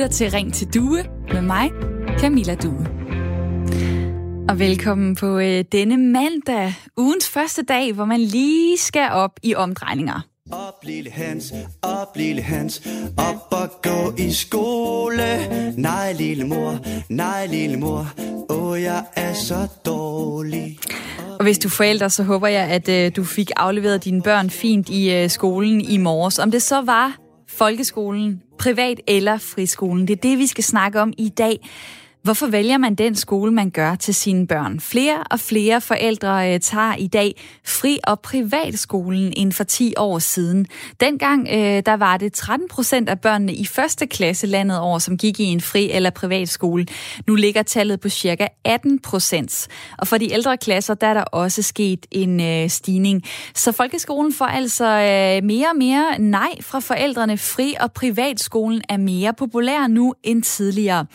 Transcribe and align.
lytter 0.00 0.12
til 0.12 0.30
Ring 0.30 0.54
til 0.54 0.74
Due 0.74 1.04
med 1.32 1.42
mig, 1.42 1.70
Camilla 2.18 2.54
Due. 2.54 2.86
Og 4.48 4.58
velkommen 4.58 5.16
på 5.16 5.38
øh, 5.38 5.64
denne 5.72 5.96
mandag, 5.96 6.74
ugens 6.96 7.28
første 7.28 7.62
dag, 7.62 7.92
hvor 7.92 8.04
man 8.04 8.20
lige 8.20 8.78
skal 8.78 9.10
op 9.10 9.30
i 9.42 9.54
omdrejninger. 9.54 10.20
Op 10.52 10.84
lille 10.84 11.10
Hans, 11.10 11.52
op 11.82 12.16
lille 12.16 12.42
Hans, 12.42 12.82
op 13.16 13.60
og 13.60 13.68
gå 13.82 14.14
i 14.18 14.32
skole. 14.32 15.22
Nej 15.76 16.12
lille 16.12 16.44
mor, 16.44 16.78
nej 17.08 17.46
lille 17.46 17.76
mor, 17.76 18.06
åh 18.48 18.82
jeg 18.82 19.04
er 19.16 19.32
så 19.32 19.68
dårlig. 19.86 20.78
Og 21.38 21.42
hvis 21.42 21.58
du 21.58 21.68
er 21.68 21.72
forældre, 21.72 22.10
så 22.10 22.22
håber 22.22 22.48
jeg, 22.48 22.68
at 22.68 22.88
øh, 22.88 23.16
du 23.16 23.24
fik 23.24 23.50
afleveret 23.56 24.04
dine 24.04 24.22
børn 24.22 24.50
fint 24.50 24.88
i 24.88 25.14
øh, 25.14 25.30
skolen 25.30 25.80
i 25.80 25.96
morges. 25.96 26.38
Om 26.38 26.50
det 26.50 26.62
så 26.62 26.80
var 26.80 27.16
folkeskolen, 27.48 28.42
privat 28.60 29.00
eller 29.08 29.38
friskolen, 29.38 30.08
det 30.08 30.16
er 30.16 30.28
det, 30.28 30.38
vi 30.38 30.46
skal 30.46 30.64
snakke 30.64 31.00
om 31.00 31.12
i 31.18 31.28
dag. 31.28 31.56
Hvorfor 32.22 32.46
vælger 32.46 32.78
man 32.78 32.94
den 32.94 33.14
skole, 33.14 33.52
man 33.52 33.70
gør 33.70 33.94
til 33.94 34.14
sine 34.14 34.46
børn? 34.46 34.80
Flere 34.80 35.22
og 35.30 35.40
flere 35.40 35.80
forældre 35.80 36.54
øh, 36.54 36.60
tager 36.60 36.94
i 36.94 37.06
dag 37.06 37.40
fri- 37.66 37.98
og 38.04 38.20
privatskolen 38.20 39.32
end 39.36 39.52
for 39.52 39.64
10 39.64 39.94
år 39.96 40.18
siden. 40.18 40.66
Dengang 41.00 41.48
øh, 41.52 41.82
der 41.86 41.96
var 41.96 42.16
det 42.16 42.32
13 42.32 42.68
procent 42.68 43.08
af 43.08 43.20
børnene 43.20 43.54
i 43.54 43.64
første 43.66 44.06
klasse 44.06 44.46
landet 44.46 44.78
over, 44.78 44.98
som 44.98 45.18
gik 45.18 45.40
i 45.40 45.44
en 45.44 45.60
fri- 45.60 45.90
eller 45.90 46.10
privatskole. 46.10 46.86
Nu 47.26 47.34
ligger 47.34 47.62
tallet 47.62 48.00
på 48.00 48.08
cirka 48.08 48.46
18 48.64 48.98
procent. 48.98 49.68
Og 49.98 50.08
for 50.08 50.18
de 50.18 50.32
ældre 50.32 50.56
klasser, 50.56 50.94
der 50.94 51.06
er 51.06 51.14
der 51.14 51.24
også 51.24 51.62
sket 51.62 52.06
en 52.10 52.40
øh, 52.40 52.70
stigning. 52.70 53.22
Så 53.54 53.72
folkeskolen 53.72 54.32
får 54.32 54.46
altså 54.46 54.84
øh, 54.84 55.44
mere 55.44 55.68
og 55.72 55.76
mere 55.76 56.18
nej 56.18 56.60
fra 56.60 56.80
forældrene. 56.80 57.38
Fri- 57.38 57.74
og 57.80 57.92
privatskolen 57.92 58.82
er 58.88 58.96
mere 58.96 59.34
populær 59.34 59.86
nu 59.86 60.14
end 60.22 60.42
tidligere. 60.42 61.06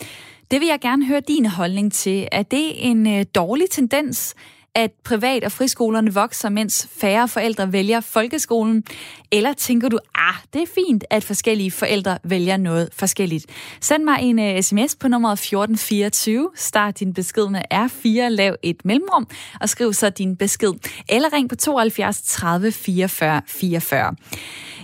Det 0.52 0.62
vil 0.62 0.68
jeg 0.68 0.80
gerne 0.82 1.06
høre 1.06 1.22
din 1.28 1.46
holdning 1.46 1.94
til. 1.94 2.28
Er 2.32 2.44
det 2.44 2.90
en 2.90 3.08
øh, 3.08 3.26
dårlig 3.36 3.70
tendens, 3.70 4.36
at 4.76 4.92
privat- 5.04 5.44
og 5.44 5.52
friskolerne 5.52 6.14
vokser, 6.14 6.50
mens 6.50 6.88
færre 6.98 7.28
forældre 7.28 7.72
vælger 7.72 8.02
folkeskolen? 8.02 8.84
Eller 9.32 9.54
tænker 9.54 9.90
du, 9.90 10.00
ah, 10.16 10.34
det 10.54 10.62
er 10.62 10.66
fint, 10.76 11.04
at 11.10 11.24
forskellige 11.24 11.72
forældre 11.72 12.18
vælger 12.24 12.58
noget 12.58 12.90
forskelligt? 12.94 13.46
Send 13.82 14.04
mig 14.04 14.18
en 14.22 14.40
øh, 14.40 14.56
uh, 14.56 14.62
sms 14.62 14.96
på 14.96 15.08
nummer 15.08 15.32
1424. 15.32 16.50
Start 16.56 17.00
din 17.00 17.14
besked 17.14 17.48
med 17.50 17.62
R4, 17.74 18.28
lav 18.28 18.56
et 18.64 18.86
mellemrum, 18.86 19.28
og 19.62 19.70
skriv 19.70 19.94
så 19.94 20.10
din 20.10 20.36
besked. 20.36 20.74
Eller 21.10 21.34
ring 21.34 21.50
på 21.50 21.56
72 21.56 22.22
30 22.22 22.72
44 22.72 23.42
44. 23.48 24.16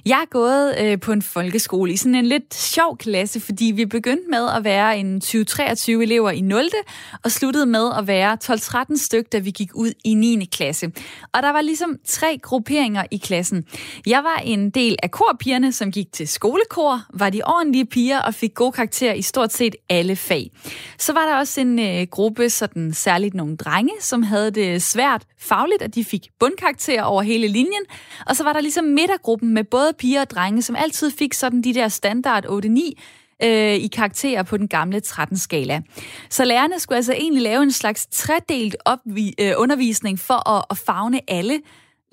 Jeg 0.05 0.19
er 0.21 0.29
gået 0.29 0.75
øh, 0.79 0.99
på 0.99 1.11
en 1.11 1.21
folkeskole 1.21 1.93
i 1.93 1.97
sådan 1.97 2.15
en 2.15 2.25
lidt 2.25 2.53
sjov 2.53 2.97
klasse, 2.97 3.39
fordi 3.39 3.65
vi 3.65 3.85
begyndte 3.85 4.29
med 4.29 4.49
at 4.55 4.63
være 4.63 4.97
en 4.97 5.21
20-23 5.25 5.91
elever 5.91 6.31
i 6.31 6.41
0. 6.41 6.69
og 7.23 7.31
sluttede 7.31 7.65
med 7.65 7.91
at 7.97 8.07
være 8.07 8.37
12-13 8.43 8.97
styk, 9.05 9.31
da 9.31 9.37
vi 9.37 9.51
gik 9.51 9.69
ud 9.75 9.93
i 10.03 10.13
9. 10.13 10.45
klasse. 10.51 10.91
Og 11.33 11.43
der 11.43 11.51
var 11.51 11.61
ligesom 11.61 11.97
tre 12.07 12.39
grupperinger 12.41 13.03
i 13.11 13.17
klassen. 13.17 13.65
Jeg 14.07 14.23
var 14.23 14.41
en 14.45 14.69
del 14.69 14.97
af 15.03 15.11
korpigerne, 15.11 15.71
som 15.71 15.91
gik 15.91 16.11
til 16.13 16.27
skolekor, 16.27 17.01
var 17.13 17.29
de 17.29 17.41
ordentlige 17.45 17.85
piger 17.85 18.19
og 18.19 18.33
fik 18.33 18.53
gode 18.53 18.71
karakterer 18.71 19.13
i 19.13 19.21
stort 19.21 19.53
set 19.53 19.75
alle 19.89 20.15
fag. 20.15 20.51
Så 20.97 21.13
var 21.13 21.25
der 21.25 21.35
også 21.37 21.61
en 21.61 21.79
øh, 21.79 22.07
gruppe, 22.11 22.49
sådan 22.49 22.93
særligt 22.93 23.33
nogle 23.33 23.57
drenge, 23.57 23.93
som 23.99 24.23
havde 24.23 24.51
det 24.51 24.81
svært 24.81 25.23
fagligt, 25.41 25.81
at 25.81 25.95
de 25.95 26.05
fik 26.05 26.27
bundkarakterer 26.39 27.03
over 27.03 27.21
hele 27.21 27.47
linjen. 27.47 27.83
Og 28.27 28.35
så 28.35 28.43
var 28.43 28.53
der 28.53 28.61
ligesom 28.61 28.85
midtergruppen 28.85 29.53
med 29.53 29.63
både 29.63 29.93
piger 29.97 30.21
og 30.21 30.29
drenge, 30.29 30.61
som 30.61 30.75
altid 30.75 31.11
fik 31.11 31.33
sådan 31.33 31.61
de 31.61 31.73
der 31.73 31.87
standard 31.87 32.45
8-9 32.45 32.93
øh, 33.43 33.75
i 33.75 33.87
karakterer 33.87 34.43
på 34.43 34.57
den 34.57 34.67
gamle 34.67 35.01
13-skala. 35.07 35.81
Så 36.29 36.45
lærerne 36.45 36.79
skulle 36.79 36.97
altså 36.97 37.13
egentlig 37.13 37.43
lave 37.43 37.63
en 37.63 37.71
slags 37.71 38.07
tredelt 38.11 38.75
opvi- 38.89 39.33
øh, 39.39 39.53
undervisning 39.57 40.19
for 40.19 40.49
at, 40.49 40.65
at 40.69 40.77
fagne 40.77 41.19
alle. 41.27 41.59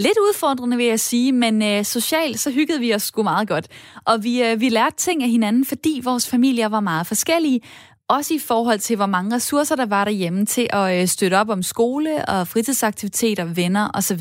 Lidt 0.00 0.18
udfordrende, 0.18 0.76
vil 0.76 0.86
jeg 0.86 1.00
sige, 1.00 1.32
men 1.32 1.62
øh, 1.62 1.84
socialt 1.84 2.40
så 2.40 2.50
hyggede 2.50 2.80
vi 2.80 2.94
os 2.94 3.02
sgu 3.02 3.22
meget 3.22 3.48
godt. 3.48 3.66
Og 4.04 4.24
vi, 4.24 4.42
øh, 4.42 4.60
vi 4.60 4.68
lærte 4.68 4.96
ting 4.96 5.22
af 5.22 5.28
hinanden, 5.28 5.64
fordi 5.66 6.00
vores 6.04 6.28
familier 6.28 6.68
var 6.68 6.80
meget 6.80 7.06
forskellige, 7.06 7.60
også 8.08 8.34
i 8.34 8.38
forhold 8.38 8.78
til, 8.78 8.96
hvor 8.96 9.06
mange 9.06 9.36
ressourcer 9.36 9.76
der 9.76 9.86
var 9.86 10.04
derhjemme 10.04 10.46
til 10.46 10.66
at 10.70 11.00
øh, 11.00 11.08
støtte 11.08 11.34
op 11.34 11.48
om 11.48 11.62
skole 11.62 12.28
og 12.28 12.48
fritidsaktiviteter, 12.48 13.44
venner 13.44 13.90
osv. 13.94 14.20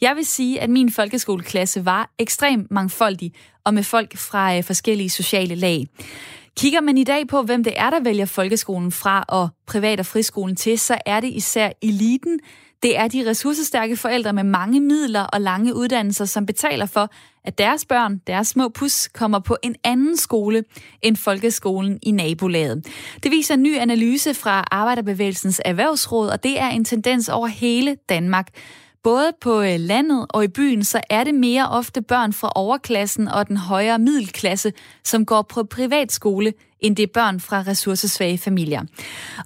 Jeg 0.00 0.16
vil 0.16 0.26
sige, 0.26 0.60
at 0.60 0.70
min 0.70 0.90
folkeskoleklasse 0.90 1.84
var 1.84 2.10
ekstremt 2.18 2.70
mangfoldig 2.70 3.32
og 3.64 3.74
med 3.74 3.82
folk 3.82 4.16
fra 4.16 4.56
øh, 4.56 4.64
forskellige 4.64 5.10
sociale 5.10 5.54
lag. 5.54 5.86
Kigger 6.56 6.80
man 6.80 6.98
i 6.98 7.04
dag 7.04 7.28
på, 7.28 7.42
hvem 7.42 7.64
det 7.64 7.72
er, 7.76 7.90
der 7.90 8.00
vælger 8.00 8.26
folkeskolen 8.26 8.92
fra 8.92 9.24
og 9.28 9.48
privat- 9.66 10.00
og 10.00 10.06
friskolen 10.06 10.56
til, 10.56 10.78
så 10.78 10.98
er 11.06 11.20
det 11.20 11.28
især 11.28 11.70
eliten, 11.82 12.40
det 12.82 12.98
er 12.98 13.08
de 13.08 13.30
ressourcestærke 13.30 13.96
forældre 13.96 14.32
med 14.32 14.44
mange 14.44 14.80
midler 14.80 15.22
og 15.22 15.40
lange 15.40 15.74
uddannelser, 15.74 16.24
som 16.24 16.46
betaler 16.46 16.86
for, 16.86 17.10
at 17.44 17.58
deres 17.58 17.84
børn, 17.84 18.20
deres 18.26 18.48
små 18.48 18.68
pus, 18.68 19.08
kommer 19.08 19.38
på 19.38 19.56
en 19.62 19.76
anden 19.84 20.16
skole 20.16 20.64
end 21.02 21.16
folkeskolen 21.16 21.98
i 22.02 22.10
nabolaget. 22.10 22.86
Det 23.22 23.30
viser 23.30 23.54
en 23.54 23.62
ny 23.62 23.78
analyse 23.78 24.34
fra 24.34 24.64
Arbejderbevægelsens 24.70 25.60
Erhvervsråd, 25.64 26.28
og 26.28 26.42
det 26.42 26.60
er 26.60 26.68
en 26.68 26.84
tendens 26.84 27.28
over 27.28 27.46
hele 27.46 27.96
Danmark. 28.08 28.48
Både 29.06 29.32
på 29.40 29.62
øh, 29.62 29.80
landet 29.80 30.26
og 30.28 30.44
i 30.44 30.48
byen, 30.48 30.84
så 30.84 31.00
er 31.10 31.24
det 31.24 31.34
mere 31.34 31.68
ofte 31.68 32.02
børn 32.02 32.32
fra 32.32 32.52
overklassen 32.54 33.28
og 33.28 33.48
den 33.48 33.56
højere 33.56 33.98
middelklasse, 33.98 34.72
som 35.04 35.26
går 35.26 35.42
på 35.42 35.64
privatskole, 35.64 36.52
end 36.80 36.96
det 36.96 37.02
er 37.02 37.12
børn 37.14 37.40
fra 37.40 37.62
ressourcesvage 37.66 38.38
familier. 38.38 38.82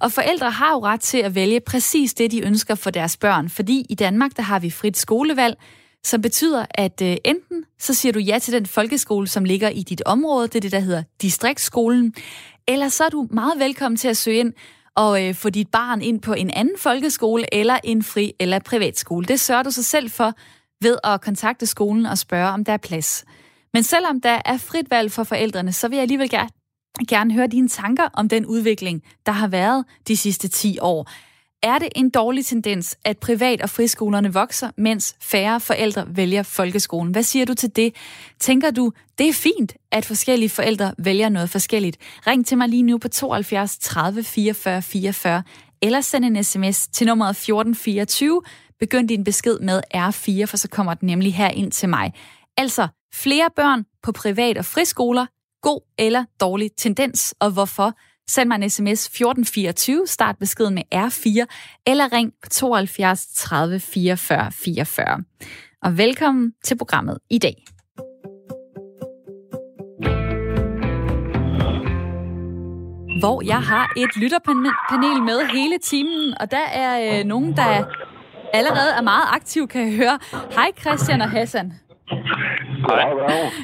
Og 0.01 0.11
forældre 0.11 0.51
har 0.51 0.71
jo 0.71 0.79
ret 0.83 0.99
til 0.99 1.17
at 1.17 1.35
vælge 1.35 1.59
præcis 1.59 2.13
det, 2.13 2.31
de 2.31 2.41
ønsker 2.41 2.75
for 2.75 2.89
deres 2.89 3.17
børn, 3.17 3.49
fordi 3.49 3.85
i 3.89 3.95
Danmark, 3.95 4.37
der 4.37 4.43
har 4.43 4.59
vi 4.59 4.69
frit 4.69 4.97
skolevalg, 4.97 5.57
som 6.03 6.21
betyder, 6.21 6.65
at 6.69 7.01
øh, 7.01 7.17
enten 7.23 7.63
så 7.79 7.93
siger 7.93 8.13
du 8.13 8.19
ja 8.19 8.39
til 8.39 8.53
den 8.53 8.65
folkeskole, 8.65 9.27
som 9.27 9.45
ligger 9.45 9.69
i 9.69 9.83
dit 9.83 10.01
område, 10.05 10.47
det 10.47 10.55
er 10.55 10.59
det, 10.59 10.71
der 10.71 10.79
hedder 10.79 11.03
distriktsskolen, 11.21 12.13
eller 12.67 12.89
så 12.89 13.03
er 13.03 13.09
du 13.09 13.27
meget 13.31 13.59
velkommen 13.59 13.97
til 13.97 14.07
at 14.07 14.17
søge 14.17 14.39
ind 14.39 14.53
og 14.95 15.27
øh, 15.27 15.35
få 15.35 15.49
dit 15.49 15.67
barn 15.67 16.01
ind 16.01 16.21
på 16.21 16.33
en 16.33 16.49
anden 16.49 16.77
folkeskole 16.77 17.55
eller 17.55 17.77
en 17.83 18.03
fri- 18.03 18.35
eller 18.39 18.59
privatskole. 18.59 19.25
Det 19.25 19.39
sørger 19.39 19.63
du 19.63 19.71
sig 19.71 19.85
selv 19.85 20.09
for 20.09 20.33
ved 20.81 20.97
at 21.03 21.21
kontakte 21.21 21.65
skolen 21.65 22.05
og 22.05 22.17
spørge, 22.17 22.49
om 22.49 22.65
der 22.65 22.73
er 22.73 22.77
plads. 22.77 23.25
Men 23.73 23.83
selvom 23.83 24.21
der 24.21 24.41
er 24.45 24.57
frit 24.57 24.91
valg 24.91 25.11
for 25.11 25.23
forældrene, 25.23 25.73
så 25.73 25.87
vil 25.87 25.95
jeg 25.95 26.01
alligevel 26.01 26.29
gerne, 26.29 26.49
gerne 27.07 27.33
høre 27.33 27.47
dine 27.47 27.67
tanker 27.67 28.09
om 28.13 28.29
den 28.29 28.45
udvikling, 28.45 29.03
der 29.25 29.31
har 29.31 29.47
været 29.47 29.85
de 30.07 30.17
sidste 30.17 30.47
10 30.47 30.79
år. 30.81 31.09
Er 31.63 31.79
det 31.79 31.89
en 31.95 32.09
dårlig 32.09 32.45
tendens, 32.45 32.97
at 33.05 33.17
privat- 33.17 33.61
og 33.61 33.69
friskolerne 33.69 34.33
vokser, 34.33 34.71
mens 34.77 35.15
færre 35.19 35.59
forældre 35.59 36.05
vælger 36.07 36.43
folkeskolen? 36.43 37.11
Hvad 37.11 37.23
siger 37.23 37.45
du 37.45 37.53
til 37.53 37.75
det? 37.75 37.95
Tænker 38.39 38.71
du, 38.71 38.91
det 39.17 39.29
er 39.29 39.33
fint, 39.33 39.73
at 39.91 40.05
forskellige 40.05 40.49
forældre 40.49 40.93
vælger 40.97 41.29
noget 41.29 41.49
forskelligt? 41.49 41.97
Ring 42.27 42.45
til 42.45 42.57
mig 42.57 42.69
lige 42.69 42.83
nu 42.83 42.97
på 42.97 43.07
72 43.07 43.77
30 43.77 44.23
44 44.23 44.81
44, 44.81 45.43
eller 45.81 46.01
send 46.01 46.25
en 46.25 46.43
sms 46.43 46.87
til 46.87 47.07
nummeret 47.07 47.29
1424. 47.29 48.41
Begynd 48.79 49.07
din 49.07 49.23
besked 49.23 49.59
med 49.59 49.81
R4, 49.95 50.45
for 50.45 50.57
så 50.57 50.67
kommer 50.71 50.93
den 50.93 51.07
nemlig 51.07 51.35
her 51.35 51.49
ind 51.49 51.71
til 51.71 51.89
mig. 51.89 52.13
Altså, 52.57 52.87
flere 53.13 53.49
børn 53.55 53.85
på 54.03 54.11
privat- 54.11 54.57
og 54.57 54.65
friskoler, 54.65 55.25
god 55.61 55.81
eller 55.97 56.25
dårlig 56.39 56.71
tendens, 56.77 57.35
og 57.39 57.51
hvorfor? 57.51 57.93
Send 58.29 58.47
mig 58.47 58.55
en 58.55 58.69
sms 58.69 59.05
1424, 59.05 60.07
start 60.07 60.37
beskeden 60.39 60.73
med 60.73 60.83
R4, 60.95 61.45
eller 61.87 62.13
ring 62.13 62.31
på 62.43 62.49
72 62.49 63.27
30 63.35 63.79
44 63.79 64.51
44. 64.51 65.23
Og 65.83 65.97
velkommen 65.97 66.53
til 66.63 66.77
programmet 66.77 67.17
i 67.29 67.37
dag. 67.37 67.55
Hvor 73.19 73.45
jeg 73.45 73.61
har 73.61 73.93
et 73.97 74.15
lytterpanel 74.15 75.23
med 75.23 75.45
hele 75.53 75.77
timen, 75.77 76.33
og 76.39 76.51
der 76.51 76.67
er 76.73 77.19
øh, 77.19 77.25
nogen, 77.25 77.57
der 77.57 77.85
allerede 78.53 78.91
er 78.97 79.01
meget 79.01 79.25
aktiv, 79.31 79.67
kan 79.67 79.81
jeg 79.81 79.95
høre. 79.95 80.19
Hej 80.51 80.71
Christian 80.79 81.21
og 81.21 81.29
Hassan. 81.29 81.73
Hej. 82.87 83.09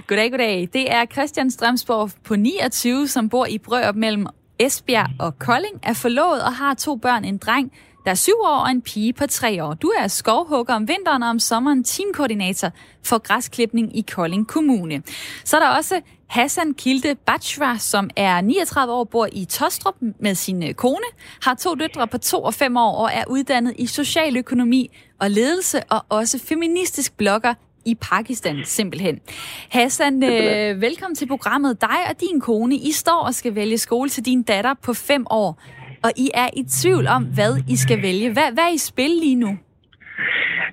Goddag, 0.07 0.31
goddag. 0.31 0.69
Det 0.73 0.91
er 0.91 1.05
Christian 1.05 1.51
Strømsborg 1.51 2.09
på 2.23 2.35
29, 2.35 3.07
som 3.07 3.29
bor 3.29 3.45
i 3.45 3.57
Brørup 3.57 3.95
mellem 3.95 4.27
Esbjerg 4.59 5.09
og 5.19 5.39
Kolding, 5.39 5.79
er 5.83 5.93
forlovet 5.93 6.43
og 6.43 6.53
har 6.53 6.73
to 6.73 6.95
børn, 6.95 7.25
en 7.25 7.37
dreng, 7.37 7.71
der 8.05 8.11
er 8.11 8.15
syv 8.15 8.33
år, 8.43 8.57
og 8.57 8.71
en 8.71 8.81
pige 8.81 9.13
på 9.13 9.27
tre 9.27 9.63
år. 9.63 9.73
Du 9.73 9.87
er 9.99 10.07
skovhugger 10.07 10.73
om 10.73 10.87
vinteren 10.87 11.23
og 11.23 11.29
om 11.29 11.39
sommeren 11.39 11.83
teamkoordinator 11.83 12.71
for 13.03 13.17
græsklipning 13.17 13.97
i 13.97 14.01
Kolding 14.01 14.47
Kommune. 14.47 15.03
Så 15.45 15.57
er 15.57 15.61
der 15.61 15.69
også 15.69 16.01
Hassan 16.27 16.73
Kilde 16.73 17.15
Bachra, 17.15 17.77
som 17.77 18.09
er 18.15 18.41
39 18.41 18.93
år, 18.93 19.03
bor 19.03 19.27
i 19.31 19.45
Tostrup 19.45 19.95
med 20.19 20.35
sin 20.35 20.63
øh, 20.63 20.73
kone, 20.73 21.05
har 21.43 21.53
to 21.53 21.75
døtre 21.75 22.07
på 22.07 22.17
2 22.17 22.43
og 22.43 22.53
5 22.53 22.77
år 22.77 22.95
og 22.95 23.09
er 23.13 23.23
uddannet 23.27 23.73
i 23.77 23.87
socialøkonomi 23.87 24.97
og 25.19 25.31
ledelse 25.31 25.83
og 25.89 26.05
også 26.09 26.39
feministisk 26.39 27.17
blogger 27.17 27.53
i 27.91 27.95
Pakistan 28.11 28.55
simpelthen. 28.63 29.15
Hassan, 29.71 30.23
øh, 30.23 30.81
velkommen 30.81 31.15
til 31.15 31.27
programmet. 31.27 31.81
Dig 31.81 31.99
og 32.09 32.15
din 32.19 32.41
kone, 32.41 32.75
I 32.75 32.91
står 32.91 33.21
og 33.27 33.33
skal 33.33 33.55
vælge 33.55 33.77
skole 33.77 34.09
til 34.09 34.25
din 34.25 34.43
datter 34.43 34.73
på 34.85 34.93
fem 34.93 35.25
år, 35.29 35.49
og 36.03 36.11
I 36.17 36.27
er 36.33 36.49
i 36.53 36.63
tvivl 36.81 37.07
om, 37.07 37.23
hvad 37.37 37.51
I 37.69 37.75
skal 37.75 38.01
vælge. 38.01 38.27
Hvad, 38.33 38.47
hvad 38.53 38.63
er 38.63 38.73
I 38.73 38.77
spil 38.77 39.13
lige 39.23 39.35
nu? 39.35 39.51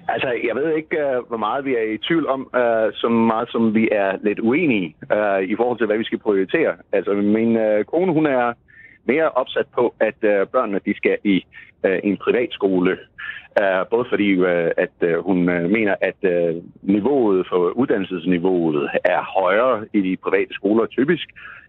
Altså, 0.09 0.29
jeg 0.49 0.55
ved 0.57 0.77
ikke, 0.77 0.97
uh, 1.05 1.29
hvor 1.29 1.37
meget 1.37 1.65
vi 1.65 1.73
er 1.75 1.87
i 1.95 1.99
tvivl 1.99 2.27
om, 2.27 2.41
uh, 2.41 2.89
så 3.01 3.09
meget 3.09 3.49
som 3.51 3.75
vi 3.75 3.89
er 3.93 4.11
lidt 4.23 4.41
uenige 4.41 4.97
uh, 5.17 5.43
i 5.53 5.57
forhold 5.57 5.79
til, 5.79 5.87
hvad 5.87 5.99
vi 5.99 6.05
skal 6.05 6.19
prioritere. 6.19 6.73
Altså, 6.93 7.13
min 7.13 7.57
uh, 7.57 7.85
kone, 7.93 8.13
hun 8.13 8.27
er 8.27 8.53
mere 9.05 9.29
opsat 9.31 9.67
på, 9.75 9.95
at 10.01 10.19
uh, 10.23 10.49
børnene 10.55 10.81
de 10.87 10.97
skal 10.97 11.17
i 11.25 11.37
uh, 11.85 11.99
en 12.09 12.17
privatskole. 12.17 12.99
Uh, 13.61 13.89
både 13.91 14.07
fordi, 14.09 14.39
uh, 14.39 14.71
at 14.77 14.97
uh, 15.03 15.25
hun 15.27 15.39
mener, 15.77 15.95
at 16.01 16.21
niveauet 16.83 17.47
for 17.49 17.71
uddannelsesniveauet 17.71 18.91
er 19.05 19.23
højere 19.41 19.87
i 19.93 20.01
de 20.01 20.17
private 20.17 20.55
skoler 20.55 20.87
typisk. 20.87 21.29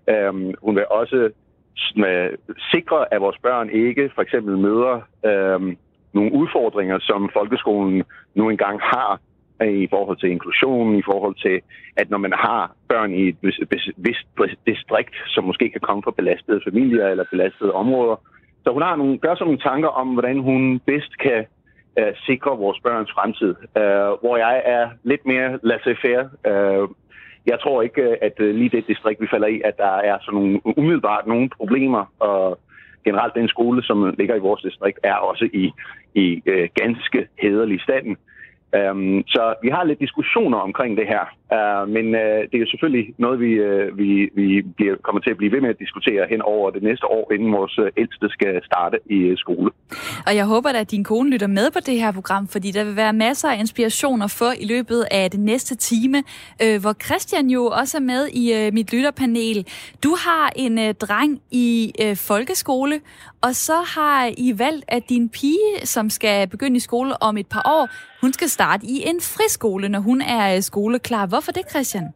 Øhm, 0.10 0.54
hun 0.62 0.76
vil 0.76 0.86
også 0.90 1.30
sikre, 2.72 3.14
at 3.14 3.22
vores 3.22 3.38
børn 3.42 3.70
ikke 3.70 4.12
for 4.16 4.22
eksempel 4.22 4.58
møder... 4.58 5.02
Øhm, 5.26 5.78
nogle 6.16 6.34
udfordringer, 6.42 6.98
som 7.00 7.30
folkeskolen 7.34 8.04
nu 8.36 8.50
engang 8.50 8.78
har 8.82 9.20
i 9.86 9.88
forhold 9.90 10.18
til 10.18 10.30
inklusion, 10.30 10.96
i 10.96 11.04
forhold 11.12 11.36
til, 11.46 11.58
at 11.96 12.10
når 12.10 12.18
man 12.18 12.34
har 12.34 12.62
børn 12.88 13.12
i 13.14 13.24
et 13.30 13.38
vist 13.98 14.60
distrikt, 14.68 15.16
som 15.34 15.44
måske 15.44 15.70
kan 15.70 15.82
komme 15.82 16.04
fra 16.04 16.18
belastede 16.20 16.62
familier 16.68 17.08
eller 17.08 17.26
belastede 17.32 17.74
områder. 17.74 18.16
Så 18.64 18.74
hun 18.74 18.82
har 18.82 18.96
nogle, 18.96 19.18
gør 19.18 19.36
sådan 19.36 19.46
nogle 19.46 19.68
tanker 19.70 19.88
om, 19.88 20.08
hvordan 20.14 20.40
hun 20.40 20.80
bedst 20.80 21.18
kan 21.18 21.46
øh, 22.00 22.14
sikre 22.26 22.58
vores 22.58 22.80
børns 22.80 23.12
fremtid. 23.12 23.56
Øh, 23.78 24.12
hvor 24.22 24.38
jeg 24.38 24.62
er 24.66 24.90
lidt 25.04 25.26
mere 25.26 25.60
laissez-faire. 25.64 26.30
Øh, 26.48 26.88
jeg 27.46 27.60
tror 27.60 27.82
ikke, 27.82 28.02
øh, 28.02 28.18
at 28.22 28.40
øh, 28.40 28.56
lige 28.56 28.70
det 28.70 28.88
distrikt, 28.88 29.22
vi 29.22 29.28
falder 29.32 29.48
i, 29.48 29.62
at 29.66 29.78
der 29.78 29.96
er 30.10 30.18
sådan 30.22 30.40
nogle 30.40 30.62
umiddelbart 30.78 31.28
nogle 31.28 31.50
problemer 31.50 32.06
og 32.20 32.60
generelt 33.06 33.36
den 33.36 33.48
skole, 33.48 33.84
som 33.84 34.16
ligger 34.18 34.36
i 34.36 34.46
vores 34.48 34.62
distrikt, 34.62 35.00
er 35.04 35.16
også 35.16 35.50
i, 35.54 35.72
i 36.16 36.42
øh, 36.46 36.70
ganske 36.76 37.28
hederlig 37.42 37.82
stand. 37.82 38.08
Um, 38.08 38.80
øhm, 38.80 39.24
så 39.28 39.54
vi 39.64 39.70
har 39.70 39.84
lidt 39.84 40.00
diskussioner 40.00 40.58
omkring 40.58 40.98
det 40.98 41.08
her, 41.08 41.24
uh, 41.58 41.90
men 41.96 42.06
uh, 42.06 42.40
det 42.50 42.56
er 42.56 42.64
jo 42.66 42.72
selvfølgelig 42.74 43.14
noget, 43.18 43.40
vi, 43.40 43.52
uh, 43.60 43.98
vi, 43.98 44.30
vi 44.36 44.62
bliver, 44.62 44.96
kommer 45.04 45.22
til 45.22 45.30
at 45.30 45.38
blive 45.38 45.52
ved 45.52 45.62
med 45.62 45.70
at 45.70 45.80
diskutere 45.80 46.24
hen 46.30 46.42
over 46.42 46.70
det 46.70 46.84
næste 46.84 47.06
år, 47.06 47.34
inden 47.34 47.52
vores 47.52 47.80
uh, 47.80 47.88
ældste 47.98 48.30
skal 48.30 48.62
starte 48.66 48.98
i 49.06 49.32
uh, 49.32 49.38
skole. 49.38 49.72
Og 50.28 50.36
jeg 50.36 50.46
håber 50.46 50.72
da, 50.72 50.80
at 50.80 50.92
din 50.92 51.04
kone 51.04 51.30
lytter 51.30 51.48
med 51.48 51.72
på 51.72 51.80
det 51.80 52.00
her 52.00 52.12
program, 52.12 52.48
fordi 52.48 52.72
der 52.72 52.84
vil 52.84 52.96
være 52.96 53.14
masser 53.14 53.50
af 53.50 53.60
inspiration 53.60 54.22
at 54.22 54.32
få 54.32 54.50
i 54.60 54.66
løbet 54.66 55.06
af 55.12 55.32
det 55.32 55.40
næste 55.40 55.76
time, 55.76 56.24
uh, 56.64 56.82
hvor 56.82 56.94
Christian 57.06 57.48
jo 57.50 57.66
også 57.66 57.98
er 57.98 58.02
med 58.02 58.28
i 58.28 58.68
uh, 58.68 58.74
mit 58.74 58.94
lytterpanel. 58.94 59.68
Du 60.04 60.16
har 60.26 60.52
en 60.56 60.78
uh, 60.78 60.90
dreng 60.92 61.42
i 61.52 61.94
uh, 62.04 62.18
folkeskole, 62.18 63.02
og 63.42 63.56
så 63.56 63.78
har 63.96 64.32
I 64.38 64.60
valgt, 64.60 64.86
at 64.88 65.10
din 65.10 65.30
pige, 65.30 65.72
som 65.84 66.10
skal 66.10 66.48
begynde 66.48 66.78
i 66.78 66.80
skole 66.80 67.24
om 67.24 67.38
et 67.38 67.48
par 67.48 67.62
år, 67.66 67.90
hun 68.22 68.34
skal 68.34 68.50
starte 68.50 68.86
i 68.86 69.04
en 69.06 69.22
friskole, 69.22 69.90
når 69.90 70.00
hun 70.00 70.22
er 70.22 70.56
øh, 70.56 70.62
skoleklar. 70.62 71.26
Hvorfor 71.26 71.45
det, 71.52 71.70
Christian? 71.70 72.14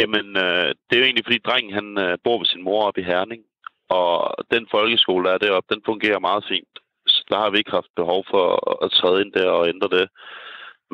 Jamen, 0.00 0.26
øh, 0.44 0.68
det 0.86 0.94
er 0.94 1.00
jo 1.00 1.04
egentlig, 1.08 1.24
fordi 1.24 1.38
drengen 1.38 1.72
han 1.74 1.98
øh, 1.98 2.18
bor 2.24 2.38
med 2.38 2.46
sin 2.46 2.62
mor 2.62 2.86
oppe 2.86 3.00
i 3.00 3.04
Herning. 3.04 3.42
Og 3.88 4.34
den 4.54 4.66
folkeskole, 4.70 5.24
der 5.24 5.34
er 5.34 5.38
deroppe, 5.38 5.74
den 5.74 5.82
fungerer 5.86 6.18
meget 6.28 6.44
fint. 6.48 6.74
Så 7.06 7.24
der 7.30 7.38
har 7.38 7.50
vi 7.50 7.58
ikke 7.58 7.78
haft 7.80 7.92
behov 7.96 8.24
for 8.30 8.46
at 8.84 8.90
træde 8.90 9.20
ind 9.22 9.32
der 9.32 9.48
og 9.50 9.68
ændre 9.68 9.88
det. 9.98 10.08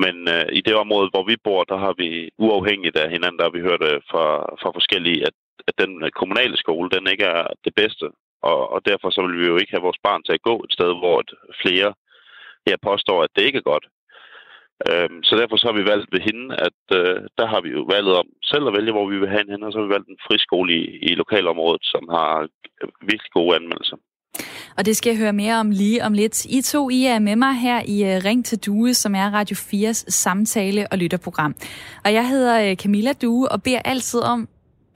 Men 0.05 0.17
øh, 0.35 0.47
i 0.59 0.61
det 0.61 0.75
område, 0.75 1.11
hvor 1.13 1.25
vi 1.31 1.37
bor, 1.45 1.65
der 1.65 1.79
har 1.85 1.95
vi 2.03 2.31
uafhængigt 2.39 2.97
af 2.97 3.11
hinanden, 3.11 3.39
der 3.39 3.47
har 3.49 3.57
vi 3.57 3.67
hørt 3.69 3.83
øh, 3.91 4.01
fra, 4.11 4.27
fra 4.61 4.71
forskellige, 4.79 5.21
at, 5.29 5.35
at 5.69 5.75
den 5.83 5.93
øh, 6.05 6.11
kommunale 6.11 6.57
skole, 6.57 6.91
den 6.91 7.07
ikke 7.13 7.25
er 7.25 7.47
det 7.65 7.75
bedste. 7.75 8.07
Og, 8.43 8.73
og 8.75 8.81
derfor 8.91 9.11
så 9.11 9.21
vil 9.23 9.41
vi 9.41 9.47
jo 9.47 9.57
ikke 9.57 9.75
have 9.75 9.87
vores 9.89 10.03
barn 10.03 10.23
til 10.23 10.33
at 10.33 10.47
gå 10.51 10.55
et 10.67 10.73
sted, 10.73 10.91
hvor 11.01 11.17
et 11.21 11.33
flere 11.63 11.95
jeg 12.67 12.79
påstår, 12.91 13.23
at 13.23 13.31
det 13.37 13.43
ikke 13.43 13.59
er 13.63 13.71
godt. 13.73 13.87
Øhm, 14.91 15.19
så 15.23 15.33
derfor 15.41 15.57
så 15.57 15.67
har 15.67 15.77
vi 15.79 15.91
valgt 15.93 16.13
ved 16.15 16.21
hende, 16.29 16.47
at 16.69 16.81
øh, 16.99 17.17
der 17.39 17.47
har 17.53 17.61
vi 17.61 17.71
jo 17.77 17.83
valgt 17.95 18.13
om 18.23 18.29
selv 18.53 18.67
at 18.67 18.77
vælge, 18.77 18.93
hvor 18.93 19.11
vi 19.13 19.19
vil 19.19 19.35
have 19.35 19.51
hende, 19.51 19.67
og 19.67 19.73
så 19.73 19.79
har 19.79 19.87
vi 19.87 19.97
valgt 19.97 20.09
en 20.09 20.25
friskole 20.29 20.69
i, 20.81 20.83
i 21.09 21.11
lokalområdet, 21.23 21.85
som 21.93 22.03
har 22.17 22.31
øh, 22.83 22.89
virkelig 23.11 23.33
gode 23.39 23.57
anmeldelser. 23.57 23.97
Og 24.77 24.87
det 24.87 24.97
skal 24.97 25.11
jeg 25.11 25.19
høre 25.19 25.33
mere 25.33 25.57
om 25.61 25.71
lige 25.71 26.05
om 26.05 26.13
lidt. 26.13 26.45
I 26.45 26.63
to, 26.63 26.91
I 26.91 27.05
er 27.05 27.19
med 27.19 27.37
mig 27.37 27.55
her 27.55 27.83
i 27.87 27.99
øh, 28.11 28.25
Ring 28.25 28.45
til 28.45 28.59
Due, 28.67 28.95
som 28.95 29.15
er 29.15 29.35
Radio 29.35 29.57
4's 29.57 30.05
samtale- 30.09 30.87
og 30.91 30.99
lytterprogram. 30.99 31.55
Og 32.05 32.13
jeg 32.13 32.29
hedder 32.29 32.71
øh, 32.71 32.77
Camilla 32.77 33.13
Due 33.13 33.53
og 33.53 33.63
beder 33.63 33.83
altid 33.85 34.21
om, 34.21 34.49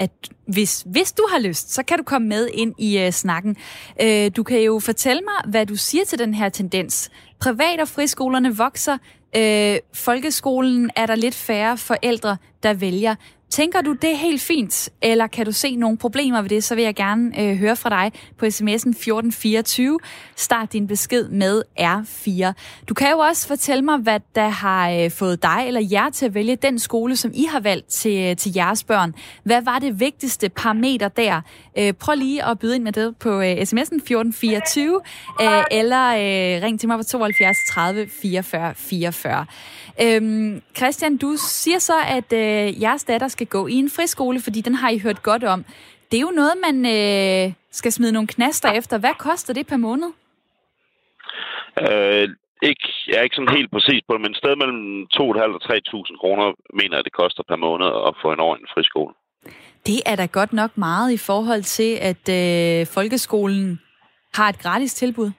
at 0.02 0.10
hvis, 0.46 0.84
hvis 0.86 1.12
du 1.12 1.26
har 1.30 1.38
lyst, 1.38 1.72
så 1.72 1.82
kan 1.82 1.98
du 1.98 2.04
komme 2.04 2.28
med 2.28 2.48
ind 2.54 2.74
i 2.78 3.06
uh, 3.06 3.10
snakken. 3.12 3.56
Uh, 4.02 4.26
du 4.36 4.42
kan 4.42 4.60
jo 4.60 4.78
fortælle 4.78 5.22
mig, 5.22 5.50
hvad 5.50 5.66
du 5.66 5.76
siger 5.76 6.04
til 6.04 6.18
den 6.18 6.34
her 6.34 6.48
tendens. 6.48 7.10
Privat- 7.40 7.80
og 7.80 7.88
friskolerne 7.88 8.56
vokser. 8.56 8.98
Uh, 9.36 9.76
folkeskolen 9.94 10.90
er 10.96 11.06
der 11.06 11.14
lidt 11.14 11.34
færre 11.34 11.78
forældre, 11.78 12.36
der 12.62 12.74
vælger. 12.74 13.14
Tænker 13.52 13.80
du, 13.80 13.92
det 13.92 14.10
er 14.10 14.16
helt 14.16 14.42
fint, 14.42 14.88
eller 15.02 15.26
kan 15.26 15.46
du 15.46 15.52
se 15.52 15.76
nogle 15.76 15.98
problemer 15.98 16.42
ved 16.42 16.48
det, 16.48 16.64
så 16.64 16.74
vil 16.74 16.84
jeg 16.84 16.94
gerne 16.94 17.40
øh, 17.40 17.56
høre 17.56 17.76
fra 17.76 17.90
dig 17.90 18.12
på 18.38 18.46
sms'en 18.46 18.90
1424. 18.90 19.98
Start 20.36 20.72
din 20.72 20.86
besked 20.86 21.28
med 21.28 21.62
R4. 21.80 22.52
Du 22.88 22.94
kan 22.94 23.10
jo 23.10 23.18
også 23.18 23.48
fortælle 23.48 23.84
mig, 23.84 23.98
hvad 23.98 24.20
der 24.34 24.48
har 24.48 24.90
øh, 24.90 25.10
fået 25.10 25.42
dig 25.42 25.64
eller 25.66 25.80
jer 25.90 26.10
til 26.10 26.26
at 26.26 26.34
vælge 26.34 26.56
den 26.56 26.78
skole, 26.78 27.16
som 27.16 27.30
I 27.34 27.44
har 27.44 27.60
valgt 27.60 27.88
til, 27.88 28.30
øh, 28.30 28.36
til 28.36 28.52
jeres 28.56 28.84
børn. 28.84 29.14
Hvad 29.44 29.62
var 29.62 29.78
det 29.78 30.00
vigtigste 30.00 30.48
parameter 30.48 31.08
der? 31.08 31.40
Øh, 31.78 31.92
prøv 31.92 32.14
lige 32.14 32.44
at 32.44 32.58
byde 32.58 32.74
ind 32.74 32.84
med 32.84 32.92
det 32.92 33.16
på 33.16 33.40
øh, 33.40 33.52
sms'en 33.52 33.96
1424, 33.96 35.00
øh, 35.42 35.48
eller 35.70 36.08
øh, 36.08 36.62
ring 36.62 36.80
til 36.80 36.88
mig 36.88 36.98
på 36.98 37.04
72 37.04 37.56
30 37.70 38.08
44 38.22 38.74
44. 38.74 39.46
Øhm, 40.00 40.62
Christian, 40.76 41.16
du 41.16 41.34
siger 41.36 41.78
så, 41.78 41.98
at 42.08 42.32
øh, 42.32 42.82
jeres 42.82 43.04
datter 43.04 43.28
skal 43.28 43.46
gå 43.46 43.66
i 43.66 43.74
en 43.74 43.90
friskole, 43.90 44.40
fordi 44.40 44.60
den 44.60 44.74
har 44.74 44.90
I 44.90 44.98
hørt 44.98 45.22
godt 45.22 45.44
om. 45.44 45.64
Det 46.10 46.16
er 46.16 46.20
jo 46.20 46.30
noget, 46.30 46.52
man 46.66 46.76
øh, 46.86 47.52
skal 47.70 47.92
smide 47.92 48.12
nogle 48.12 48.28
knaster 48.28 48.72
efter. 48.72 48.98
Hvad 48.98 49.14
koster 49.18 49.54
det 49.54 49.66
per 49.66 49.76
måned? 49.76 50.10
Øh, 51.80 52.28
ikke, 52.62 52.88
jeg 53.08 53.16
er 53.18 53.22
ikke 53.22 53.36
sådan 53.36 53.56
helt 53.56 53.70
præcis 53.70 54.00
på 54.06 54.12
det, 54.14 54.20
men 54.20 54.34
sted 54.34 54.56
mellem 54.56 54.82
2.500 55.02 55.58
og 55.58 55.62
3.000 55.64 56.20
kroner 56.22 56.46
mener 56.78 56.96
jeg, 56.96 57.04
det 57.04 57.12
koster 57.12 57.42
per 57.48 57.56
måned 57.56 57.86
at 58.08 58.14
få 58.22 58.28
en 58.32 58.40
en 58.40 58.72
friskole. 58.74 59.14
Det 59.86 59.98
er 60.06 60.16
da 60.16 60.26
godt 60.26 60.52
nok 60.52 60.78
meget 60.78 61.12
i 61.12 61.16
forhold 61.16 61.62
til, 61.62 61.92
at 62.10 62.24
øh, 62.40 62.86
folkeskolen 62.86 63.80
har 64.34 64.48
et 64.48 64.58
gratis 64.58 64.94
tilbud. 64.94 65.30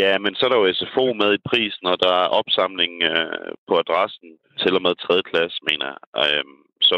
Ja, 0.00 0.12
men 0.24 0.32
så 0.34 0.42
er 0.44 0.50
der 0.50 0.58
jo 0.60 0.72
SFO 0.78 1.06
med 1.22 1.30
i 1.34 1.44
prisen, 1.50 1.86
og 1.92 1.96
der 2.04 2.12
er 2.22 2.34
opsamling 2.40 2.92
øh, 3.10 3.50
på 3.68 3.74
adressen 3.82 4.30
til 4.62 4.72
og 4.78 4.82
med 4.86 4.94
3. 4.94 5.22
klasse, 5.30 5.58
mener 5.70 5.86
jeg. 5.92 5.98
Øhm, 6.22 6.58
så 6.88 6.96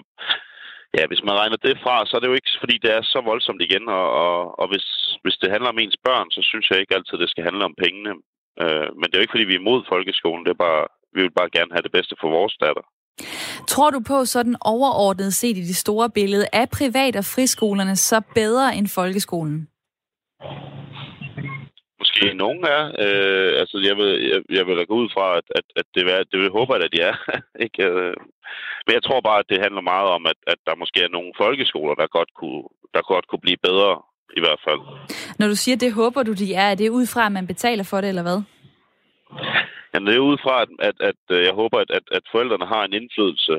ja, 0.96 1.02
hvis 1.10 1.24
man 1.26 1.38
regner 1.40 1.58
det 1.66 1.76
fra, 1.84 1.94
så 2.06 2.12
er 2.16 2.20
det 2.20 2.30
jo 2.30 2.38
ikke, 2.38 2.52
fordi 2.62 2.76
det 2.84 2.90
er 2.98 3.02
så 3.02 3.20
voldsomt 3.30 3.62
igen, 3.62 3.84
og, 3.98 4.06
og, 4.24 4.34
og 4.60 4.66
hvis, 4.70 4.86
hvis 5.22 5.36
det 5.42 5.52
handler 5.54 5.70
om 5.70 5.78
ens 5.78 5.98
børn, 6.06 6.28
så 6.36 6.40
synes 6.50 6.66
jeg 6.70 6.80
ikke 6.80 6.96
altid, 6.96 7.16
det 7.18 7.30
skal 7.30 7.44
handle 7.48 7.64
om 7.68 7.74
pengene. 7.84 8.12
Øh, 8.62 8.88
men 8.98 9.04
det 9.06 9.14
er 9.14 9.20
jo 9.20 9.24
ikke, 9.24 9.36
fordi 9.36 9.50
vi 9.50 9.56
er 9.56 9.64
imod 9.64 9.80
folkeskolen, 9.92 10.44
det 10.44 10.52
er 10.52 10.64
bare, 10.68 10.84
vi 11.14 11.20
vil 11.22 11.38
bare 11.40 11.54
gerne 11.56 11.72
have 11.74 11.86
det 11.86 11.96
bedste 11.96 12.14
for 12.20 12.28
vores 12.38 12.54
datter. 12.64 12.84
Tror 13.72 13.90
du 13.90 14.00
på 14.12 14.24
sådan 14.24 14.56
overordnet 14.60 15.34
set 15.34 15.56
i 15.56 15.68
det 15.70 15.76
store 15.76 16.10
billede, 16.10 16.46
er 16.52 16.66
privat- 16.78 17.16
og 17.16 17.24
friskolerne 17.24 17.96
så 17.96 18.22
bedre 18.34 18.76
end 18.76 18.88
folkeskolen? 18.88 19.68
Måske 22.16 22.34
nogen 22.34 22.64
er. 22.64 22.82
Øh, 23.04 23.60
altså, 23.60 23.76
jeg 23.88 23.96
vil, 23.96 24.10
jeg, 24.32 24.40
jeg 24.56 24.66
vil 24.66 24.78
da 24.78 24.84
gå 24.84 24.94
ud 25.02 25.08
fra, 25.14 25.36
at, 25.38 25.44
at, 25.58 25.64
at 25.76 25.86
det, 25.94 26.04
vil, 26.04 26.14
det 26.32 26.38
vil 26.40 26.56
håbe, 26.58 26.74
at 26.74 26.92
de 26.92 27.00
er. 27.00 27.16
ikke? 27.66 27.82
Øh, 27.84 28.14
men 28.86 28.92
jeg 28.96 29.02
tror 29.02 29.20
bare, 29.20 29.38
at 29.38 29.50
det 29.50 29.64
handler 29.64 29.80
meget 29.80 30.08
om, 30.16 30.26
at, 30.26 30.38
at 30.46 30.58
der 30.66 30.74
måske 30.82 31.00
er 31.02 31.08
nogle 31.16 31.32
folkeskoler, 31.42 31.94
der 31.94 32.16
godt 32.18 32.30
kunne, 32.40 32.62
der 32.94 33.02
godt 33.12 33.26
kunne 33.28 33.44
blive 33.46 33.60
bedre, 33.68 33.92
i 34.38 34.40
hvert 34.44 34.60
fald. 34.66 34.80
Når 35.38 35.46
du 35.48 35.56
siger, 35.56 35.76
det 35.76 35.92
håber 35.92 36.22
du, 36.22 36.32
de 36.32 36.54
er, 36.54 36.68
er 36.70 36.74
det 36.74 36.96
ud 36.98 37.06
fra, 37.14 37.26
at 37.26 37.32
man 37.32 37.46
betaler 37.46 37.84
for 37.90 38.00
det, 38.00 38.08
eller 38.08 38.26
hvad? 38.28 38.40
Jamen, 39.92 40.06
det 40.06 40.14
er 40.16 40.30
ud 40.32 40.38
fra, 40.44 40.62
at, 40.62 40.70
at, 40.88 40.96
at 41.10 41.44
jeg 41.46 41.54
håber, 41.60 41.78
at, 41.78 41.90
at, 41.98 42.06
at 42.18 42.24
forældrene 42.32 42.66
har 42.66 42.82
en 42.84 42.92
indflydelse, 42.92 43.54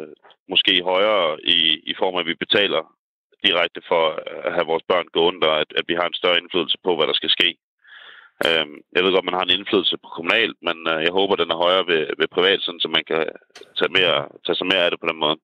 måske 0.49 0.73
højere 0.83 1.37
i, 1.43 1.57
i 1.91 1.93
form 1.99 2.15
af, 2.15 2.19
at 2.19 2.29
vi 2.31 2.43
betaler 2.45 2.81
direkte 3.47 3.81
for 3.91 4.03
at 4.47 4.53
have 4.55 4.67
vores 4.71 4.85
børn 4.91 5.07
gående, 5.17 5.47
og 5.51 5.59
at, 5.63 5.69
at 5.79 5.85
vi 5.87 5.95
har 5.99 6.07
en 6.07 6.19
større 6.21 6.39
indflydelse 6.41 6.77
på, 6.83 6.95
hvad 6.95 7.07
der 7.07 7.13
skal 7.13 7.29
ske. 7.29 7.49
Øh, 8.45 8.65
jeg 8.95 9.03
ved 9.03 9.13
godt, 9.13 9.29
man 9.29 9.37
har 9.37 9.45
en 9.45 9.57
indflydelse 9.57 9.95
på 10.03 10.09
kommunalt, 10.15 10.57
men 10.67 10.77
øh, 10.91 10.99
jeg 11.05 11.13
håber, 11.19 11.35
den 11.35 11.51
er 11.51 11.63
højere 11.65 11.85
ved, 11.91 12.03
ved 12.19 12.27
privat, 12.35 12.59
sådan, 12.61 12.83
så 12.83 12.87
man 12.97 13.03
kan 13.11 13.23
tage, 13.77 13.91
mere, 13.97 14.17
tage 14.45 14.57
sig 14.57 14.67
mere 14.71 14.83
af 14.85 14.91
det 14.91 14.99
på 14.99 15.07
den 15.11 15.19
måde. 15.23 15.37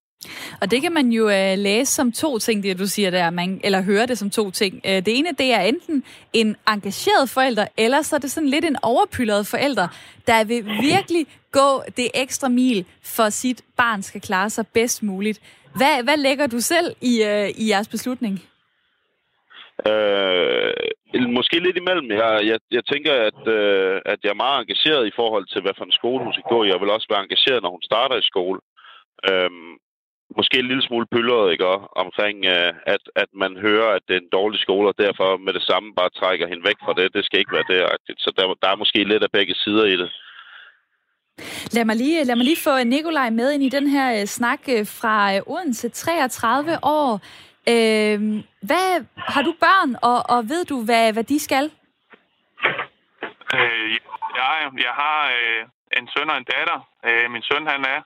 Og 0.61 0.71
det 0.71 0.81
kan 0.81 0.93
man 0.93 1.09
jo 1.09 1.29
øh, 1.29 1.57
læse 1.57 1.93
som 1.93 2.11
to 2.11 2.37
ting, 2.37 2.63
det 2.63 2.79
du 2.79 2.87
siger 2.87 3.09
der, 3.09 3.29
man, 3.29 3.61
eller 3.63 3.81
høre 3.81 4.05
det 4.05 4.17
som 4.17 4.29
to 4.29 4.51
ting. 4.51 4.81
Øh, 4.85 5.05
det 5.05 5.17
ene, 5.17 5.29
det 5.37 5.53
er 5.53 5.61
enten 5.61 6.03
en 6.33 6.55
engageret 6.67 7.29
forælder, 7.29 7.65
eller 7.77 8.01
så 8.01 8.15
er 8.15 8.19
det 8.19 8.31
sådan 8.31 8.49
lidt 8.49 8.65
en 8.65 8.77
overpyldret 8.81 9.47
forælder, 9.47 9.87
der 10.27 10.43
vil 10.43 10.65
virkelig 10.65 11.25
gå 11.51 11.83
det 11.97 12.07
ekstra 12.13 12.49
mil, 12.49 12.85
for 13.03 13.29
sit 13.29 13.61
barn 13.77 14.03
skal 14.03 14.21
klare 14.21 14.49
sig 14.49 14.67
bedst 14.67 15.03
muligt. 15.03 15.41
Hvad, 15.75 16.03
hvad 16.03 16.17
lægger 16.17 16.47
du 16.47 16.59
selv 16.59 16.95
i, 17.01 17.23
øh, 17.23 17.49
i 17.49 17.69
jeres 17.69 17.87
beslutning? 17.87 18.41
Øh, 19.89 20.73
måske 21.37 21.59
lidt 21.59 21.77
imellem. 21.77 22.07
Jeg, 22.11 22.31
jeg, 22.51 22.59
jeg 22.71 22.83
tænker, 22.91 23.13
at, 23.29 23.41
øh, 23.57 24.01
at 24.05 24.19
jeg 24.23 24.31
er 24.31 24.43
meget 24.43 24.59
engageret 24.59 25.07
i 25.07 25.17
forhold 25.19 25.45
til, 25.47 25.61
hvad 25.61 25.73
for 25.77 25.85
en 25.85 25.99
skole 25.99 26.23
hun 26.23 26.33
skal 26.33 26.51
gå 26.53 26.63
i. 26.63 26.71
Jeg 26.71 26.81
vil 26.81 26.95
også 26.95 27.07
være 27.09 27.23
engageret, 27.23 27.63
når 27.63 27.71
hun 27.75 27.87
starter 27.89 28.15
i 28.19 28.29
skole. 28.31 28.59
Øh, 29.29 29.51
måske 30.37 30.59
en 30.59 30.71
lille 30.71 30.85
smule 30.87 31.07
pyldret, 31.13 31.51
ikke? 31.51 31.65
Omkring, 32.03 32.37
øh, 32.55 32.73
at, 32.93 33.03
at 33.15 33.29
man 33.43 33.53
hører, 33.67 33.89
at 33.95 34.03
det 34.07 34.13
er 34.15 34.23
en 34.23 34.35
dårlig 34.39 34.59
skole, 34.59 34.87
og 34.91 34.95
derfor 35.05 35.29
med 35.45 35.53
det 35.53 35.63
samme 35.69 35.87
bare 35.99 36.17
trækker 36.19 36.47
hende 36.47 36.67
væk 36.69 36.79
fra 36.85 36.93
det. 36.99 37.13
Det 37.15 37.25
skal 37.25 37.39
ikke 37.39 37.55
være 37.57 37.69
det. 37.71 38.15
Så 38.17 38.29
der, 38.37 38.43
der 38.63 38.69
er 38.71 38.81
måske 38.81 39.03
lidt 39.03 39.23
af 39.23 39.31
begge 39.31 39.55
sider 39.55 39.85
i 39.85 39.97
det. 40.01 40.09
Lad 41.75 41.85
mig 41.85 41.95
lige, 41.95 42.23
lad 42.23 42.35
mig 42.35 42.45
lige 42.45 42.63
få 42.67 42.83
Nikolaj 42.83 43.29
med 43.29 43.51
ind 43.51 43.63
i 43.63 43.69
den 43.69 43.87
her 43.87 44.21
øh, 44.21 44.25
snak 44.25 44.59
øh, 44.69 44.85
fra 44.99 45.35
øh, 45.35 45.41
Odense, 45.45 45.89
33 45.89 46.77
år. 46.83 47.21
Øh, 47.69 48.19
hvad, 48.69 49.05
har 49.17 49.41
du 49.41 49.53
børn, 49.59 49.95
og, 50.01 50.19
og 50.29 50.49
ved 50.49 50.65
du, 50.65 50.85
hvad, 50.85 51.13
hvad 51.13 51.23
de 51.23 51.39
skal? 51.39 51.71
Øh, 53.55 53.91
jeg, 54.39 54.71
jeg 54.87 54.93
har 55.03 55.21
øh, 55.37 55.63
en 55.97 56.07
søn 56.13 56.29
og 56.29 56.37
en 56.37 56.49
datter. 56.55 56.79
Øh, 57.07 57.31
min 57.31 57.43
søn 57.49 57.67
han 57.73 57.81
er 57.95 58.01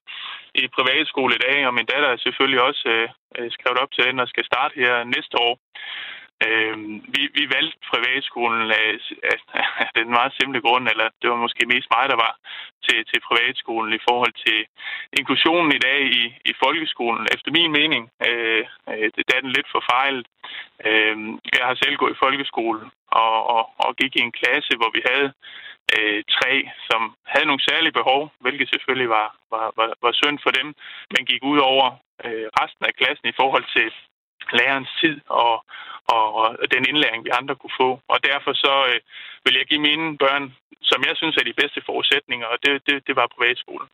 i 0.56 0.68
privatskole 0.78 1.36
i 1.36 1.44
dag, 1.48 1.68
og 1.68 1.74
min 1.74 1.86
datter 1.86 2.10
er 2.10 2.18
selvfølgelig 2.18 2.62
også 2.62 2.84
øh, 2.96 3.10
øh 3.38 3.52
skrevet 3.52 3.80
op 3.84 3.92
til 3.92 4.06
den 4.06 4.20
og 4.20 4.28
skal 4.28 4.46
starte 4.46 4.74
her 4.76 5.04
næste 5.04 5.36
år. 5.48 5.56
Øh, 6.48 6.78
vi, 7.14 7.22
vi 7.38 7.44
valgte 7.56 7.78
privatskolen 7.92 8.72
af, 8.72 8.90
af, 9.32 9.38
af 9.84 9.90
den 9.96 10.10
meget 10.10 10.34
simple 10.40 10.62
grund, 10.62 10.86
eller 10.88 11.08
det 11.22 11.30
var 11.30 11.36
måske 11.36 11.66
mest 11.74 11.88
mig, 11.96 12.06
der 12.10 12.18
var 12.26 12.34
til, 12.86 13.06
til 13.06 13.20
privatskolen 13.28 13.94
i 13.94 14.02
forhold 14.10 14.34
til 14.46 14.60
inklusionen 15.20 15.72
i 15.76 15.84
dag 15.88 16.00
i, 16.22 16.24
i 16.52 16.54
folkeskolen. 16.64 17.28
Efter 17.36 17.52
min 17.52 17.72
mening, 17.72 18.04
øh, 18.28 18.64
øh 18.90 19.08
det 19.16 19.22
er 19.36 19.42
den 19.42 19.52
lidt 19.58 19.70
forfejlet. 19.76 20.28
Øh, 20.88 21.18
jeg 21.58 21.64
har 21.70 21.76
selv 21.84 21.96
gået 21.98 22.14
i 22.16 22.22
folkeskole 22.24 22.82
og, 23.24 23.36
og, 23.56 23.64
og 23.86 23.96
gik 23.96 24.16
i 24.16 24.26
en 24.28 24.38
klasse, 24.40 24.74
hvor 24.80 24.92
vi 24.98 25.02
havde 25.10 25.30
øh, 25.96 26.24
tre, 26.38 26.54
som 26.90 27.02
havde 27.26 27.46
nogle 27.46 27.68
særlige 27.70 27.98
behov, 28.00 28.22
hvilket 28.40 28.70
selvfølgelig 28.70 29.10
var, 29.10 29.28
var, 29.54 29.68
var, 29.78 29.90
var 30.04 30.14
synd 30.22 30.40
for 30.44 30.52
dem, 30.60 30.68
men 31.14 31.26
gik 31.26 31.44
ud 31.44 31.60
over 31.60 31.86
øh, 32.26 32.48
resten 32.60 32.86
af 32.86 32.94
klassen 33.00 33.28
i 33.28 33.38
forhold 33.40 33.66
til 33.76 33.88
lærerens 34.58 34.94
tid 35.02 35.22
og, 35.30 35.66
og, 36.08 36.26
og 36.62 36.68
den 36.74 36.84
indlæring, 36.90 37.26
vi 37.26 37.30
andre 37.40 37.56
kunne 37.56 37.78
få. 37.82 37.90
Og 38.14 38.18
derfor 38.30 38.54
så 38.54 38.74
øh, 38.92 39.00
vil 39.46 39.54
jeg 39.60 39.66
give 39.70 39.82
mine 39.90 40.18
børn, 40.18 40.44
som 40.82 41.00
jeg 41.08 41.16
synes 41.16 41.36
er 41.38 41.44
de 41.44 41.60
bedste 41.62 41.82
forudsætninger, 41.86 42.48
og 42.54 42.58
det, 42.64 42.72
det, 42.88 43.08
det 43.08 43.16
var 43.16 43.28
privatskolen. 43.36 43.88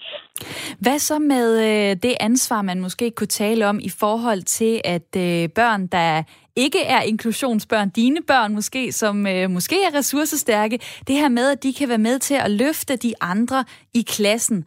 Hvad 0.79 0.99
så 0.99 1.19
med 1.19 1.47
øh, 1.69 1.95
det 2.03 2.15
ansvar, 2.19 2.61
man 2.61 2.81
måske 2.81 3.11
kunne 3.11 3.27
tale 3.43 3.67
om 3.67 3.79
i 3.79 3.91
forhold 3.99 4.41
til, 4.41 4.81
at 4.83 5.09
øh, 5.17 5.49
børn, 5.49 5.87
der 5.87 6.23
ikke 6.55 6.83
er 6.83 7.01
inklusionsbørn, 7.01 7.89
dine 7.89 8.21
børn 8.27 8.53
måske, 8.53 8.91
som 8.91 9.27
øh, 9.27 9.49
måske 9.49 9.83
er 9.83 9.97
ressourcestærke, 9.97 10.79
det 11.07 11.15
her 11.15 11.29
med, 11.29 11.51
at 11.51 11.63
de 11.63 11.73
kan 11.73 11.89
være 11.89 11.97
med 11.97 12.19
til 12.19 12.33
at 12.33 12.51
løfte 12.51 12.95
de 12.95 13.13
andre 13.21 13.65
i 13.93 14.01
klassen. 14.01 14.65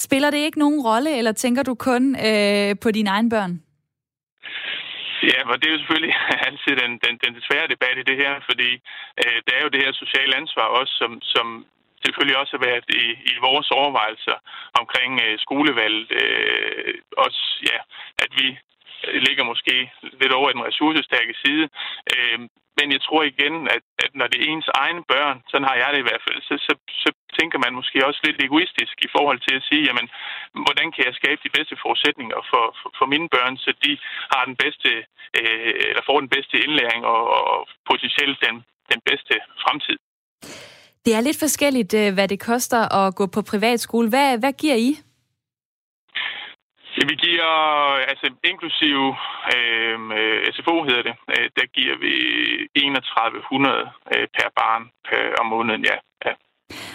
Spiller 0.00 0.30
det 0.30 0.38
ikke 0.38 0.58
nogen 0.58 0.80
rolle, 0.80 1.18
eller 1.18 1.32
tænker 1.32 1.62
du 1.62 1.74
kun 1.74 2.16
øh, 2.26 2.76
på 2.82 2.90
dine 2.90 3.10
egne 3.10 3.30
børn? 3.30 3.62
Ja, 5.22 5.38
og 5.50 5.54
det 5.58 5.66
er 5.66 5.72
jo 5.72 5.78
selvfølgelig 5.78 6.14
altid 6.48 6.74
den, 6.82 6.92
den, 7.04 7.14
den 7.24 7.42
svære 7.46 7.72
debat 7.74 7.98
i 7.98 8.08
det 8.10 8.16
her, 8.22 8.40
fordi 8.48 8.70
øh, 9.22 9.38
det 9.46 9.52
er 9.54 9.62
jo 9.62 9.68
det 9.74 9.82
her 9.84 9.92
sociale 9.92 10.36
ansvar 10.36 10.66
også, 10.80 10.92
som, 11.00 11.22
som 11.22 11.66
selvfølgelig 12.04 12.38
også 12.38 12.52
har 12.56 12.66
været 12.68 12.84
i, 12.88 13.04
i 13.32 13.34
vores 13.48 13.70
overvejelser 13.70 14.36
omkring 14.80 15.12
øh, 15.24 15.38
skolevalget. 15.38 16.06
Øh, 16.22 16.94
også, 17.16 17.42
ja, 17.70 17.78
at 18.24 18.30
vi 18.40 18.58
ligger 19.26 19.44
måske 19.44 19.90
lidt 20.20 20.32
over 20.32 20.50
i 20.50 20.52
den 20.52 20.66
ressourcestærke 20.68 21.34
side. 21.44 21.68
Øh, 22.14 22.38
men 22.78 22.86
jeg 22.94 23.02
tror 23.06 23.22
igen, 23.32 23.54
at, 23.76 23.84
at 24.04 24.10
når 24.20 24.26
det 24.30 24.38
er 24.40 24.50
ens 24.54 24.68
egne 24.84 25.02
børn, 25.12 25.36
sådan 25.50 25.68
har 25.70 25.76
jeg 25.82 25.90
det 25.92 26.00
i 26.00 26.08
hvert 26.08 26.24
fald, 26.26 26.40
så, 26.48 26.54
så, 26.66 26.72
så 27.02 27.10
tænker 27.38 27.58
man 27.64 27.72
måske 27.78 28.06
også 28.08 28.20
lidt 28.24 28.40
egoistisk 28.46 28.94
i 29.06 29.12
forhold 29.16 29.40
til 29.46 29.54
at 29.58 29.66
sige, 29.68 29.82
jamen, 29.88 30.06
hvordan 30.66 30.88
kan 30.94 31.02
jeg 31.08 31.14
skabe 31.20 31.40
de 31.46 31.54
bedste 31.56 31.76
forudsætninger 31.82 32.38
for, 32.50 32.64
for, 32.78 32.88
for 32.98 33.06
mine 33.12 33.28
børn, 33.34 33.54
så 33.64 33.70
de 33.84 33.92
har 34.32 34.42
den 34.50 34.56
bedste, 34.64 34.90
øh, 35.38 35.72
eller 35.90 36.02
får 36.08 36.18
den 36.24 36.30
bedste 36.36 36.56
indlæring 36.64 37.02
og, 37.14 37.22
og 37.40 37.58
potentielt 37.90 38.38
den, 38.46 38.56
den 38.92 39.00
bedste 39.08 39.34
fremtid. 39.62 39.98
Det 41.04 41.12
er 41.14 41.20
lidt 41.20 41.38
forskelligt, 41.38 41.92
øh, 41.94 42.14
hvad 42.14 42.28
det 42.28 42.40
koster 42.40 42.80
at 43.00 43.14
gå 43.14 43.24
på 43.26 43.40
privatskole. 43.52 44.08
Hvad, 44.08 44.38
hvad 44.38 44.52
giver 44.52 44.78
I? 44.88 44.90
Vi 47.06 47.14
giver, 47.14 47.50
altså 48.10 48.26
inklusive 48.44 49.16
øhm, 49.54 50.12
øh, 50.12 50.52
SFO 50.54 50.82
hedder 50.82 51.02
det, 51.02 51.16
øh, 51.34 51.50
der 51.56 51.66
giver 51.76 51.96
vi 51.96 52.14
3100 53.02 53.90
øh, 54.14 54.26
per 54.36 54.48
barn 54.56 54.90
per, 55.08 55.34
om 55.40 55.46
måneden, 55.46 55.84
ja. 55.84 55.96
ja. 56.26 56.32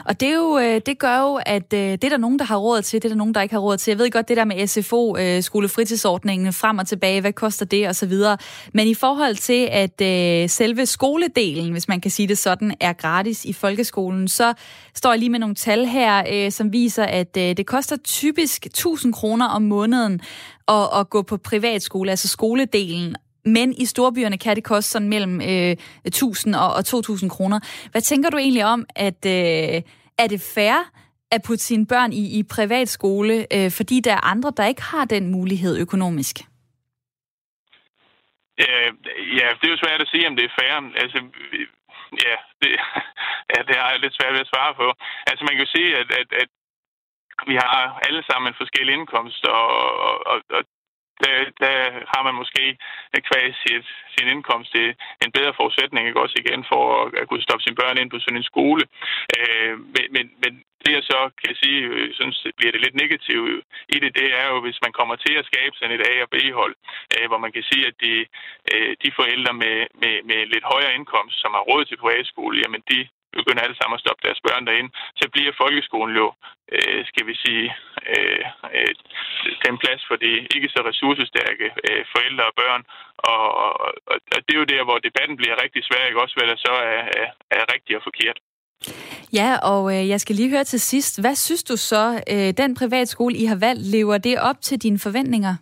Og 0.05 0.19
det, 0.19 0.29
er 0.29 0.33
jo, 0.35 0.57
øh, 0.57 0.81
det 0.85 0.99
gør 0.99 1.19
jo, 1.19 1.39
at 1.45 1.73
øh, 1.73 1.79
det 1.79 2.03
er 2.03 2.09
der 2.09 2.17
nogen, 2.17 2.39
der 2.39 2.45
har 2.45 2.57
råd 2.57 2.81
til, 2.81 3.01
det 3.01 3.05
er 3.05 3.09
der 3.09 3.17
nogen, 3.17 3.33
der 3.33 3.41
ikke 3.41 3.55
har 3.55 3.59
råd 3.59 3.77
til. 3.77 3.91
Jeg 3.91 3.97
ved 3.97 4.11
godt, 4.11 4.27
det 4.27 4.37
der 4.37 4.45
med 4.45 4.67
SFO, 4.67 5.17
øh, 5.17 5.43
skolefritidsordningen, 5.43 6.53
frem 6.53 6.77
og 6.77 6.87
tilbage, 6.87 7.21
hvad 7.21 7.33
koster 7.33 7.65
det 7.65 7.89
osv. 7.89 8.13
Men 8.73 8.87
i 8.87 8.93
forhold 8.93 9.35
til, 9.35 9.69
at 9.71 10.01
selve 10.51 10.85
skoledelen, 10.85 11.71
hvis 11.71 11.87
man 11.87 12.01
kan 12.01 12.11
sige 12.11 12.27
det 12.27 12.37
sådan, 12.37 12.73
er 12.79 12.93
gratis 12.93 13.45
i 13.45 13.53
folkeskolen, 13.53 14.27
så 14.27 14.53
står 14.95 15.11
jeg 15.11 15.19
lige 15.19 15.29
med 15.29 15.39
nogle 15.39 15.55
tal 15.55 15.85
her, 15.85 16.49
som 16.49 16.73
viser, 16.73 17.03
at 17.03 17.35
det 17.35 17.65
koster 17.65 17.97
typisk 17.97 18.65
1000 18.65 19.13
kroner 19.13 19.45
om 19.45 19.61
måneden 19.61 20.21
at, 20.67 20.89
at 20.99 21.09
gå 21.09 21.21
på 21.21 21.37
privatskole, 21.37 22.09
altså 22.09 22.27
skoledelen. 22.27 23.15
Men 23.45 23.73
i 23.73 23.85
storbyerne 23.85 24.38
kan 24.38 24.55
det 24.55 24.63
koste 24.63 24.91
sådan 24.91 25.09
mellem 25.09 25.41
øh, 25.41 25.75
1000 26.05 26.55
og, 26.55 26.73
og 26.73 26.85
2000 26.85 27.29
kroner. 27.29 27.59
Hvad 27.91 28.01
tænker 28.01 28.29
du 28.29 28.38
egentlig 28.38 28.65
om, 28.65 28.85
at 28.95 29.25
øh, 29.25 29.81
er 30.17 30.27
det 30.29 30.41
fair 30.55 30.77
at 31.31 31.41
putte 31.47 31.63
sine 31.63 31.88
børn 31.88 32.12
i, 32.13 32.39
i 32.39 32.43
privatskole, 32.43 33.35
øh, 33.55 33.71
fordi 33.77 34.00
der 34.00 34.13
er 34.13 34.29
andre, 34.33 34.51
der 34.57 34.65
ikke 34.65 34.81
har 34.81 35.05
den 35.05 35.31
mulighed 35.31 35.77
økonomisk? 35.85 36.35
Øh, 38.63 38.89
ja, 39.39 39.47
det 39.57 39.65
er 39.65 39.75
jo 39.75 39.83
svært 39.83 40.01
at 40.01 40.12
sige, 40.12 40.27
om 40.27 40.35
det 40.35 40.45
er 40.45 40.57
fair. 40.59 40.75
Altså, 41.03 41.19
ja, 42.25 42.35
det, 42.62 42.71
ja, 43.53 43.59
det 43.67 43.75
har 43.81 43.89
jeg 43.91 44.00
lidt 44.00 44.17
svært 44.17 44.33
ved 44.33 44.45
at 44.45 44.51
svare 44.53 44.73
på. 44.81 44.88
Altså, 45.29 45.41
man 45.43 45.53
kan 45.53 45.65
jo 45.65 45.71
sige, 45.75 45.89
at, 46.01 46.09
at, 46.21 46.29
at 46.41 46.50
vi 47.50 47.55
har 47.63 48.00
alle 48.07 48.23
sammen 48.29 48.47
en 48.47 48.62
forskellig 48.62 48.93
indkomst, 48.93 49.43
og, 49.45 49.67
og, 50.31 50.38
og 50.57 50.63
der, 51.25 51.37
der 51.63 51.75
har 52.13 52.21
man 52.27 52.35
måske 52.41 52.63
øh, 53.13 53.21
kvæg 53.27 53.47
sit, 53.61 53.85
sin 54.15 54.27
indkomst 54.33 54.69
til 54.75 54.87
en 55.23 55.31
bedre 55.37 55.53
forudsætning, 55.59 56.01
ikke 56.07 56.23
også 56.25 56.37
igen, 56.43 56.61
for 56.71 56.81
at, 57.01 57.07
at 57.19 57.27
kunne 57.27 57.45
stoppe 57.47 57.63
sine 57.63 57.79
børn 57.81 57.97
ind 57.97 58.09
på 58.11 58.19
sådan 58.19 58.39
en 58.39 58.51
skole. 58.51 58.83
Øh, 59.37 59.73
men, 59.93 60.05
men, 60.15 60.25
men 60.43 60.53
det 60.85 60.91
jeg 60.97 61.03
så 61.11 61.19
kan 61.41 61.55
sige, 61.63 61.79
øh, 61.93 62.13
synes 62.19 62.47
bliver 62.57 62.71
det 62.71 62.81
lidt 62.81 62.95
negativt 63.03 63.65
i 63.95 63.97
det, 64.03 64.11
det 64.19 64.27
er 64.41 64.45
jo, 64.51 64.57
hvis 64.65 64.79
man 64.85 64.93
kommer 64.99 65.15
til 65.15 65.33
at 65.37 65.47
skabe 65.51 65.75
sådan 65.75 65.95
et 65.95 66.07
A- 66.09 66.23
og 66.25 66.29
B-hold, 66.33 66.75
øh, 67.15 67.25
hvor 67.29 67.39
man 67.45 67.51
kan 67.55 67.63
sige, 67.71 67.83
at 67.87 67.95
de, 68.03 68.13
øh, 68.73 68.91
de 69.03 69.09
forældre 69.19 69.53
med, 69.63 69.77
med, 70.01 70.15
med 70.29 70.39
lidt 70.53 70.65
højere 70.73 70.95
indkomst, 70.97 71.35
som 71.41 71.51
har 71.57 71.63
råd 71.69 71.85
til 71.85 71.97
privatskole, 72.03 72.61
jamen 72.63 72.83
de 72.91 72.99
begynder 73.39 73.61
alle 73.63 73.77
sammen 73.77 73.97
at 73.97 74.03
stoppe 74.03 74.25
deres 74.27 74.41
børn 74.47 74.65
derinde, 74.67 74.91
så 75.19 75.25
bliver 75.33 75.59
folkeskolen 75.63 76.15
jo, 76.23 76.27
øh, 76.75 77.01
skal 77.09 77.25
vi 77.29 77.35
sige, 77.43 77.67
øh, 78.13 78.43
øh, 78.77 78.93
den 79.65 79.75
plads 79.81 80.01
for 80.07 80.15
de 80.23 80.31
ikke 80.55 80.69
så 80.75 80.79
ressourcestærke 80.89 81.67
øh, 81.87 82.01
forældre 82.13 82.45
og 82.51 82.55
børn. 82.63 82.81
Og, 83.31 83.43
og, 83.63 83.71
og 84.33 84.39
det 84.45 84.53
er 84.53 84.61
jo 84.63 84.71
der, 84.73 84.83
hvor 84.87 84.97
debatten 85.07 85.35
bliver 85.37 85.61
rigtig 85.63 85.81
svær, 85.85 86.07
ikke 86.07 86.23
også, 86.23 86.35
hvad 86.37 86.47
der 86.51 86.57
så 86.67 86.73
er, 86.95 87.03
er, 87.21 87.27
er 87.59 87.63
rigtigt 87.73 87.97
og 87.99 88.03
forkert. 88.09 88.37
Ja, 89.39 89.49
og 89.71 89.81
øh, 89.95 90.09
jeg 90.09 90.19
skal 90.21 90.35
lige 90.35 90.49
høre 90.49 90.63
til 90.63 90.79
sidst. 90.79 91.21
Hvad 91.21 91.35
synes 91.35 91.63
du 91.63 91.75
så, 91.77 92.23
øh, 92.33 92.53
den 92.61 92.75
privatskole, 92.75 93.35
I 93.35 93.45
har 93.45 93.59
valgt, 93.67 93.85
lever 93.95 94.17
det 94.17 94.39
op 94.39 94.61
til 94.61 94.77
dine 94.81 94.99
forventninger? 94.99 95.55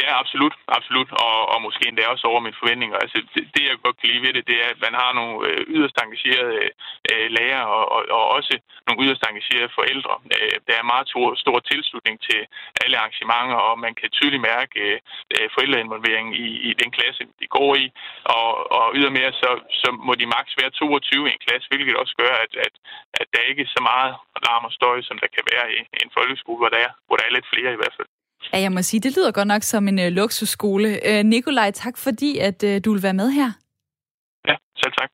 Ja, 0.00 0.08
absolut. 0.22 0.54
absolut. 0.78 1.10
Og, 1.26 1.38
og 1.52 1.58
måske 1.66 1.88
endda 1.88 2.04
også 2.14 2.26
over 2.26 2.40
mine 2.40 2.60
forventninger. 2.62 2.96
Altså, 3.04 3.18
det, 3.34 3.42
det, 3.54 3.62
jeg 3.64 3.76
godt 3.84 3.96
kan 3.98 4.08
lide 4.10 4.24
ved 4.26 4.32
det, 4.34 4.44
det 4.50 4.56
er, 4.64 4.68
at 4.74 4.80
man 4.86 4.94
har 5.02 5.10
nogle 5.18 5.34
øh, 5.48 5.60
yderst 5.74 5.96
engagerede 6.02 6.56
øh, 7.10 7.26
lærere 7.36 7.66
og, 7.76 7.84
og, 7.94 8.00
og 8.18 8.24
også 8.36 8.54
nogle 8.86 9.02
yderst 9.04 9.24
engagerede 9.28 9.76
forældre. 9.78 10.14
Øh, 10.36 10.56
der 10.66 10.74
er 10.76 10.90
meget 10.92 11.06
stor, 11.12 11.28
stor 11.44 11.58
tilslutning 11.70 12.16
til 12.28 12.40
alle 12.82 12.96
arrangementer, 13.00 13.58
og 13.68 13.74
man 13.86 13.94
kan 14.00 14.10
tydeligt 14.10 14.46
mærke 14.52 14.80
øh, 15.34 15.48
forældreinvolvering 15.54 16.28
i, 16.46 16.48
i 16.68 16.70
den 16.82 16.90
klasse, 16.96 17.22
de 17.40 17.46
går 17.56 17.70
i. 17.84 17.86
Og, 18.36 18.72
og 18.78 18.86
ydermere, 18.98 19.32
så, 19.42 19.50
så 19.82 19.88
må 20.06 20.12
de 20.20 20.32
maks 20.36 20.52
være 20.60 20.70
22 20.70 21.28
i 21.28 21.32
en 21.32 21.44
klasse, 21.46 21.68
hvilket 21.70 21.96
også 22.02 22.14
gør, 22.22 22.34
at, 22.44 22.52
at, 22.66 22.74
at 23.20 23.26
der 23.34 23.42
ikke 23.50 23.62
er 23.62 23.74
så 23.76 23.82
meget 23.92 24.12
larm 24.46 24.64
og 24.68 24.72
støj, 24.78 24.96
som 25.08 25.16
der 25.22 25.28
kan 25.36 25.44
være 25.52 25.66
i, 25.76 25.78
i 25.96 25.98
en 26.04 26.14
folkeskole, 26.18 26.60
hvor 26.60 26.72
der 26.74 26.80
er, 26.86 26.90
hvor 27.06 27.16
der 27.16 27.24
er 27.26 27.34
lidt 27.36 27.52
flere 27.54 27.72
i 27.72 27.80
hvert 27.82 27.96
fald. 27.98 28.10
Ja, 28.52 28.60
jeg 28.60 28.72
må 28.72 28.82
sige, 28.82 29.00
det 29.00 29.16
lyder 29.16 29.30
godt 29.32 29.48
nok 29.48 29.62
som 29.62 29.88
en 29.88 29.98
uh, 29.98 30.04
luksusskole. 30.04 30.98
Uh, 31.08 31.22
Nikolaj, 31.26 31.70
tak 31.70 31.96
fordi, 31.96 32.38
at 32.38 32.62
uh, 32.62 32.76
du 32.84 32.92
vil 32.92 33.02
være 33.02 33.14
med 33.14 33.30
her. 33.30 33.52
Ja, 34.48 34.54
selv 34.76 34.92
tak. 34.98 35.10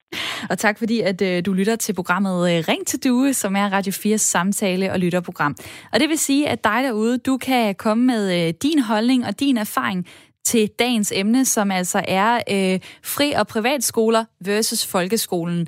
Og 0.49 0.57
tak 0.57 0.77
fordi, 0.77 0.99
at 1.01 1.21
uh, 1.21 1.45
du 1.45 1.53
lytter 1.53 1.75
til 1.75 1.93
programmet 1.93 2.33
uh, 2.41 2.67
Ring 2.67 2.87
til 2.87 3.03
Due, 3.03 3.33
som 3.33 3.55
er 3.55 3.69
Radio 3.69 3.91
4's 3.91 4.17
samtale- 4.17 4.91
og 4.91 4.99
lytterprogram. 4.99 5.55
Og 5.93 5.99
det 5.99 6.09
vil 6.09 6.17
sige, 6.17 6.49
at 6.49 6.63
dig 6.63 6.83
derude, 6.83 7.17
du 7.17 7.37
kan 7.37 7.75
komme 7.75 8.05
med 8.05 8.47
uh, 8.47 8.53
din 8.63 8.79
holdning 8.79 9.25
og 9.25 9.39
din 9.39 9.57
erfaring 9.57 10.07
til 10.45 10.69
dagens 10.79 11.13
emne, 11.15 11.45
som 11.45 11.71
altså 11.71 12.01
er 12.07 12.33
uh, 12.35 12.79
fri- 13.03 13.33
og 13.33 13.47
privatskoler 13.47 14.25
versus 14.45 14.87
folkeskolen. 14.87 15.67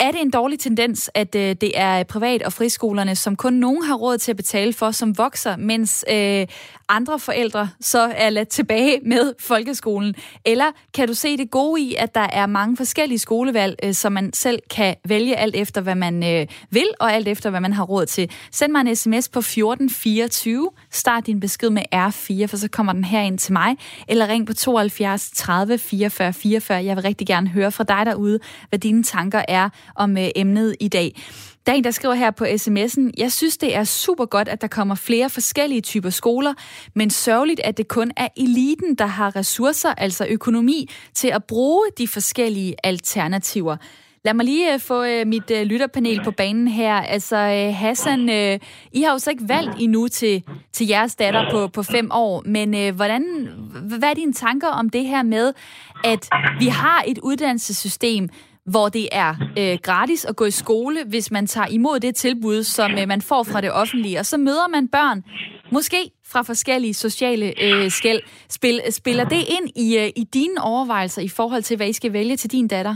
Er 0.00 0.10
det 0.10 0.20
en 0.20 0.30
dårlig 0.30 0.58
tendens, 0.58 1.10
at 1.14 1.34
øh, 1.34 1.56
det 1.60 1.72
er 1.74 2.02
privat- 2.02 2.42
og 2.42 2.52
friskolerne, 2.52 3.16
som 3.16 3.36
kun 3.36 3.52
nogen 3.52 3.82
har 3.82 3.94
råd 3.94 4.18
til 4.18 4.32
at 4.32 4.36
betale 4.36 4.72
for, 4.72 4.90
som 4.90 5.18
vokser, 5.18 5.56
mens 5.56 6.04
øh, 6.12 6.46
andre 6.88 7.18
forældre 7.18 7.68
så 7.80 8.12
er 8.16 8.30
ladt 8.30 8.48
tilbage 8.48 9.00
med 9.02 9.32
folkeskolen? 9.40 10.14
Eller 10.44 10.64
kan 10.94 11.08
du 11.08 11.14
se 11.14 11.36
det 11.36 11.50
gode 11.50 11.80
i, 11.80 11.94
at 11.94 12.14
der 12.14 12.26
er 12.32 12.46
mange 12.46 12.76
forskellige 12.76 13.18
skolevalg, 13.18 13.76
øh, 13.82 13.94
som 13.94 14.12
man 14.12 14.32
selv 14.32 14.58
kan 14.70 14.94
vælge 15.08 15.36
alt 15.36 15.56
efter, 15.56 15.80
hvad 15.80 15.94
man 15.94 16.24
øh, 16.24 16.46
vil, 16.70 16.88
og 17.00 17.12
alt 17.12 17.28
efter, 17.28 17.50
hvad 17.50 17.60
man 17.60 17.72
har 17.72 17.84
råd 17.84 18.06
til? 18.06 18.30
Send 18.52 18.72
mig 18.72 18.80
en 18.80 18.96
sms 18.96 19.28
på 19.28 19.38
1424. 19.38 20.70
Start 20.90 21.26
din 21.26 21.40
besked 21.40 21.70
med 21.70 21.82
R4, 21.94 22.46
for 22.46 22.56
så 22.56 22.68
kommer 22.72 22.92
den 22.92 23.04
her 23.04 23.20
ind 23.20 23.38
til 23.38 23.52
mig. 23.52 23.76
Eller 24.08 24.28
ring 24.28 24.46
på 24.46 24.54
72 24.54 25.30
30 25.34 25.78
44 25.78 26.32
44. 26.32 26.84
Jeg 26.84 26.96
vil 26.96 27.02
rigtig 27.02 27.26
gerne 27.26 27.48
høre 27.48 27.72
fra 27.72 27.84
dig 27.84 28.06
derude, 28.06 28.38
hvad 28.68 28.78
dine 28.78 29.02
tanker 29.02 29.42
er 29.48 29.68
om 29.94 30.18
øh, 30.18 30.28
emnet 30.36 30.76
i 30.80 30.88
dag. 30.88 31.22
Der 31.66 31.72
er 31.72 31.76
en, 31.76 31.84
der 31.84 31.90
skriver 31.90 32.14
her 32.14 32.30
på 32.30 32.44
sms'en, 32.44 33.10
jeg 33.18 33.32
synes, 33.32 33.56
det 33.56 33.76
er 33.76 33.84
super 33.84 34.24
godt, 34.24 34.48
at 34.48 34.60
der 34.60 34.68
kommer 34.68 34.94
flere 34.94 35.30
forskellige 35.30 35.80
typer 35.80 36.10
skoler, 36.10 36.54
men 36.94 37.10
sørgeligt, 37.10 37.60
at 37.64 37.76
det 37.76 37.88
kun 37.88 38.12
er 38.16 38.28
eliten, 38.36 38.94
der 38.94 39.06
har 39.06 39.36
ressourcer, 39.36 39.94
altså 39.96 40.26
økonomi, 40.30 40.90
til 41.14 41.28
at 41.28 41.44
bruge 41.44 41.84
de 41.98 42.08
forskellige 42.08 42.74
alternativer. 42.84 43.76
Lad 44.24 44.34
mig 44.34 44.44
lige 44.44 44.74
øh, 44.74 44.80
få 44.80 45.02
uh, 45.02 45.26
mit 45.26 45.50
øh, 45.50 45.62
lytterpanel 45.62 46.24
på 46.24 46.30
banen 46.30 46.68
her. 46.68 46.94
Altså, 46.94 47.36
Hassan, 47.74 48.28
I 48.92 49.02
har 49.02 49.12
jo 49.12 49.18
så 49.18 49.30
ikke 49.30 49.48
valgt 49.48 49.72
endnu 49.80 50.08
til, 50.08 50.42
til 50.72 50.86
jeres 50.86 51.14
datter 51.14 51.50
på, 51.50 51.68
på 51.68 51.82
fem 51.82 52.10
år, 52.12 52.42
men 52.46 52.74
uh, 52.74 52.96
hvordan, 52.96 53.48
hvad 53.82 54.10
er 54.10 54.14
dine 54.14 54.32
tanker 54.32 54.68
om 54.68 54.90
det 54.90 55.04
her 55.04 55.22
med, 55.22 55.52
at 56.04 56.28
vi 56.58 56.66
har 56.66 57.04
et 57.06 57.18
uddannelsessystem, 57.18 58.28
hvor 58.72 58.86
det 58.88 59.06
er 59.12 59.30
øh, 59.60 59.78
gratis 59.82 60.24
at 60.24 60.36
gå 60.36 60.44
i 60.44 60.50
skole, 60.50 60.98
hvis 61.12 61.30
man 61.30 61.46
tager 61.46 61.68
imod 61.70 62.00
det 62.00 62.14
tilbud, 62.14 62.62
som 62.62 62.90
øh, 63.00 63.08
man 63.08 63.20
får 63.30 63.42
fra 63.52 63.60
det 63.60 63.72
offentlige. 63.72 64.18
Og 64.18 64.24
så 64.24 64.36
møder 64.38 64.68
man 64.76 64.88
børn, 64.88 65.18
måske 65.72 66.00
fra 66.32 66.42
forskellige 66.42 66.94
sociale 66.94 67.46
øh, 67.46 67.88
skæld. 67.98 68.20
Spil, 68.48 68.80
spiller 68.90 69.24
det 69.24 69.42
ind 69.56 69.66
i, 69.86 69.88
øh, 70.02 70.08
i 70.22 70.24
dine 70.38 70.58
overvejelser 70.72 71.22
i 71.22 71.32
forhold 71.38 71.62
til, 71.62 71.76
hvad 71.76 71.88
I 71.88 71.92
skal 71.92 72.12
vælge 72.12 72.36
til 72.36 72.52
din 72.52 72.68
datter? 72.68 72.94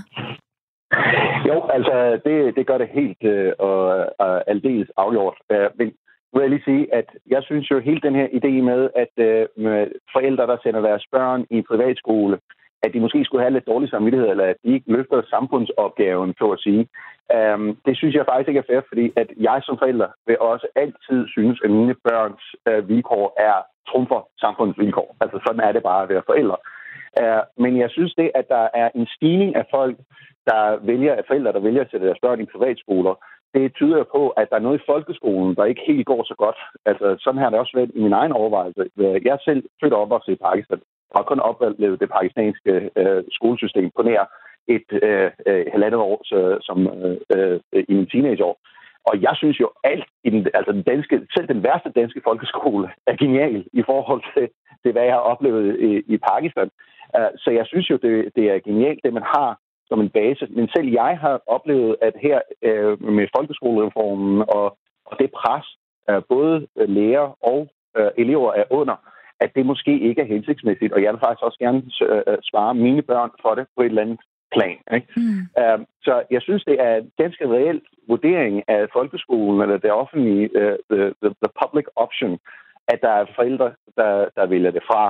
Jo, 1.49 1.57
altså 1.77 2.21
det, 2.25 2.57
det 2.57 2.67
gør 2.67 2.79
det 2.79 2.89
helt 2.89 3.23
øh, 3.25 3.53
og, 3.59 4.07
og 4.19 4.51
aldeles 4.51 4.91
afgjort. 4.97 5.37
Øh, 5.53 5.69
men 5.79 5.87
nu 6.33 6.35
vil 6.35 6.43
jeg 6.47 6.51
lige 6.51 6.69
sige, 6.71 6.95
at 6.95 7.09
jeg 7.27 7.43
synes 7.43 7.71
jo 7.71 7.79
helt 7.79 8.03
den 8.03 8.15
her 8.15 8.29
idé 8.39 8.53
med, 8.71 8.81
at 9.03 9.15
øh, 9.27 9.47
med 9.57 9.81
forældre, 10.13 10.47
der 10.47 10.57
sender 10.63 10.81
deres 10.81 11.05
børn 11.13 11.47
i 11.51 11.63
privatskole, 11.63 12.39
at 12.85 12.93
de 12.93 13.01
måske 13.01 13.25
skulle 13.25 13.43
have 13.45 13.53
lidt 13.53 13.67
dårlig 13.67 13.89
samvittighed, 13.91 14.29
eller 14.29 14.45
at 14.45 14.57
de 14.65 14.75
ikke 14.75 14.93
løfter 14.93 15.23
samfundsopgaven, 15.35 16.35
så 16.39 16.47
at 16.57 16.61
sige. 16.61 16.89
Um, 17.37 17.77
det 17.87 17.97
synes 17.97 18.15
jeg 18.15 18.25
faktisk 18.29 18.49
ikke 18.49 18.63
er 18.65 18.71
fair, 18.71 18.81
fordi 18.89 19.13
at 19.17 19.29
jeg 19.37 19.59
som 19.63 19.79
forælder 19.79 20.09
vil 20.27 20.39
også 20.41 20.67
altid 20.77 21.29
synes, 21.29 21.61
at 21.65 21.71
mine 21.71 21.95
børns 22.09 22.45
uh, 22.71 22.89
vilkår 22.89 23.27
er 23.49 23.57
trumfer 23.89 24.21
samfundsvilkår. 24.41 25.17
Altså 25.21 25.41
sådan 25.47 25.61
er 25.61 25.73
det 25.73 25.83
bare 25.83 26.03
at 26.03 26.09
være 26.09 26.29
forældre. 26.31 26.57
Uh, 27.21 27.27
øh, 27.27 27.43
men 27.63 27.73
jeg 27.83 27.91
synes 27.91 28.15
det, 28.15 28.31
at 28.35 28.47
der 28.49 28.69
er 28.75 28.89
en 28.95 29.07
stigning 29.17 29.57
af 29.57 29.65
folk, 29.71 29.97
der 30.51 30.63
vælger, 30.91 31.15
af 31.15 31.25
forældre, 31.27 31.53
der 31.53 31.67
vælger 31.67 31.83
at 31.83 31.91
sætte 31.91 32.07
deres 32.07 32.23
børn 32.23 32.41
i 32.41 32.53
privatskoler, 32.55 33.15
det 33.55 33.75
tyder 33.75 33.99
jo 33.99 34.07
på, 34.17 34.29
at 34.29 34.51
der 34.51 34.57
er 34.57 34.67
noget 34.67 34.81
i 34.81 34.87
folkeskolen, 34.87 35.55
der 35.57 35.65
ikke 35.65 35.83
helt 35.87 36.07
går 36.07 36.25
så 36.25 36.35
godt. 36.39 36.59
Altså, 36.87 37.17
sådan 37.21 37.41
har 37.41 37.51
det 37.51 37.59
også 37.59 37.73
været 37.75 37.91
i 37.95 38.03
min 38.03 38.13
egen 38.13 38.33
overvejelse. 38.33 38.91
Jeg 38.97 39.33
er 39.37 39.45
selv 39.45 39.63
født 39.81 39.93
og 39.93 40.01
opvokset 40.01 40.33
i 40.33 40.43
Pakistan 40.47 40.81
har 41.17 41.23
kun 41.23 41.41
oplevet 41.41 42.01
det 42.01 42.11
pakistanske 42.11 42.91
øh, 42.97 43.25
skolesystem 43.31 43.91
på 43.97 44.03
nær 44.03 44.25
et 44.69 44.89
øh, 45.03 45.31
øh, 45.47 45.67
halvandet 45.73 46.01
år 46.01 46.21
så, 46.25 46.59
som 46.61 46.79
øh, 46.87 47.61
øh, 47.73 47.85
i 47.89 47.95
min 47.95 48.07
teenageår. 48.07 48.59
Og 49.05 49.23
jeg 49.23 49.35
synes 49.37 49.61
jo 49.61 49.71
alt 49.85 50.05
i 50.25 50.31
den, 50.31 50.47
altså 50.55 50.73
den 50.73 50.83
danske, 50.83 51.27
selv 51.35 51.49
den 51.49 51.63
værste 51.63 51.91
danske 51.91 52.21
folkeskole 52.25 52.91
er 53.07 53.17
genial 53.17 53.65
i 53.73 53.83
forhold 53.83 54.23
til, 54.35 54.49
til 54.83 54.93
hvad 54.93 55.03
jeg 55.03 55.13
har 55.13 55.29
oplevet 55.33 55.81
i, 55.81 56.15
i 56.15 56.17
Pakistan. 56.19 56.71
Uh, 57.19 57.31
så 57.37 57.51
jeg 57.51 57.67
synes 57.67 57.91
jo, 57.91 57.97
det, 57.97 58.31
det 58.37 58.51
er 58.51 58.59
genialt, 58.59 59.01
det 59.05 59.13
man 59.13 59.23
har 59.23 59.59
som 59.89 60.01
en 60.01 60.11
base. 60.11 60.47
Men 60.51 60.69
selv 60.77 60.89
jeg 60.89 61.19
har 61.21 61.41
oplevet, 61.47 61.97
at 62.03 62.15
her 62.21 62.41
uh, 62.69 63.13
med 63.13 63.27
folkeskolereformen 63.37 64.45
og, 64.49 64.77
og 65.05 65.19
det 65.19 65.31
pres, 65.31 65.67
uh, 66.11 66.23
både 66.29 66.67
lærer 66.77 67.37
og 67.53 67.69
uh, 67.99 68.11
elever 68.17 68.53
er 68.53 68.65
under, 68.71 68.97
at 69.45 69.51
det 69.57 69.67
måske 69.67 69.93
ikke 70.09 70.21
er 70.23 70.33
hensigtsmæssigt, 70.35 70.93
og 70.93 71.03
jeg 71.03 71.13
vil 71.13 71.25
faktisk 71.25 71.47
også 71.49 71.59
gerne 71.59 71.83
øh, 72.03 72.39
svare 72.43 72.75
mine 72.75 73.03
børn 73.03 73.31
for 73.43 73.55
det 73.55 73.67
på 73.77 73.83
et 73.83 73.87
eller 73.87 74.03
andet 74.03 74.21
plan. 74.55 74.79
Ikke? 74.97 75.09
Mm. 75.17 75.41
Uh, 75.61 75.79
så 76.07 76.23
jeg 76.31 76.43
synes, 76.43 76.65
det 76.65 76.77
er 76.81 76.95
en 76.97 77.11
ganske 77.23 77.45
reelt 77.55 77.87
vurdering 78.09 78.63
af 78.69 78.87
folkeskolen 78.93 79.61
eller 79.63 79.79
det 79.79 79.93
offentlige, 79.93 80.45
uh, 80.63 80.77
the, 80.91 81.05
the, 81.23 81.31
the 81.43 81.51
public 81.63 81.87
option, 81.97 82.39
at 82.89 82.99
der 83.03 83.13
er 83.21 83.25
forældre, 83.37 83.73
der, 83.97 84.29
der 84.37 84.47
vælger 84.47 84.71
det 84.71 84.83
fra. 84.91 85.03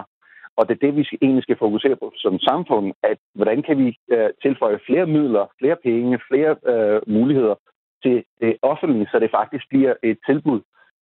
Og 0.57 0.69
det 0.69 0.75
er 0.75 0.87
det, 0.87 0.97
vi 0.97 1.19
egentlig 1.23 1.43
skal 1.43 1.59
fokusere 1.59 1.97
på 1.97 2.13
som 2.17 2.39
samfund, 2.39 2.93
at 3.03 3.19
hvordan 3.35 3.63
kan 3.63 3.79
vi 3.79 3.89
uh, 4.15 4.31
tilføje 4.43 4.79
flere 4.87 5.07
midler, 5.07 5.45
flere 5.61 5.77
penge, 5.77 6.21
flere 6.31 6.53
uh, 6.73 7.13
muligheder 7.15 7.55
til 8.03 8.25
det 8.41 8.57
offentlige, 8.63 9.09
så 9.13 9.19
det 9.19 9.31
faktisk 9.31 9.65
bliver 9.69 9.95
et 10.03 10.19
tilbud 10.27 10.61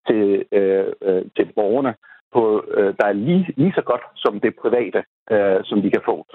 til, 0.09 0.25
uh, 0.59 1.09
uh, 1.09 1.23
til 1.37 1.47
borgerne, 1.57 1.95
på, 2.33 2.65
øh, 2.77 2.95
der 2.99 3.07
er 3.07 3.13
lige, 3.13 3.47
lige 3.57 3.73
så 3.77 3.83
godt 3.83 4.05
som 4.17 4.41
det 4.41 4.53
private, 4.63 5.01
øh, 5.31 5.61
som 5.65 5.83
de 5.83 5.91
kan 5.91 6.03
få. 6.05 6.27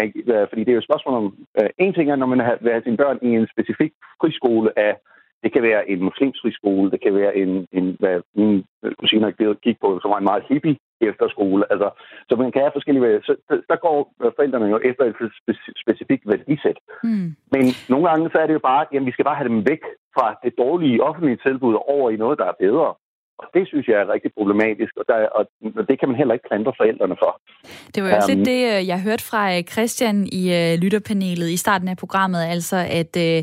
Øh, 0.00 0.46
fordi 0.48 0.60
det 0.64 0.68
er 0.68 0.78
jo 0.78 0.84
et 0.84 0.90
spørgsmål 0.90 1.14
om, 1.14 1.36
øh, 1.60 1.70
en 1.78 1.94
ting 1.94 2.10
er, 2.10 2.16
når 2.16 2.26
man 2.26 2.38
vil 2.60 2.72
have 2.72 2.82
sine 2.84 2.96
børn 2.96 3.18
i 3.22 3.28
en 3.28 3.48
specifik 3.54 3.92
friskole 4.20 4.78
af, 4.78 4.96
det 5.42 5.52
kan 5.52 5.62
være 5.62 5.90
en 5.90 6.02
muslimsk 6.02 6.38
friskole, 6.42 6.90
det 6.90 7.00
kan 7.02 7.14
være 7.14 7.36
en, 7.36 7.66
en 7.72 7.96
hvad 8.00 8.20
mine 8.34 8.64
kusiner 8.98 9.54
gik 9.66 9.80
på, 9.80 9.98
som 10.02 10.10
var 10.10 10.18
en 10.18 10.30
meget 10.30 10.44
hippie 10.48 10.76
efterskole. 11.00 11.72
Altså, 11.72 11.88
så 12.28 12.36
man 12.36 12.52
kan 12.52 12.62
have 12.62 12.76
forskellige 12.76 13.22
så 13.22 13.32
der 13.68 13.76
går 13.76 14.12
forældrene 14.36 14.66
jo 14.66 14.78
efter 14.84 15.04
et 15.04 15.16
specifikt 15.82 16.24
værdisæt. 16.26 16.78
Mm. 17.02 17.28
Men 17.52 17.64
nogle 17.88 18.08
gange 18.08 18.30
så 18.32 18.38
er 18.38 18.46
det 18.46 18.54
jo 18.54 18.68
bare, 18.70 18.86
jamen 18.92 19.06
vi 19.06 19.12
skal 19.12 19.24
bare 19.24 19.40
have 19.40 19.48
dem 19.48 19.68
væk 19.70 19.82
fra 20.16 20.26
det 20.44 20.52
dårlige 20.58 21.02
offentlige 21.02 21.42
tilbud 21.46 21.74
over 21.74 22.10
i 22.10 22.16
noget, 22.16 22.38
der 22.38 22.44
er 22.44 22.60
bedre. 22.60 22.94
Og 23.40 23.46
det 23.54 23.64
synes 23.70 23.86
jeg 23.88 23.96
er 24.02 24.12
rigtig 24.14 24.30
problematisk, 24.38 24.92
og, 25.00 25.04
der, 25.10 25.18
og 25.36 25.42
det 25.88 25.96
kan 26.00 26.08
man 26.08 26.16
heller 26.20 26.34
ikke 26.34 26.48
klandre 26.48 26.72
forældrene 26.80 27.16
for. 27.22 27.32
Det 27.94 28.02
var 28.02 28.08
jo 28.08 28.16
også 28.16 28.32
um, 28.38 28.44
det, 28.44 28.60
øh, 28.72 28.80
jeg 28.92 28.98
hørte 29.02 29.24
fra 29.30 29.42
øh, 29.56 29.62
Christian 29.74 30.16
i 30.40 30.42
uh, 30.58 30.72
lytterpanelet 30.82 31.48
i 31.50 31.56
starten 31.56 31.88
af 31.88 31.96
programmet, 31.96 32.42
altså 32.54 32.78
at 33.00 33.12
uh, 33.26 33.40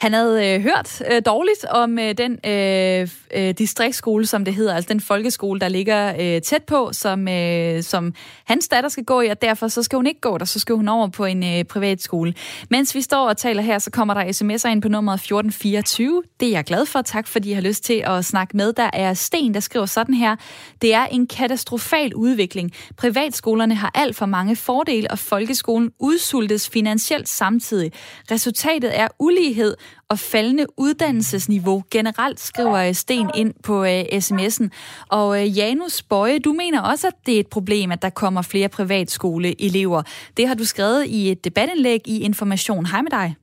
han 0.00 0.12
havde 0.12 0.54
øh, 0.54 0.62
hørt 0.62 1.02
øh, 1.10 1.22
dårligt 1.26 1.64
om 1.64 1.98
øh, 1.98 2.14
den 2.18 2.38
øh, 2.46 3.08
øh, 3.34 3.54
distriktsskole, 3.58 4.26
som 4.26 4.44
det 4.44 4.54
hedder, 4.54 4.74
altså 4.74 4.88
den 4.88 5.00
folkeskole, 5.00 5.60
der 5.60 5.68
ligger 5.68 6.14
øh, 6.20 6.42
tæt 6.42 6.64
på, 6.64 6.90
som, 6.92 7.28
øh, 7.28 7.82
som 7.82 8.14
hans 8.44 8.68
datter 8.68 8.90
skal 8.90 9.04
gå 9.04 9.20
i, 9.20 9.28
og 9.28 9.42
derfor 9.42 9.68
så 9.68 9.82
skal 9.82 9.96
hun 9.96 10.06
ikke 10.06 10.20
gå 10.20 10.38
der, 10.38 10.44
så 10.44 10.58
skal 10.58 10.74
hun 10.74 10.88
over 10.88 11.08
på 11.08 11.24
en 11.24 11.44
øh, 11.44 11.64
privatskole. 11.64 12.34
Mens 12.70 12.94
vi 12.94 13.00
står 13.00 13.28
og 13.28 13.36
taler 13.36 13.62
her, 13.62 13.78
så 13.78 13.90
kommer 13.90 14.14
der 14.14 14.24
sms'er 14.24 14.68
ind 14.68 14.82
på 14.82 14.88
nummeret 14.88 15.14
1424. 15.14 16.22
Det 16.40 16.48
er 16.48 16.52
jeg 16.52 16.64
glad 16.64 16.86
for. 16.86 17.02
Tak, 17.02 17.26
fordi 17.26 17.50
I 17.50 17.52
har 17.52 17.60
lyst 17.60 17.84
til 17.84 18.04
at 18.06 18.24
snakke 18.24 18.56
med. 18.56 18.72
Der 18.72 18.90
er 18.92 19.14
Sten, 19.14 19.54
der 19.54 19.60
skriver 19.60 19.86
sådan 19.86 20.14
her. 20.14 20.36
Det 20.82 20.94
er 20.94 21.06
en 21.06 21.26
katastrofal 21.26 22.14
udvikling. 22.14 22.72
Privatskolerne 22.96 23.74
har 23.74 23.90
alt 23.94 24.16
for 24.16 24.26
mange 24.26 24.56
fordele, 24.56 25.10
og 25.10 25.18
folkeskolen 25.18 25.90
udsultes 25.98 26.68
finansielt 26.68 27.28
samtidig. 27.28 27.92
Resultatet 28.30 28.98
er 28.98 29.08
ulighed, 29.18 29.76
og 30.08 30.18
faldende 30.18 30.66
uddannelsesniveau 30.76 31.82
generelt, 31.90 32.40
skriver 32.40 32.92
Sten 32.92 33.30
ind 33.34 33.54
på 33.62 33.82
uh, 33.82 34.00
sms'en. 34.00 34.68
Og 35.08 35.28
uh, 35.28 35.58
Janus 35.58 36.02
Bøje, 36.02 36.38
du 36.38 36.52
mener 36.52 36.80
også, 36.80 37.06
at 37.06 37.14
det 37.26 37.36
er 37.36 37.40
et 37.40 37.46
problem, 37.46 37.92
at 37.92 38.02
der 38.02 38.10
kommer 38.10 38.42
flere 38.42 38.68
privatskoleelever. 38.68 40.02
Det 40.36 40.48
har 40.48 40.54
du 40.54 40.64
skrevet 40.64 41.06
i 41.06 41.30
et 41.30 41.44
debatindlæg 41.44 42.00
i 42.08 42.20
Information. 42.20 42.86
Hej 42.86 43.02
med 43.02 43.10
dig. 43.10 43.36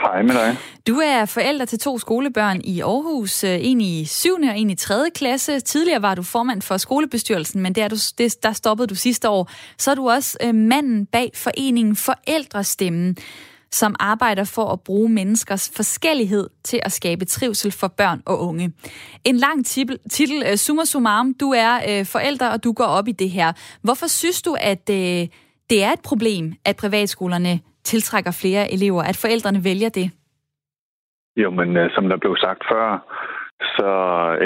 Hej 0.00 0.22
med 0.22 0.34
dig. 0.34 0.56
Du 0.86 1.00
er 1.04 1.24
forælder 1.24 1.64
til 1.64 1.78
to 1.78 1.98
skolebørn 1.98 2.60
i 2.64 2.80
Aarhus, 2.80 3.44
øh, 3.44 3.58
en 3.62 3.80
i 3.80 4.04
7. 4.04 4.34
og 4.34 4.58
en 4.58 4.70
i 4.70 4.74
3. 4.74 5.10
klasse. 5.14 5.60
Tidligere 5.60 6.02
var 6.02 6.14
du 6.14 6.22
formand 6.22 6.62
for 6.62 6.76
skolebestyrelsen, 6.76 7.60
men 7.60 7.72
der, 7.72 7.88
du, 7.88 7.96
det, 8.18 8.42
der 8.42 8.52
stoppede 8.52 8.86
du 8.86 8.94
sidste 8.94 9.28
år. 9.28 9.50
Så 9.78 9.90
er 9.90 9.94
du 9.94 10.10
også 10.10 10.38
manden 10.54 11.06
bag 11.06 11.30
foreningen 11.34 11.96
Forældrestemmen 11.96 13.16
som 13.70 13.94
arbejder 14.00 14.52
for 14.54 14.72
at 14.72 14.80
bruge 14.80 15.08
menneskers 15.08 15.72
forskellighed 15.76 16.50
til 16.64 16.80
at 16.82 16.92
skabe 16.92 17.24
trivsel 17.24 17.72
for 17.80 17.88
børn 17.88 18.22
og 18.26 18.40
unge. 18.48 18.72
En 19.24 19.36
lang 19.36 19.66
titel, 20.10 20.42
øh, 20.50 20.56
summa 20.56 20.84
summarum, 20.84 21.34
du 21.40 21.48
er 21.50 21.74
øh, 21.90 22.06
forælder, 22.06 22.48
og 22.52 22.64
du 22.64 22.72
går 22.72 22.90
op 22.98 23.08
i 23.08 23.12
det 23.12 23.30
her. 23.30 23.52
Hvorfor 23.82 24.06
synes 24.06 24.42
du, 24.42 24.56
at 24.60 24.90
øh, 24.90 25.22
det 25.70 25.78
er 25.84 25.92
et 25.92 26.04
problem, 26.04 26.52
at 26.64 26.76
privatskolerne 26.76 27.60
tiltrækker 27.84 28.38
flere 28.42 28.72
elever, 28.72 29.02
at 29.02 29.16
forældrene 29.16 29.64
vælger 29.64 29.88
det? 29.88 30.10
Jo, 31.36 31.50
men 31.50 31.76
øh, 31.76 31.90
som 31.94 32.08
der 32.08 32.16
blev 32.16 32.36
sagt 32.36 32.62
før, 32.72 32.86
så 33.76 33.90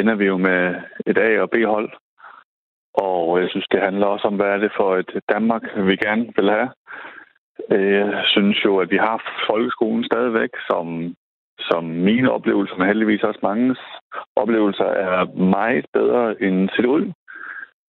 ender 0.00 0.14
vi 0.14 0.24
jo 0.24 0.36
med 0.36 0.74
et 1.06 1.18
A- 1.18 1.42
og 1.42 1.50
B-hold. 1.50 1.90
Og 2.94 3.40
jeg 3.40 3.48
synes, 3.50 3.66
det 3.72 3.80
handler 3.80 4.06
også 4.06 4.26
om, 4.26 4.36
hvad 4.36 4.46
er 4.46 4.56
det 4.56 4.72
for 4.76 4.96
et 4.96 5.10
Danmark, 5.28 5.62
vi 5.76 5.96
gerne 5.96 6.26
vil 6.36 6.50
have. 6.50 6.70
Øh, 7.70 7.92
jeg 7.92 8.24
synes 8.26 8.64
jo, 8.64 8.78
at 8.78 8.90
vi 8.90 8.96
har 8.96 9.16
folkeskolen 9.50 10.04
stadigvæk, 10.04 10.50
som, 10.70 11.14
som 11.58 11.84
mine 11.84 12.30
oplevelser, 12.30 12.76
men 12.76 12.86
heldigvis 12.86 13.22
også 13.22 13.40
mange 13.42 13.76
oplevelser, 14.36 14.84
er 14.84 15.24
meget 15.34 15.86
bedre 15.92 16.42
end 16.42 16.68
set 16.76 16.86
ud. 16.86 17.12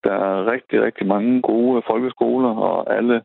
Der 0.03 0.13
er 0.13 0.51
rigtig, 0.51 0.81
rigtig 0.81 1.07
mange 1.07 1.41
gode 1.41 1.81
folkeskoler, 1.87 2.49
og 2.49 2.95
alle 2.97 3.21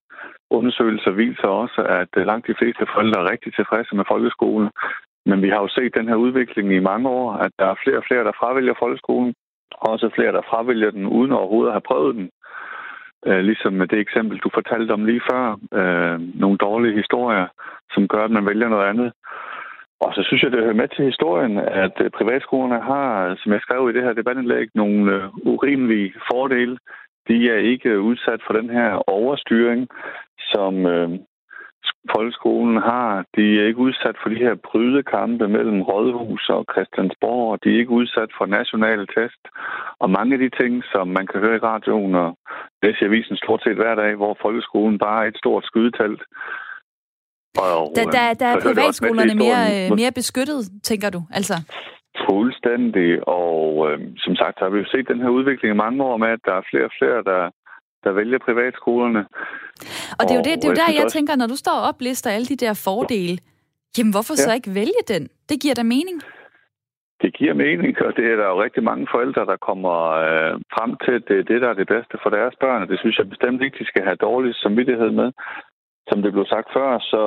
undersøgelser 0.51 1.11
viser 1.11 1.49
også, 1.49 1.81
at 2.01 2.09
øh, 2.17 2.27
langt 2.27 2.47
de 2.47 2.59
fleste 2.59 2.87
forældre 2.93 3.21
er 3.21 3.31
rigtig 3.31 3.55
tilfredse 3.55 3.97
med 3.97 4.05
folkeskolen. 4.09 4.71
Men 5.29 5.43
vi 5.43 5.49
har 5.49 5.61
jo 5.61 5.69
set 5.69 5.95
den 5.95 6.09
her 6.09 6.15
udvikling 6.15 6.73
i 6.73 6.87
mange 6.91 7.09
år, 7.09 7.33
at 7.33 7.53
der 7.59 7.67
er 7.67 7.81
flere 7.85 7.99
og 7.99 8.05
flere, 8.09 8.25
der 8.25 8.39
fravælger 8.41 8.75
folkeskolen. 8.79 9.35
og 9.71 9.93
Også 9.93 10.11
flere, 10.15 10.33
der 10.33 10.49
fravælger 10.51 10.91
den 10.91 11.07
uden 11.07 11.33
overhovedet 11.33 11.69
at 11.71 11.75
have 11.75 11.89
prøvet 11.91 12.15
den. 12.15 12.31
Øh, 13.27 13.41
ligesom 13.41 13.73
med 13.73 13.87
det 13.87 13.99
eksempel, 13.99 14.39
du 14.39 14.51
fortalte 14.55 14.93
om 14.93 15.05
lige 15.05 15.23
før. 15.31 15.45
Øh, 15.81 16.21
nogle 16.41 16.59
dårlige 16.59 16.97
historier, 16.97 17.47
som 17.95 18.09
gør, 18.09 18.25
at 18.25 18.31
man 18.31 18.47
vælger 18.47 18.69
noget 18.69 18.89
andet. 18.89 19.13
Og 20.01 20.11
så 20.15 20.23
synes 20.27 20.43
jeg, 20.43 20.53
det 20.53 20.63
hører 20.63 20.81
med 20.83 20.89
til 20.89 21.05
historien, 21.05 21.59
at 21.59 21.97
øh, 22.01 22.11
privatskolerne 22.11 22.83
har, 22.83 23.37
som 23.43 23.53
jeg 23.53 23.61
skrev 23.61 23.89
i 23.89 23.93
det 23.93 24.03
her 24.03 24.13
debatindlæg, 24.13 24.69
nogle 24.75 25.13
øh, 25.15 25.29
urimelige 25.53 26.13
fordele. 26.31 26.79
De 27.29 27.51
er 27.51 27.59
ikke 27.59 27.89
øh, 27.89 28.03
udsat 28.03 28.41
for 28.47 28.53
den 28.53 28.71
her 28.71 29.11
overstyring, 29.11 29.89
som, 30.39 30.87
øh, 30.87 31.11
folkeskolen 32.15 32.77
har. 32.91 33.25
De 33.37 33.45
er 33.61 33.67
ikke 33.67 33.85
udsat 33.89 34.17
for 34.23 34.29
de 34.29 34.43
her 34.45 34.55
brydekampe 34.69 35.49
mellem 35.49 35.83
Rådhus 35.83 36.49
og 36.49 36.65
Christiansborg. 36.73 37.59
De 37.65 37.69
er 37.71 37.79
ikke 37.79 37.99
udsat 38.01 38.31
for 38.39 38.47
nationale 38.47 39.07
test. 39.17 39.43
Og 40.03 40.11
mange 40.11 40.33
af 40.35 40.41
de 40.45 40.51
ting, 40.61 40.73
som 40.93 41.09
man 41.09 41.27
kan 41.27 41.41
høre 41.41 41.57
i 41.57 41.65
radioen 41.71 42.15
og 42.15 42.31
læse 42.83 42.99
i 43.03 43.05
avisen 43.05 43.37
stort 43.37 43.63
set 43.63 43.77
hver 43.77 43.95
dag, 43.95 44.15
hvor 44.15 44.37
folkeskolen 44.43 44.99
bare 44.99 45.25
er 45.25 45.29
et 45.29 45.39
stort 45.43 45.65
skydetelt. 45.65 46.23
Og, 47.59 47.93
der, 47.97 48.05
der, 48.17 48.35
der 48.43 48.47
er 48.47 48.61
privatskolerne 48.61 49.35
mere, 49.45 49.63
øh, 49.75 49.97
mere 50.01 50.13
beskyttet, 50.21 50.61
tænker 50.83 51.11
du? 51.11 51.21
Altså? 51.39 51.55
Fuldstændig. 52.29 53.29
Og 53.29 53.63
øh, 53.89 53.99
som 54.17 54.35
sagt 54.37 54.59
har 54.59 54.69
vi 54.69 54.79
jo 54.79 54.87
set 54.93 55.09
den 55.09 55.21
her 55.23 55.29
udvikling 55.29 55.71
i 55.75 55.83
mange 55.85 56.05
år 56.05 56.17
med, 56.17 56.29
at 56.29 56.43
der 56.45 56.55
er 56.55 56.69
flere 56.71 56.85
og 56.85 56.97
flere, 56.99 57.21
der 57.31 57.51
der 58.07 58.13
vælger 58.21 58.39
privatskolerne. 58.47 59.23
Og 60.19 60.23
det 60.27 60.33
er 60.35 60.39
jo, 60.41 60.45
det, 60.49 60.53
det 60.61 60.67
er 60.69 60.73
jo 60.75 60.81
der, 60.83 60.91
jeg 60.97 61.05
også... 61.05 61.17
tænker, 61.17 61.33
når 61.37 61.49
du 61.53 61.57
står 61.65 61.77
og 61.81 61.85
oplister 61.91 62.31
alle 62.37 62.47
de 62.53 62.57
der 62.65 62.75
fordele, 62.87 63.39
jamen 63.97 64.13
hvorfor 64.15 64.35
ja. 64.35 64.43
så 64.45 64.51
ikke 64.59 64.75
vælge 64.81 65.03
den? 65.13 65.23
Det 65.51 65.57
giver 65.63 65.75
da 65.81 65.83
mening. 65.97 66.19
Det 67.23 67.31
giver 67.39 67.55
mening, 67.55 67.91
og 68.07 68.13
det 68.17 68.27
er 68.33 68.37
der 68.41 68.47
jo 68.53 68.63
rigtig 68.63 68.83
mange 68.91 69.07
forældre, 69.15 69.43
der 69.53 69.65
kommer 69.69 69.97
øh, 70.27 70.55
frem 70.75 70.91
til, 71.05 71.13
at 71.19 71.25
det 71.29 71.37
er 71.39 71.49
det, 71.51 71.63
der 71.63 71.69
er 71.71 71.79
det 71.81 71.89
bedste 71.95 72.17
for 72.23 72.31
deres 72.31 72.55
børn, 72.61 72.83
og 72.83 72.89
det 72.89 72.99
synes 73.01 73.19
jeg 73.19 73.33
bestemt 73.35 73.63
ikke, 73.63 73.79
de 73.79 73.91
skal 73.91 74.03
have 74.09 74.25
dårlig 74.29 74.55
samvittighed 74.55 75.11
med. 75.21 75.29
Som 76.11 76.23
det 76.23 76.33
blev 76.33 76.47
sagt 76.47 76.69
før, 76.77 76.99
så, 76.99 77.23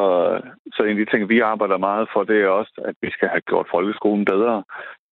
så 0.76 0.84
en 0.84 1.00
af 1.00 1.06
de 1.06 1.12
ting, 1.12 1.30
vi 1.30 1.40
arbejder 1.40 1.78
meget 1.78 2.08
for, 2.14 2.24
det 2.24 2.38
er 2.42 2.48
også, 2.48 2.74
at 2.90 2.96
vi 3.02 3.10
skal 3.12 3.28
have 3.34 3.42
gjort 3.50 3.68
folkeskolen 3.72 4.26
bedre 4.26 4.64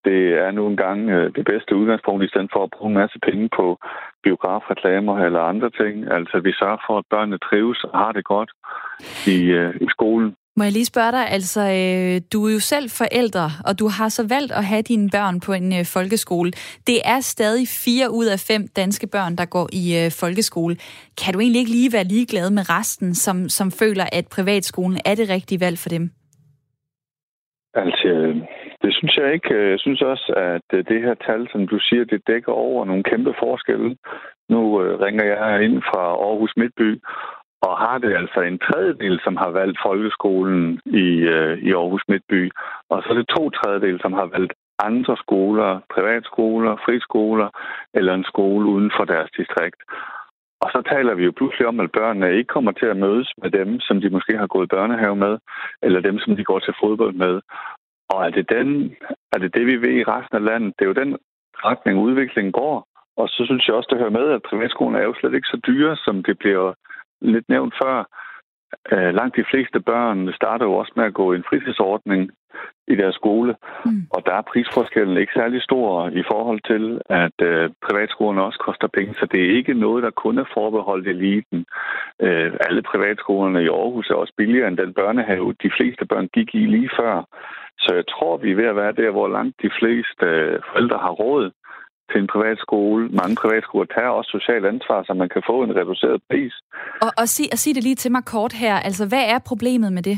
det 0.08 0.22
er 0.44 0.52
nu 0.52 0.64
engang 0.68 1.10
øh, 1.10 1.26
det 1.38 1.46
bedste 1.52 1.76
udgangspunkt, 1.76 2.24
i 2.24 2.32
stedet 2.32 2.50
for 2.54 2.64
at 2.64 2.74
bruge 2.76 2.90
en 2.92 3.00
masse 3.02 3.20
penge 3.28 3.50
på 3.58 3.66
biografreklamer 4.24 5.16
eller 5.26 5.42
andre 5.52 5.70
ting. 5.82 5.94
Altså, 6.18 6.36
vi 6.48 6.52
sørger 6.60 6.82
for, 6.88 6.98
at 6.98 7.06
børnene 7.14 7.38
trives 7.48 7.84
og 7.84 8.00
har 8.04 8.12
det 8.12 8.26
godt 8.34 8.52
i, 9.36 9.38
øh, 9.60 9.76
i 9.86 9.88
skolen. 9.96 10.36
Må 10.58 10.64
jeg 10.64 10.72
lige 10.72 10.92
spørge 10.94 11.12
dig, 11.12 11.26
altså 11.38 11.62
øh, 11.62 12.22
du 12.34 12.48
er 12.48 12.54
jo 12.54 12.60
selv 12.60 12.88
forældre, 12.90 13.48
og 13.68 13.80
du 13.80 13.88
har 13.98 14.10
så 14.10 14.24
valgt 14.36 14.52
at 14.52 14.66
have 14.66 14.82
dine 14.82 15.10
børn 15.10 15.40
på 15.40 15.52
en 15.54 15.74
øh, 15.80 15.86
folkeskole. 15.96 16.52
Det 16.90 17.00
er 17.14 17.20
stadig 17.20 17.68
fire 17.86 18.08
ud 18.20 18.26
af 18.26 18.40
fem 18.52 18.64
danske 18.76 19.08
børn, 19.08 19.36
der 19.36 19.46
går 19.46 19.68
i 19.82 19.86
øh, 20.02 20.12
folkeskole. 20.22 20.76
Kan 21.22 21.34
du 21.34 21.40
egentlig 21.40 21.60
ikke 21.60 21.72
lige 21.72 21.94
være 21.94 22.04
ligeglad 22.04 22.50
med 22.58 22.64
resten, 22.78 23.16
som, 23.16 23.50
som 23.50 23.68
føler, 23.72 24.06
at 24.12 24.26
privatskolen 24.36 24.98
er 25.06 25.16
det 25.16 25.30
rigtige 25.30 25.62
valg 25.66 25.78
for 25.84 25.90
dem? 25.90 26.04
Altså, 27.84 28.10
det 28.88 28.96
synes 28.96 29.18
jeg 29.18 29.34
ikke. 29.34 29.54
Øh, 29.56 29.70
jeg 29.72 29.80
synes 29.80 30.02
også, 30.02 30.28
at 30.54 30.68
øh, 30.74 30.86
det 30.90 31.00
her 31.06 31.16
tal, 31.28 31.42
som 31.52 31.68
du 31.68 31.78
siger, 31.80 32.04
det 32.06 32.28
dækker 32.28 32.52
over 32.52 32.86
nogle 32.86 33.04
kæmpe 33.04 33.34
forskelle. 33.44 33.98
Nu 34.50 34.62
øh, 34.82 35.00
ringer 35.06 35.26
jeg 35.26 35.64
ind 35.66 35.78
fra 35.90 36.04
Aarhus 36.26 36.54
Midtby, 36.58 36.90
og 37.62 37.74
har 37.84 37.98
det 37.98 38.12
altså 38.22 38.40
en 38.42 38.60
tredjedel, 38.60 39.20
som 39.24 39.36
har 39.36 39.50
valgt 39.50 39.80
folkeskolen 39.86 40.80
i, 40.86 41.08
i 41.68 41.70
Aarhus 41.80 42.06
Midtby, 42.08 42.52
og 42.90 43.04
så 43.04 43.10
er 43.10 43.18
det 43.18 43.34
to 43.38 43.50
tredjedel, 43.50 43.98
som 44.02 44.14
har 44.14 44.26
valgt 44.26 44.54
andre 44.80 45.18
skoler, 45.18 45.80
privatskoler, 45.96 46.76
friskoler 46.86 47.50
eller 47.94 48.14
en 48.14 48.24
skole 48.24 48.66
uden 48.66 48.92
for 48.98 49.06
deres 49.06 49.30
distrikt. 49.38 49.82
Og 50.64 50.70
så 50.74 50.80
taler 50.94 51.14
vi 51.16 51.24
jo 51.26 51.34
pludselig 51.38 51.68
om, 51.68 51.80
at 51.80 51.92
børnene 51.92 52.38
ikke 52.38 52.54
kommer 52.56 52.72
til 52.72 52.86
at 52.86 52.98
mødes 52.98 53.30
med 53.42 53.52
dem, 53.52 53.80
som 53.80 54.02
de 54.02 54.10
måske 54.10 54.38
har 54.38 54.48
gået 54.48 54.70
børnehave 54.70 55.16
med, 55.16 55.38
eller 55.82 56.00
dem, 56.00 56.20
som 56.20 56.36
de 56.36 56.44
går 56.44 56.60
til 56.60 56.74
fodbold 56.82 57.14
med. 57.14 57.42
Og 58.10 58.26
er 58.26 58.30
det, 58.30 58.50
den, 58.50 58.96
er 59.34 59.40
det 59.40 59.54
det, 59.54 59.66
vi 59.66 59.76
vil 59.76 59.98
i 59.98 60.04
resten 60.04 60.36
af 60.38 60.44
landet? 60.44 60.74
Det 60.80 60.86
er 60.86 60.90
jo 60.90 61.02
den 61.04 61.18
retning, 61.66 62.00
udviklingen 62.00 62.52
går. 62.52 62.88
Og 63.18 63.30
så 63.30 63.46
synes 63.46 63.68
jeg 63.68 63.76
også, 63.76 63.88
det 63.92 64.00
hører 64.00 64.20
med, 64.20 64.28
at 64.32 64.42
privatskolen 64.50 64.96
er 64.96 65.04
jo 65.04 65.14
slet 65.14 65.34
ikke 65.34 65.54
så 65.54 65.60
dyre, 65.68 65.96
som 65.96 66.24
det 66.24 66.38
bliver 66.38 66.74
lidt 67.22 67.50
nævnt 67.50 67.74
før. 67.84 68.04
Øh, 68.92 69.14
langt 69.14 69.36
de 69.36 69.46
fleste 69.52 69.80
børn 69.80 70.34
starter 70.34 70.66
jo 70.66 70.74
også 70.74 70.94
med 70.96 71.06
at 71.06 71.14
gå 71.14 71.34
i 71.34 71.36
en 71.36 71.50
fritidsordning 71.50 72.32
i 72.88 72.96
deres 72.96 73.16
skole, 73.16 73.56
mm. 73.86 74.02
og 74.16 74.26
der 74.26 74.34
er 74.34 74.50
prisforskellen 74.52 75.18
ikke 75.18 75.34
særlig 75.36 75.62
stor 75.62 76.10
i 76.10 76.24
forhold 76.32 76.60
til, 76.72 77.02
at 77.10 77.38
øh, 77.42 77.70
privatskolerne 77.88 78.44
også 78.44 78.60
koster 78.60 78.88
penge, 78.88 79.14
så 79.14 79.26
det 79.32 79.40
er 79.42 79.56
ikke 79.58 79.74
noget, 79.74 80.04
der 80.04 80.10
kun 80.10 80.38
er 80.38 80.52
forbeholdt 80.54 81.08
eliten. 81.08 81.66
Øh, 82.22 82.52
alle 82.68 82.82
privatskolerne 82.82 83.64
i 83.64 83.68
Aarhus 83.68 84.10
er 84.10 84.16
også 84.16 84.34
billigere 84.38 84.68
end 84.68 84.78
den 84.78 84.94
børnehave, 84.94 85.56
de 85.64 85.72
fleste 85.78 86.06
børn 86.06 86.28
gik 86.28 86.56
i 86.56 86.66
lige 86.66 86.90
før. 87.00 87.24
Så 87.80 87.90
jeg 87.94 88.08
tror, 88.08 88.38
vi 88.38 88.52
er 88.52 88.56
ved 88.56 88.66
at 88.66 88.76
være 88.76 89.00
der, 89.02 89.12
hvor 89.12 89.28
langt 89.28 89.56
de 89.62 89.70
fleste 89.80 90.26
øh, 90.26 90.60
forældre 90.72 90.98
har 90.98 91.14
råd 91.24 91.52
til 92.12 92.22
en 92.22 92.28
privat 92.28 92.58
skole. 92.60 93.10
Mange 93.10 93.36
privatskoler 93.42 93.86
tager 93.86 94.10
også 94.20 94.32
socialt 94.38 94.66
ansvar, 94.66 95.04
så 95.04 95.14
man 95.14 95.30
kan 95.30 95.44
få 95.50 95.64
en 95.64 95.76
reduceret 95.76 96.22
pris. 96.30 96.54
Og, 97.02 97.12
og, 97.18 97.28
sig, 97.28 97.46
og 97.54 97.58
sig 97.58 97.76
det 97.76 97.84
lige 97.84 97.96
til 97.96 98.12
mig 98.12 98.24
kort 98.26 98.54
her. 98.54 98.76
Altså, 98.88 99.04
hvad 99.08 99.24
er 99.34 99.40
problemet 99.50 99.94
med 99.94 100.04
det? 100.04 100.18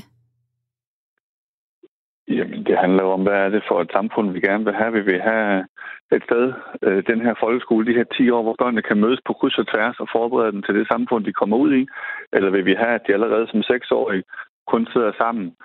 Jamen, 2.28 2.64
det 2.68 2.78
handler 2.78 3.04
jo 3.04 3.12
om, 3.12 3.24
hvad 3.24 3.40
er 3.46 3.50
det 3.50 3.64
for 3.68 3.82
et 3.82 3.92
samfund, 3.92 4.32
vi 4.32 4.40
gerne 4.40 4.66
vil 4.66 4.74
have. 4.74 4.94
Vi 4.94 5.02
vil 5.02 5.22
have 5.22 5.66
et 6.12 6.24
sted, 6.24 6.54
øh, 6.84 7.04
den 7.12 7.22
her 7.22 7.34
folkeskole, 7.40 7.86
de 7.86 7.98
her 8.00 8.04
10 8.04 8.30
år, 8.30 8.44
hvor 8.44 8.56
børnene 8.60 8.82
kan 8.82 8.98
mødes 8.98 9.22
på 9.26 9.34
kryds 9.34 9.58
og 9.58 9.68
tværs 9.68 10.00
og 10.00 10.08
forberede 10.12 10.52
dem 10.52 10.64
til 10.64 10.76
det 10.76 10.88
samfund, 10.92 11.26
de 11.26 11.34
kommer 11.34 11.58
ud 11.58 11.74
i. 11.74 11.88
Eller 12.34 12.50
vil 12.50 12.66
vi 12.66 12.76
have, 12.84 12.96
at 12.96 13.02
de 13.08 13.14
allerede 13.14 13.48
som 13.48 13.64
seksårige 13.64 14.24
kun 14.68 14.88
sidder 14.94 15.12
sammen 15.18 15.56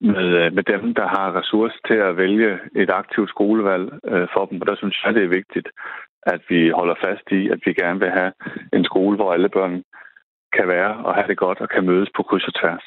med, 0.00 0.28
øh, 0.40 0.52
med 0.52 0.62
dem, 0.62 0.94
der 0.94 1.06
har 1.08 1.36
ressourcer 1.38 1.78
til 1.86 1.94
at 1.94 2.16
vælge 2.16 2.58
et 2.76 2.90
aktivt 2.90 3.28
skolevalg 3.28 3.86
øh, 4.12 4.28
for 4.34 4.44
dem. 4.46 4.60
Og 4.60 4.66
der 4.66 4.76
synes 4.76 4.96
jeg, 5.04 5.14
det 5.14 5.24
er 5.24 5.38
vigtigt, 5.40 5.68
at 6.26 6.40
vi 6.48 6.70
holder 6.70 6.94
fast 7.04 7.26
i, 7.30 7.48
at 7.48 7.60
vi 7.66 7.72
gerne 7.72 8.00
vil 8.00 8.10
have 8.10 8.32
en 8.72 8.84
skole, 8.84 9.16
hvor 9.16 9.32
alle 9.32 9.48
børn 9.48 9.82
kan 10.56 10.68
være 10.68 10.92
og 11.06 11.14
have 11.14 11.26
det 11.28 11.36
godt 11.36 11.60
og 11.60 11.68
kan 11.68 11.86
mødes 11.86 12.10
på 12.16 12.22
kryds 12.22 12.44
og 12.44 12.54
tværs. 12.60 12.84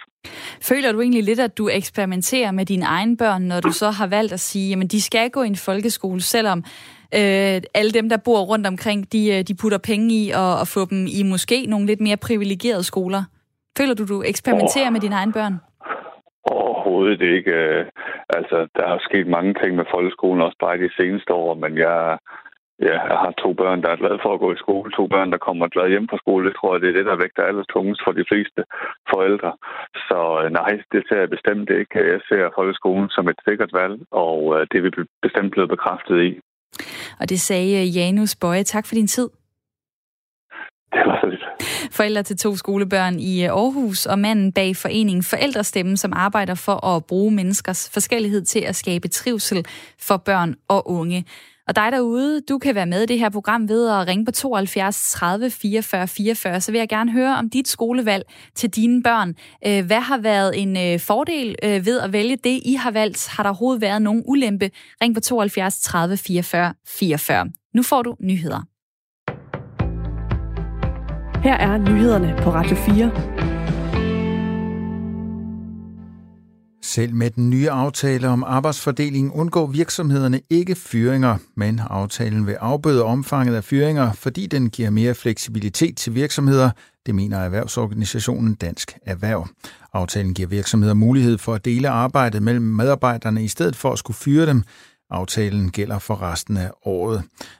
Føler 0.69 0.91
du 0.91 1.01
egentlig 1.01 1.23
lidt, 1.23 1.39
at 1.39 1.57
du 1.57 1.69
eksperimenterer 1.69 2.51
med 2.51 2.65
dine 2.65 2.85
egne 2.85 3.17
børn, 3.17 3.41
når 3.41 3.59
du 3.59 3.71
så 3.71 3.89
har 3.89 4.07
valgt 4.07 4.33
at 4.33 4.39
sige, 4.39 4.81
at 4.83 4.91
de 4.91 5.01
skal 5.01 5.29
gå 5.29 5.43
i 5.43 5.47
en 5.47 5.55
folkeskole, 5.55 6.21
selvom 6.21 6.59
øh, 7.13 7.61
alle 7.79 7.91
dem, 7.93 8.09
der 8.09 8.17
bor 8.25 8.41
rundt 8.41 8.67
omkring, 8.67 9.11
de, 9.11 9.37
øh, 9.37 9.43
de 9.47 9.55
putter 9.61 9.77
penge 9.77 10.15
i 10.15 10.31
og, 10.31 10.59
og 10.59 10.67
få 10.67 10.85
dem 10.85 11.07
i 11.19 11.23
måske 11.23 11.65
nogle 11.65 11.85
lidt 11.85 12.01
mere 12.01 12.17
privilegerede 12.17 12.83
skoler? 12.83 13.23
Føler 13.77 13.93
du, 13.93 14.05
du 14.05 14.23
eksperimenterer 14.23 14.87
oh. 14.87 14.93
med 14.93 15.01
dine 15.01 15.15
egne 15.15 15.33
børn? 15.33 15.59
Overhovedet 16.87 17.21
ikke. 17.37 17.51
Øh, 17.51 17.85
altså, 18.37 18.57
der 18.77 18.85
er 18.93 19.05
sket 19.07 19.27
mange 19.37 19.53
ting 19.61 19.71
med 19.75 19.85
folkeskolen, 19.93 20.41
også 20.41 20.57
bare 20.65 20.83
de 20.85 20.97
seneste 20.99 21.31
år, 21.43 21.53
men 21.63 21.71
jeg, 21.85 22.17
ja, 22.87 22.95
jeg 23.11 23.17
har 23.23 23.33
to 23.43 23.49
børn, 23.61 23.81
der 23.83 23.89
er 23.91 24.01
glade 24.01 24.19
for 24.23 24.31
at 24.33 24.43
gå 24.43 24.49
i 24.53 24.63
skole. 24.63 24.89
To 24.91 25.03
børn, 25.13 25.31
der 25.33 25.45
kommer 25.47 25.73
glad 25.75 25.87
hjem 25.89 26.07
fra 26.09 26.21
skole. 26.23 26.43
Det 26.47 26.55
tror 26.55 26.71
jeg, 26.73 26.81
det 26.81 26.89
er 26.89 26.97
det, 26.97 27.05
der 27.09 27.21
vægter 27.23 27.43
alles 27.43 27.67
tungest 27.73 28.01
for 28.05 28.13
de 28.19 28.25
fleste 28.31 28.61
forældre. 29.11 29.51
Så 30.07 30.19
øh, 30.41 30.47
nej, 30.59 30.71
det 30.93 31.01
ser 31.07 31.19
jeg 31.23 31.29
bestemt 31.35 31.69
ikke. 31.79 31.95
Jeg 32.13 32.21
ser 32.29 32.55
folkeskolen 32.57 33.09
som 33.15 33.25
et 33.31 33.39
sikkert 33.47 33.73
valg, 33.81 33.95
og 34.25 34.39
øh, 34.55 34.61
det 34.69 34.77
er 34.77 34.85
vi 34.87 34.91
bestemt 35.25 35.51
blevet 35.53 35.69
bekræftet 35.75 36.17
i. 36.29 36.31
Og 37.19 37.25
det 37.31 37.39
sagde 37.39 37.85
Janus 37.97 38.35
Bøje. 38.41 38.63
Tak 38.63 38.85
for 38.87 38.95
din 38.95 39.07
tid. 39.15 39.29
Det 40.93 41.01
var 41.05 41.17
så 41.21 41.27
lidt. 41.27 41.43
Forældre 41.91 42.23
til 42.23 42.37
to 42.37 42.55
skolebørn 42.55 43.19
i 43.19 43.43
øh, 43.43 43.49
Aarhus 43.49 44.05
og 44.05 44.19
manden 44.19 44.51
bag 44.51 44.75
foreningen 44.75 45.23
Forældrestemme, 45.23 45.97
som 45.97 46.13
arbejder 46.15 46.55
for 46.55 46.85
at 46.85 47.05
bruge 47.05 47.31
menneskers 47.31 47.89
forskellighed 47.93 48.45
til 48.45 48.59
at 48.59 48.75
skabe 48.75 49.07
trivsel 49.07 49.65
for 49.99 50.17
børn 50.17 50.55
og 50.67 50.89
unge. 50.89 51.25
Og 51.67 51.75
dig 51.75 51.91
derude, 51.91 52.41
du 52.41 52.57
kan 52.57 52.75
være 52.75 52.85
med 52.85 53.03
i 53.03 53.05
det 53.05 53.19
her 53.19 53.29
program 53.29 53.69
ved 53.69 53.89
at 53.89 54.07
ringe 54.07 54.25
på 54.25 54.31
72 54.31 55.11
30 55.11 55.49
44 55.49 56.07
44. 56.07 56.61
Så 56.61 56.71
vil 56.71 56.79
jeg 56.79 56.89
gerne 56.89 57.11
høre 57.11 57.35
om 57.35 57.49
dit 57.49 57.67
skolevalg 57.67 58.23
til 58.55 58.69
dine 58.69 59.03
børn. 59.03 59.35
Øh, 59.67 59.85
hvad 59.85 60.01
har 60.01 60.17
været 60.17 60.61
en 60.61 60.77
øh, 60.77 60.99
fordel 60.99 61.55
ved 61.61 61.99
at 61.99 62.13
vælge 62.13 62.35
det, 62.35 62.61
I 62.65 62.73
har 62.73 62.91
valgt? 62.91 63.27
Har 63.27 63.43
der 63.43 63.49
overhovedet 63.49 63.81
været 63.81 64.01
nogen 64.01 64.23
ulempe? 64.25 64.69
Ring 65.01 65.15
på 65.15 65.21
72 65.21 65.81
30 65.81 66.17
44 66.17 66.73
44. 66.87 67.45
Nu 67.73 67.83
får 67.83 68.01
du 68.01 68.15
nyheder. 68.19 68.76
Her 71.43 71.53
er 71.53 71.77
nyhederne 71.77 72.35
på 72.43 72.49
Radio 72.51 72.75
4. 72.75 73.11
Selv 76.83 77.13
med 77.13 77.29
den 77.29 77.49
nye 77.49 77.69
aftale 77.69 78.27
om 78.27 78.43
arbejdsfordeling 78.43 79.33
undgår 79.35 79.67
virksomhederne 79.67 80.41
ikke 80.49 80.75
fyringer, 80.75 81.37
men 81.55 81.81
aftalen 81.89 82.47
vil 82.47 82.53
afbøde 82.53 83.03
omfanget 83.03 83.55
af 83.55 83.63
fyringer, 83.63 84.13
fordi 84.13 84.47
den 84.47 84.69
giver 84.69 84.89
mere 84.89 85.13
fleksibilitet 85.13 85.97
til 85.97 86.15
virksomheder, 86.15 86.69
det 87.05 87.15
mener 87.15 87.37
erhvervsorganisationen 87.37 88.55
Dansk 88.55 88.97
Erhverv. 89.05 89.47
Aftalen 89.93 90.33
giver 90.33 90.47
virksomheder 90.47 90.93
mulighed 90.93 91.37
for 91.37 91.53
at 91.53 91.65
dele 91.65 91.89
arbejdet 91.89 92.43
mellem 92.43 92.65
medarbejderne 92.65 93.43
i 93.43 93.47
stedet 93.47 93.75
for 93.75 93.91
at 93.91 93.99
skulle 93.99 94.17
fyre 94.17 94.45
dem. 94.45 94.63
Aftalen 95.09 95.71
gælder 95.71 95.99
for 95.99 96.21
resten 96.21 96.57
af 96.57 96.71
året. 96.85 97.19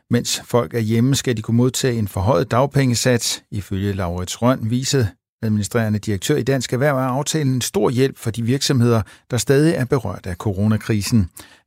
Mens 0.10 0.42
folk 0.46 0.74
er 0.74 0.80
hjemme, 0.80 1.16
skal 1.16 1.38
de 1.38 1.42
kunne 1.42 1.58
modtage 1.58 2.00
en 2.00 2.08
forhøjet 2.08 2.52
dagpengesats. 2.52 3.44
Ifølge 3.52 3.94
Laurits 3.94 4.42
Røn 4.42 4.60
viser 4.70 5.04
Administrerende 5.44 6.00
direktør 6.00 6.38
i 6.40 6.44
Dansk 6.52 6.74
Erhverv 6.74 6.96
er 6.96 7.10
aftalen 7.20 7.54
en 7.54 7.62
stor 7.72 7.90
hjælp 7.90 8.18
for 8.24 8.32
de 8.38 8.44
virksomheder, 8.54 9.02
der 9.32 9.38
stadig 9.38 9.74
er 9.82 9.88
berørt 9.94 10.26
af 10.32 10.36
coronakrisen. 10.46 11.22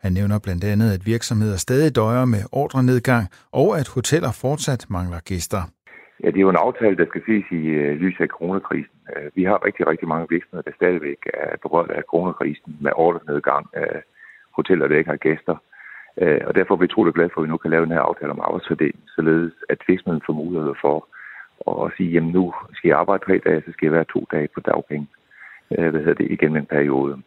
Han 0.05 0.13
nævner 0.19 0.39
blandt 0.47 0.65
andet, 0.73 0.89
at 0.97 1.03
virksomheder 1.15 1.57
stadig 1.67 1.91
døjer 1.97 2.25
med 2.35 2.43
ordrenedgang, 2.63 3.25
og 3.61 3.69
at 3.81 3.89
hoteller 3.97 4.33
fortsat 4.45 4.83
mangler 4.97 5.21
gæster. 5.31 5.63
Ja, 6.23 6.29
det 6.33 6.39
er 6.41 6.47
jo 6.49 6.55
en 6.57 6.65
aftale, 6.67 6.97
der 7.01 7.07
skal 7.11 7.23
ses 7.29 7.47
i 7.61 7.63
øh, 7.81 7.93
uh, 7.93 8.01
lyset 8.03 8.21
af 8.27 8.31
coronakrisen. 8.37 8.99
Uh, 9.13 9.37
vi 9.37 9.43
har 9.49 9.65
rigtig, 9.67 9.85
rigtig 9.93 10.09
mange 10.13 10.27
virksomheder, 10.35 10.67
der 10.69 10.75
stadigvæk 10.81 11.21
er 11.35 11.57
berørt 11.65 11.91
af 11.99 12.03
coronakrisen 12.11 12.71
med 12.85 12.93
ordrenedgang 13.05 13.65
af 13.85 13.93
hoteller, 14.57 14.87
der 14.89 14.99
ikke 14.99 15.11
har 15.15 15.27
gæster. 15.29 15.57
Uh, 16.23 16.41
og 16.49 16.55
derfor 16.55 16.75
er 16.75 16.79
vi 16.79 16.85
utrolig 16.85 17.15
glade 17.15 17.31
for, 17.33 17.41
at 17.41 17.45
vi 17.47 17.51
nu 17.51 17.57
kan 17.57 17.71
lave 17.71 17.85
den 17.85 17.93
her 17.97 18.01
aftale 18.01 18.33
om 18.33 18.41
arbejdsfordeling, 18.41 19.03
således 19.17 19.53
at 19.69 19.79
virksomheden 19.89 20.23
får 20.27 20.33
mulighed 20.33 20.75
for 20.81 21.09
og 21.67 21.93
sige, 21.97 22.11
jamen 22.11 22.33
nu 22.33 22.55
skal 22.73 22.89
jeg 22.89 22.99
arbejde 22.99 23.25
tre 23.25 23.41
dage, 23.47 23.63
så 23.67 23.73
skal 23.73 23.87
jeg 23.87 23.93
være 23.93 24.13
to 24.13 24.27
dage 24.33 24.49
på 24.55 24.61
dagpenge. 24.61 25.07
Øh, 25.79 25.91
hvad 25.91 26.01
hedder 26.01 26.15
det, 26.15 26.31
igennem 26.31 26.57
en 26.57 26.67
periode. 26.67 27.23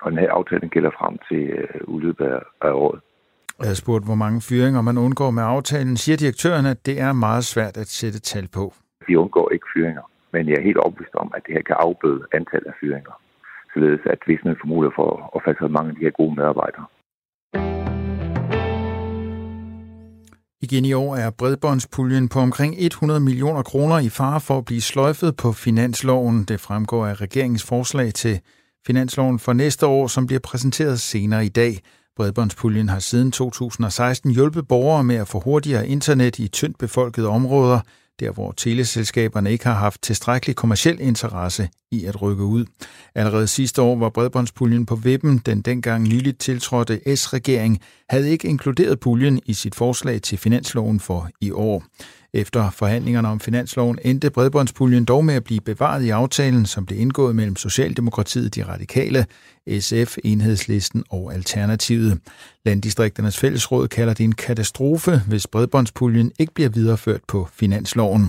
Og 0.00 0.10
den 0.10 0.18
her 0.18 0.30
aftale 0.30 0.68
gælder 0.68 0.90
frem 0.90 1.18
til 1.28 1.42
øh, 1.58 1.80
udløbet 1.84 2.26
af 2.62 2.72
året. 2.72 3.00
Jeg 3.60 3.68
har 3.68 3.74
spurgt, 3.74 4.04
hvor 4.04 4.14
mange 4.24 4.40
fyringer 4.48 4.82
man 4.82 4.98
undgår 4.98 5.30
med 5.30 5.42
aftalen. 5.42 5.96
Siger 5.96 6.16
direktøren, 6.16 6.66
at 6.66 6.86
det 6.86 7.00
er 7.00 7.12
meget 7.12 7.44
svært 7.44 7.76
at 7.76 7.86
sætte 7.86 8.20
tal 8.20 8.48
på? 8.54 8.72
Vi 9.06 9.16
undgår 9.16 9.50
ikke 9.50 9.66
fyringer, 9.74 10.02
men 10.32 10.48
jeg 10.48 10.56
er 10.56 10.62
helt 10.68 10.76
overbevist 10.76 11.14
om, 11.14 11.32
at 11.36 11.42
det 11.46 11.54
her 11.54 11.62
kan 11.62 11.76
afbøde 11.78 12.22
antallet 12.32 12.66
af 12.66 12.76
fyringer. 12.80 13.14
Således 13.74 14.00
at 14.06 14.18
virksomheden 14.26 14.60
får 14.60 14.68
mulighed 14.68 14.94
for 14.96 15.10
at 15.36 15.42
fastsætte 15.44 15.72
mange 15.72 15.90
af 15.90 15.96
de 15.96 16.04
her 16.04 16.10
gode 16.10 16.34
medarbejdere. 16.34 16.86
Igen 20.64 20.84
i 20.84 20.92
år 20.92 21.16
er 21.16 21.30
bredbåndspuljen 21.30 22.28
på 22.28 22.40
omkring 22.40 22.74
100 22.78 23.20
millioner 23.20 23.62
kroner 23.62 23.98
i 23.98 24.08
fare 24.08 24.40
for 24.40 24.58
at 24.58 24.64
blive 24.64 24.80
sløjfet 24.80 25.36
på 25.36 25.52
finansloven. 25.52 26.44
Det 26.44 26.60
fremgår 26.60 27.06
af 27.06 27.20
regeringens 27.20 27.62
forslag 27.62 28.14
til 28.14 28.40
finansloven 28.86 29.38
for 29.38 29.52
næste 29.52 29.86
år, 29.86 30.06
som 30.06 30.26
bliver 30.26 30.40
præsenteret 30.40 31.00
senere 31.00 31.46
i 31.46 31.48
dag. 31.48 31.80
Bredbåndspuljen 32.16 32.88
har 32.88 32.98
siden 32.98 33.32
2016 33.32 34.30
hjulpet 34.30 34.68
borgere 34.68 35.04
med 35.04 35.16
at 35.16 35.28
få 35.28 35.40
hurtigere 35.40 35.88
internet 35.88 36.38
i 36.38 36.48
tyndt 36.48 36.78
befolkede 36.78 37.28
områder– 37.28 37.80
der 38.20 38.32
hvor 38.32 38.52
teleselskaberne 38.52 39.52
ikke 39.52 39.64
har 39.64 39.74
haft 39.74 40.02
tilstrækkelig 40.02 40.56
kommersiel 40.56 41.00
interesse 41.00 41.68
i 41.90 42.04
at 42.04 42.22
rykke 42.22 42.44
ud. 42.44 42.64
Allerede 43.14 43.46
sidste 43.46 43.82
år 43.82 43.96
var 43.96 44.08
bredbåndspuljen 44.08 44.86
på 44.86 44.96
vippen. 44.96 45.38
Den 45.38 45.62
dengang 45.62 46.02
nyligt 46.02 46.38
tiltrådte 46.38 47.16
S-regering 47.16 47.80
havde 48.08 48.30
ikke 48.30 48.48
inkluderet 48.48 49.00
puljen 49.00 49.40
i 49.46 49.54
sit 49.54 49.74
forslag 49.74 50.22
til 50.22 50.38
finansloven 50.38 51.00
for 51.00 51.30
i 51.40 51.50
år. 51.50 51.84
Efter 52.42 52.70
forhandlingerne 52.70 53.28
om 53.28 53.40
finansloven 53.40 53.98
endte 54.04 54.30
bredbåndspuljen 54.30 55.04
dog 55.04 55.24
med 55.24 55.34
at 55.34 55.44
blive 55.44 55.60
bevaret 55.60 56.02
i 56.04 56.10
aftalen, 56.10 56.66
som 56.66 56.86
blev 56.86 56.98
indgået 57.00 57.36
mellem 57.36 57.56
Socialdemokratiet, 57.56 58.54
de 58.56 58.62
radikale, 58.72 59.20
SF, 59.80 60.10
Enhedslisten 60.24 61.04
og 61.10 61.34
Alternativet. 61.34 62.12
Landdistrikternes 62.66 63.40
fællesråd 63.40 63.88
kalder 63.88 64.14
det 64.14 64.24
en 64.24 64.34
katastrofe, 64.46 65.10
hvis 65.28 65.46
bredbåndspuljen 65.46 66.32
ikke 66.40 66.54
bliver 66.54 66.70
videreført 66.74 67.20
på 67.28 67.46
finansloven. 67.60 68.22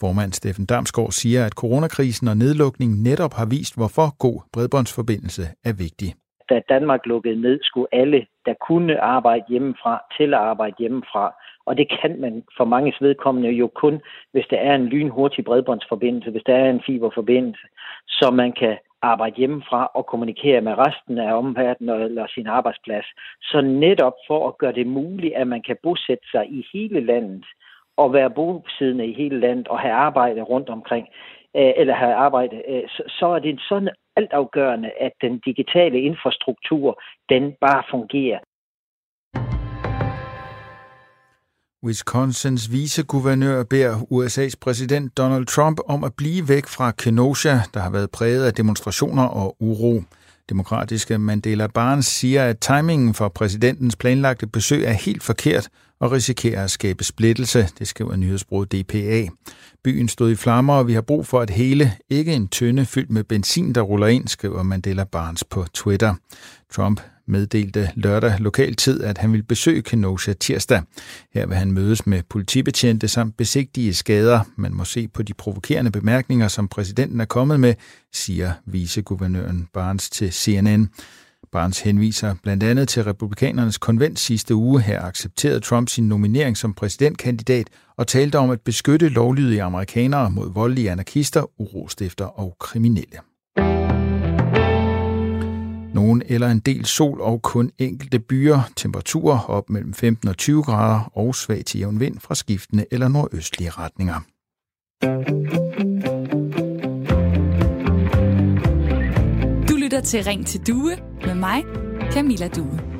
Formand 0.00 0.32
Steffen 0.32 0.66
Damsgaard 0.66 1.12
siger, 1.12 1.46
at 1.46 1.52
coronakrisen 1.52 2.28
og 2.28 2.36
nedlukningen 2.36 3.02
netop 3.02 3.34
har 3.34 3.46
vist, 3.46 3.76
hvorfor 3.76 4.16
god 4.18 4.40
bredbåndsforbindelse 4.52 5.42
er 5.64 5.72
vigtig. 5.72 6.14
Da 6.48 6.60
Danmark 6.68 7.00
lukkede 7.06 7.40
ned, 7.40 7.58
skulle 7.62 7.88
alle, 7.92 8.26
der 8.46 8.54
kunne 8.68 9.00
arbejde 9.00 9.44
hjemmefra, 9.48 9.94
til 10.16 10.34
at 10.34 10.40
arbejde 10.40 10.76
hjemmefra. 10.78 11.24
Og 11.66 11.76
det 11.76 11.88
kan 12.00 12.20
man 12.20 12.44
for 12.56 12.64
manges 12.64 12.96
vedkommende 13.00 13.50
jo 13.50 13.66
kun, 13.66 14.00
hvis 14.32 14.46
der 14.50 14.56
er 14.56 14.74
en 14.74 14.86
lynhurtig 14.86 15.44
bredbåndsforbindelse, 15.44 16.30
hvis 16.30 16.42
der 16.46 16.54
er 16.54 16.70
en 16.70 16.82
fiberforbindelse, 16.86 17.66
så 18.08 18.30
man 18.30 18.52
kan 18.52 18.78
arbejde 19.02 19.36
hjemmefra 19.36 19.90
og 19.94 20.06
kommunikere 20.06 20.60
med 20.60 20.74
resten 20.86 21.18
af 21.18 21.34
omverdenen 21.34 22.00
eller 22.00 22.26
sin 22.26 22.46
arbejdsplads. 22.46 23.06
Så 23.42 23.60
netop 23.60 24.16
for 24.26 24.48
at 24.48 24.58
gøre 24.58 24.72
det 24.72 24.86
muligt, 24.86 25.34
at 25.34 25.46
man 25.46 25.62
kan 25.62 25.76
bosætte 25.82 26.26
sig 26.30 26.44
i 26.50 26.66
hele 26.72 27.00
landet 27.00 27.44
og 27.96 28.12
være 28.12 28.30
bosiddende 28.30 29.06
i 29.06 29.14
hele 29.14 29.40
landet 29.40 29.68
og 29.68 29.78
have 29.80 29.94
arbejde 29.94 30.42
rundt 30.42 30.68
omkring, 30.68 31.06
øh, 31.56 31.72
eller 31.76 31.94
have 31.94 32.14
arbejde, 32.14 32.62
øh, 32.68 32.82
så 33.18 33.26
er 33.26 33.38
det 33.38 33.60
sådan 33.68 33.88
altafgørende, 34.16 34.90
at 35.00 35.12
den 35.20 35.38
digitale 35.38 36.00
infrastruktur, 36.00 37.02
den 37.28 37.52
bare 37.60 37.82
fungerer. 37.90 38.38
Wisconsins 41.84 42.72
viceguvernør 42.72 43.62
beder 43.62 43.96
USA's 43.96 44.52
præsident 44.60 45.16
Donald 45.16 45.46
Trump 45.46 45.80
om 45.88 46.04
at 46.04 46.14
blive 46.14 46.48
væk 46.48 46.66
fra 46.66 46.90
Kenosha, 46.90 47.58
der 47.74 47.80
har 47.80 47.90
været 47.90 48.10
præget 48.10 48.44
af 48.44 48.54
demonstrationer 48.54 49.22
og 49.22 49.56
uro. 49.60 50.02
Demokratiske 50.48 51.18
Mandela 51.18 51.66
Barnes 51.66 52.06
siger, 52.06 52.44
at 52.44 52.58
timingen 52.58 53.14
for 53.14 53.28
præsidentens 53.28 53.96
planlagte 53.96 54.46
besøg 54.46 54.84
er 54.84 54.92
helt 54.92 55.22
forkert 55.22 55.68
og 56.00 56.12
risikerer 56.12 56.64
at 56.64 56.70
skabe 56.70 57.04
splittelse, 57.04 57.68
det 57.78 57.88
skriver 57.88 58.16
nyhedsbruget 58.16 58.72
DPA. 58.72 59.28
Byen 59.84 60.08
stod 60.08 60.30
i 60.30 60.34
flammer, 60.34 60.74
og 60.74 60.86
vi 60.86 60.92
har 60.94 61.00
brug 61.00 61.26
for 61.26 61.40
at 61.40 61.50
hele, 61.50 61.92
ikke 62.10 62.34
en 62.34 62.48
tønde 62.48 62.86
fyldt 62.86 63.10
med 63.10 63.24
benzin, 63.24 63.72
der 63.72 63.80
ruller 63.80 64.06
ind, 64.06 64.28
skriver 64.28 64.62
Mandela 64.62 65.04
Barnes 65.04 65.44
på 65.44 65.64
Twitter. 65.74 66.14
Trump 66.72 67.00
meddelte 67.26 67.90
lørdag 67.94 68.40
lokal 68.40 68.74
tid, 68.74 69.02
at 69.02 69.18
han 69.18 69.32
vil 69.32 69.42
besøge 69.42 69.82
Kenosha 69.82 70.32
tirsdag. 70.32 70.82
Her 71.34 71.46
vil 71.46 71.56
han 71.56 71.72
mødes 71.72 72.06
med 72.06 72.22
politibetjente 72.28 73.08
samt 73.08 73.36
besigtige 73.36 73.94
skader. 73.94 74.40
Man 74.56 74.74
må 74.74 74.84
se 74.84 75.08
på 75.08 75.22
de 75.22 75.34
provokerende 75.34 75.90
bemærkninger, 75.90 76.48
som 76.48 76.68
præsidenten 76.68 77.20
er 77.20 77.24
kommet 77.24 77.60
med, 77.60 77.74
siger 78.12 78.52
viceguvernøren 78.66 79.68
Barnes 79.72 80.10
til 80.10 80.32
CNN. 80.32 80.88
Barnes 81.52 81.80
henviser 81.80 82.34
blandt 82.42 82.62
andet 82.62 82.88
til 82.88 83.04
republikanernes 83.04 83.78
konvent 83.78 84.18
sidste 84.18 84.54
uge. 84.54 84.80
Her 84.80 85.02
accepterede 85.02 85.60
Trump 85.60 85.88
sin 85.88 86.08
nominering 86.08 86.56
som 86.56 86.74
præsidentkandidat 86.74 87.66
og 87.96 88.06
talte 88.06 88.38
om 88.38 88.50
at 88.50 88.60
beskytte 88.60 89.08
lovlydige 89.08 89.62
amerikanere 89.62 90.30
mod 90.30 90.52
voldelige 90.52 90.90
anarkister, 90.90 91.60
urostifter 91.60 92.24
og 92.24 92.56
kriminelle. 92.60 93.18
Nogen 96.04 96.22
eller 96.26 96.48
en 96.48 96.60
del 96.60 96.84
sol 96.84 97.20
og 97.20 97.42
kun 97.42 97.70
enkelte 97.78 98.18
byer. 98.18 98.70
Temperaturer 98.76 99.50
op 99.50 99.70
mellem 99.70 99.94
15 99.94 100.28
og 100.28 100.36
20 100.36 100.62
grader 100.62 101.10
og 101.14 101.34
svag 101.34 101.64
til 101.64 101.80
jævn 101.80 102.00
vind 102.00 102.20
fra 102.20 102.34
skiftende 102.34 102.84
eller 102.90 103.08
nordøstlige 103.08 103.70
retninger. 103.70 104.14
Du 109.68 109.76
lytter 109.76 110.00
til 110.00 110.24
Ring 110.24 110.46
til 110.46 110.60
Due 110.66 110.96
med 111.26 111.34
mig, 111.34 111.62
Camilla 112.12 112.48
Due. 112.48 112.93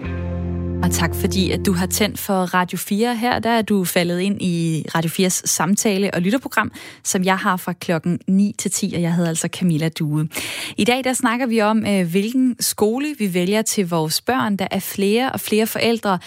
Og 0.85 0.90
tak 0.90 1.14
fordi, 1.14 1.51
at 1.51 1.66
du 1.66 1.73
har 1.73 1.87
tændt 1.87 2.18
for 2.18 2.35
Radio 2.35 2.79
4 2.79 3.16
her. 3.16 3.38
Der 3.38 3.51
er 3.51 3.62
du 3.62 3.85
faldet 3.85 4.20
ind 4.20 4.42
i 4.42 4.85
Radio 4.94 5.27
4's 5.27 5.42
samtale- 5.44 6.14
og 6.14 6.23
lytterprogram, 6.23 6.73
som 7.05 7.25
jeg 7.25 7.38
har 7.38 7.57
fra 7.57 7.73
klokken 7.73 8.20
9 8.29 8.55
til 8.59 8.70
10, 8.70 8.92
og 8.97 9.03
jeg 9.03 9.14
hedder 9.14 9.29
altså 9.29 9.49
Camilla 9.53 9.88
Due. 9.88 10.29
I 10.77 10.85
dag 10.85 11.05
der 11.05 11.12
snakker 11.12 11.47
vi 11.47 11.61
om, 11.61 11.87
øh, 11.87 12.11
hvilken 12.11 12.57
skole 12.61 13.14
vi 13.18 13.35
vælger 13.35 13.62
til 13.62 13.88
vores 13.88 14.20
børn. 14.20 14.57
Der 14.57 14.66
er 14.70 14.81
flere 14.81 15.33
og 15.33 15.40
flere 15.40 15.66
forældre, 15.66 16.18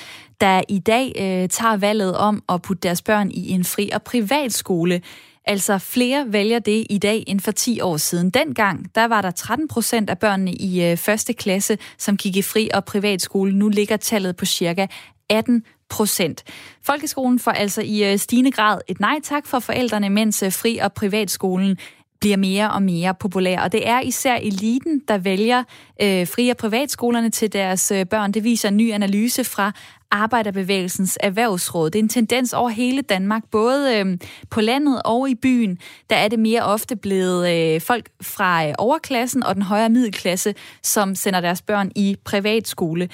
der 0.42 0.62
i 0.70 0.80
dag 0.80 1.14
øh, 1.16 1.50
tager 1.50 1.78
valget 1.78 2.18
om 2.18 2.44
at 2.50 2.62
putte 2.62 2.82
deres 2.88 3.02
børn 3.02 3.32
i 3.32 3.50
en 3.50 3.64
fri- 3.64 3.90
og 3.94 4.04
privat 4.04 4.54
skole. 4.54 5.02
Altså 5.48 5.78
flere 5.78 6.26
vælger 6.28 6.60
det 6.60 6.88
i 6.90 6.98
dag 6.98 7.24
end 7.28 7.40
for 7.40 7.52
10 7.52 7.82
år 7.82 7.98
siden. 7.98 8.30
Dengang, 8.30 8.96
der 8.96 9.06
var 9.06 9.22
der 9.22 9.32
13 9.32 9.68
procent 9.68 10.10
af 10.10 10.20
børnene 10.20 10.54
i 10.54 10.84
øh, 10.84 10.98
første 10.98 11.34
klasse, 11.34 11.78
som 11.98 12.18
gik 12.18 12.36
i 12.36 12.42
fri- 12.42 12.70
og 12.74 12.86
privatskole. 12.86 13.56
Nu 13.56 13.70
ligger 13.70 13.98
tallet 13.98 14.36
på 14.36 14.46
cirka 14.46 14.88
18 15.30 15.64
procent. 15.90 16.44
Folkeskolen 16.84 17.40
får 17.40 17.52
altså 17.52 17.82
i 17.82 18.12
øh, 18.12 18.18
stigende 18.18 18.52
grad 18.52 18.82
et 18.88 19.00
nej 19.00 19.20
tak 19.24 19.48
for 19.48 19.60
forældrene, 19.60 20.10
mens 20.10 20.44
øh, 20.44 20.52
fri- 20.52 20.78
og 20.78 20.94
privatskolen 20.94 21.78
bliver 22.20 22.38
mere 22.38 22.72
og 22.72 22.82
mere 22.82 23.14
populær. 23.14 23.60
Og 23.60 23.72
det 23.72 23.88
er 23.88 24.02
især 24.02 24.36
eliten, 24.36 25.02
der 25.08 25.18
vælger 25.18 25.64
øh, 26.02 26.28
fri- 26.28 26.50
og 26.50 26.58
privatskolerne 26.58 27.30
til 27.30 27.54
deres 27.54 27.92
øh, 27.92 28.06
børn. 28.06 28.32
Det 28.32 28.44
viser 28.44 28.70
en 28.70 28.78
ny 28.78 28.94
analyse 28.94 29.44
fra 29.44 29.72
Arbejderbevægelsens 30.12 31.18
Erhvervsråd. 31.22 31.90
Det 31.90 32.00
er 32.00 32.04
en 32.04 32.10
tendens 32.10 32.54
over 32.54 32.70
hele 32.70 33.02
Danmark, 33.02 33.44
både 33.52 33.98
øh, 33.98 34.18
på 34.50 34.62
landet 34.62 35.02
og 35.06 35.30
i 35.30 35.36
byen. 35.36 35.78
Der 36.10 36.16
er 36.16 36.28
det 36.28 36.40
mere 36.40 36.62
ofte 36.62 36.96
blevet 36.96 37.74
øh, 37.76 37.82
folk 37.82 38.10
fra 38.22 38.68
øh, 38.68 38.74
overklassen 38.78 39.44
og 39.44 39.56
den 39.56 39.64
højere 39.64 39.90
middelklasse, 39.90 40.56
som 40.84 41.16
sender 41.16 41.42
deres 41.42 41.62
børn 41.62 41.92
i 41.96 42.16
privatskole. 42.24 43.10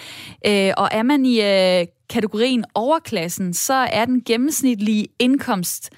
Øh, 0.47 0.71
og 0.77 0.89
er 0.91 1.03
man 1.03 1.25
i 1.25 1.41
øh, 1.41 1.87
kategorien 2.09 2.65
overklassen, 2.75 3.53
så 3.53 3.73
er 3.73 4.05
den 4.05 4.23
gennemsnitlige 4.23 5.07
indkomst 5.19 5.89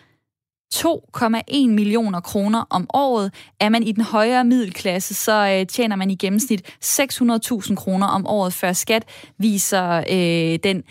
2,1 0.76 1.68
millioner 1.68 2.20
kroner 2.20 2.64
om 2.70 2.90
året. 2.94 3.34
Er 3.60 3.70
man 3.70 3.84
i 3.84 3.92
den 3.92 4.04
højere 4.04 4.44
middelklasse, 4.44 5.14
så 5.14 5.58
øh, 5.60 5.68
tjener 5.68 5.96
man 5.96 6.12
i 6.12 6.16
gennemsnit 6.16 6.62
600.000 6.86 7.76
kroner 7.76 8.08
om 8.08 8.28
året 8.28 8.54
før 8.54 8.74
skat, 8.74 9.04
viser 9.38 9.98
øh, 9.98 10.60
den 10.64 10.84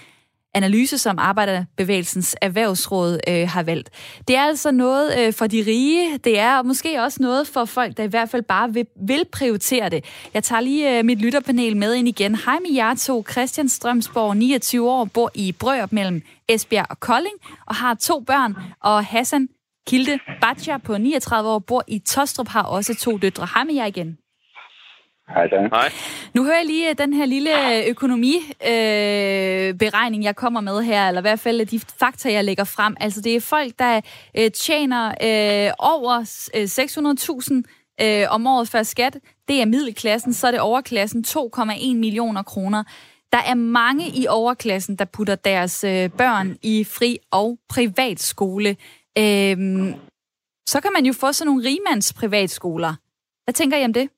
analyse, 0.54 0.98
som 0.98 1.18
Arbejderbevægelsens 1.18 2.36
Erhvervsråd 2.42 3.20
øh, 3.28 3.48
har 3.48 3.62
valgt. 3.62 3.90
Det 4.28 4.36
er 4.36 4.42
altså 4.42 4.70
noget 4.70 5.18
øh, 5.18 5.32
for 5.32 5.46
de 5.46 5.64
rige. 5.66 6.18
Det 6.18 6.38
er 6.38 6.62
måske 6.62 7.02
også 7.02 7.22
noget 7.22 7.48
for 7.48 7.64
folk, 7.64 7.96
der 7.96 8.02
i 8.02 8.06
hvert 8.06 8.30
fald 8.30 8.42
bare 8.42 8.72
vil, 8.72 8.86
vil 9.06 9.24
prioritere 9.32 9.88
det. 9.88 10.04
Jeg 10.34 10.44
tager 10.44 10.60
lige 10.60 10.98
øh, 10.98 11.04
mit 11.04 11.18
lytterpanel 11.18 11.76
med 11.76 11.94
ind 11.94 12.08
igen. 12.08 12.34
Hej 12.34 12.58
med 12.58 12.74
jer 12.74 12.94
to. 12.94 13.24
Christian 13.30 13.68
Strømsborg, 13.68 14.36
29 14.36 14.90
år, 14.90 15.04
bor 15.04 15.30
i 15.34 15.52
Brørup 15.52 15.92
mellem 15.92 16.22
Esbjerg 16.48 16.86
og 16.90 17.00
Kolding, 17.00 17.34
og 17.66 17.74
har 17.74 17.94
to 17.94 18.20
børn. 18.20 18.56
Og 18.80 19.04
Hassan 19.04 19.48
Kilde 19.86 20.18
Batja 20.40 20.78
på 20.78 20.98
39 20.98 21.48
år 21.48 21.58
bor 21.58 21.84
i 21.88 21.98
Tostrup, 21.98 22.48
har 22.48 22.62
også 22.62 22.94
to 22.94 23.18
døtre. 23.18 23.48
Hej 23.54 23.64
med 23.64 23.74
jer 23.74 23.86
igen. 23.86 24.18
Hej 25.28 25.46
da. 25.46 25.68
Hej. 25.72 25.92
Nu 26.34 26.44
hører 26.44 26.56
jeg 26.56 26.66
lige 26.66 26.90
øh, 26.90 26.98
den 26.98 27.12
her 27.12 27.26
lille 27.26 27.50
økonomiberegning, 27.88 30.22
øh, 30.22 30.24
jeg 30.24 30.36
kommer 30.36 30.60
med 30.60 30.82
her, 30.82 31.08
eller 31.08 31.20
i 31.20 31.22
hvert 31.22 31.40
fald 31.40 31.66
de 31.66 31.80
fakta, 31.98 32.32
jeg 32.32 32.44
lægger 32.44 32.64
frem. 32.64 32.96
Altså 33.00 33.20
det 33.20 33.36
er 33.36 33.40
folk, 33.40 33.72
der 33.78 34.00
øh, 34.38 34.50
tjener 34.50 35.08
øh, 35.08 35.72
over 35.78 36.20
600.000 38.00 38.06
øh, 38.06 38.26
om 38.30 38.46
året 38.46 38.68
før 38.68 38.82
skat. 38.82 39.18
Det 39.48 39.60
er 39.60 39.66
middelklassen, 39.66 40.32
så 40.32 40.46
er 40.46 40.50
det 40.50 40.60
overklassen 40.60 41.24
2,1 41.28 41.94
millioner 41.94 42.42
kroner. 42.42 42.84
Der 43.32 43.40
er 43.46 43.54
mange 43.54 44.08
i 44.08 44.26
overklassen, 44.28 44.96
der 44.96 45.04
putter 45.04 45.34
deres 45.34 45.84
øh, 45.84 46.10
børn 46.10 46.56
i 46.62 46.84
fri- 46.84 47.18
og 47.30 47.58
privatskole. 47.68 48.76
Øhm, 49.18 49.88
så 50.66 50.80
kan 50.82 50.92
man 50.96 51.04
jo 51.06 51.12
få 51.12 51.32
sådan 51.32 51.48
nogle 51.48 51.64
rimands 51.68 52.12
privatskoler. 52.20 52.92
Hvad 53.44 53.54
tænker 53.54 53.76
I 53.76 53.84
om 53.84 53.92
det? 53.92 54.08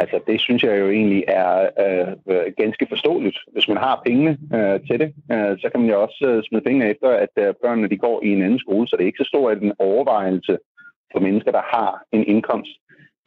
Altså, 0.00 0.20
det 0.26 0.40
synes 0.40 0.62
jeg 0.62 0.80
jo 0.80 0.88
egentlig 0.90 1.24
er 1.28 1.52
øh, 1.84 2.52
ganske 2.56 2.86
forståeligt. 2.88 3.38
Hvis 3.52 3.68
man 3.68 3.76
har 3.76 4.02
pengene 4.06 4.38
øh, 4.56 4.80
til 4.86 4.98
det, 5.02 5.14
øh, 5.32 5.58
så 5.60 5.68
kan 5.70 5.80
man 5.80 5.90
jo 5.90 6.02
også 6.02 6.24
øh, 6.28 6.42
smide 6.44 6.64
pengene 6.64 6.90
efter, 6.90 7.08
at 7.08 7.34
øh, 7.38 7.54
børnene 7.62 7.88
de 7.88 7.98
går 7.98 8.24
i 8.24 8.28
en 8.28 8.42
anden 8.42 8.58
skole, 8.58 8.88
så 8.88 8.96
det 8.96 9.02
er 9.02 9.06
ikke 9.06 9.24
så 9.24 9.28
stor 9.28 9.50
en 9.50 9.72
overvejelse 9.78 10.58
for 11.12 11.20
mennesker, 11.20 11.52
der 11.52 11.62
har 11.76 12.02
en 12.12 12.24
indkomst, 12.24 12.74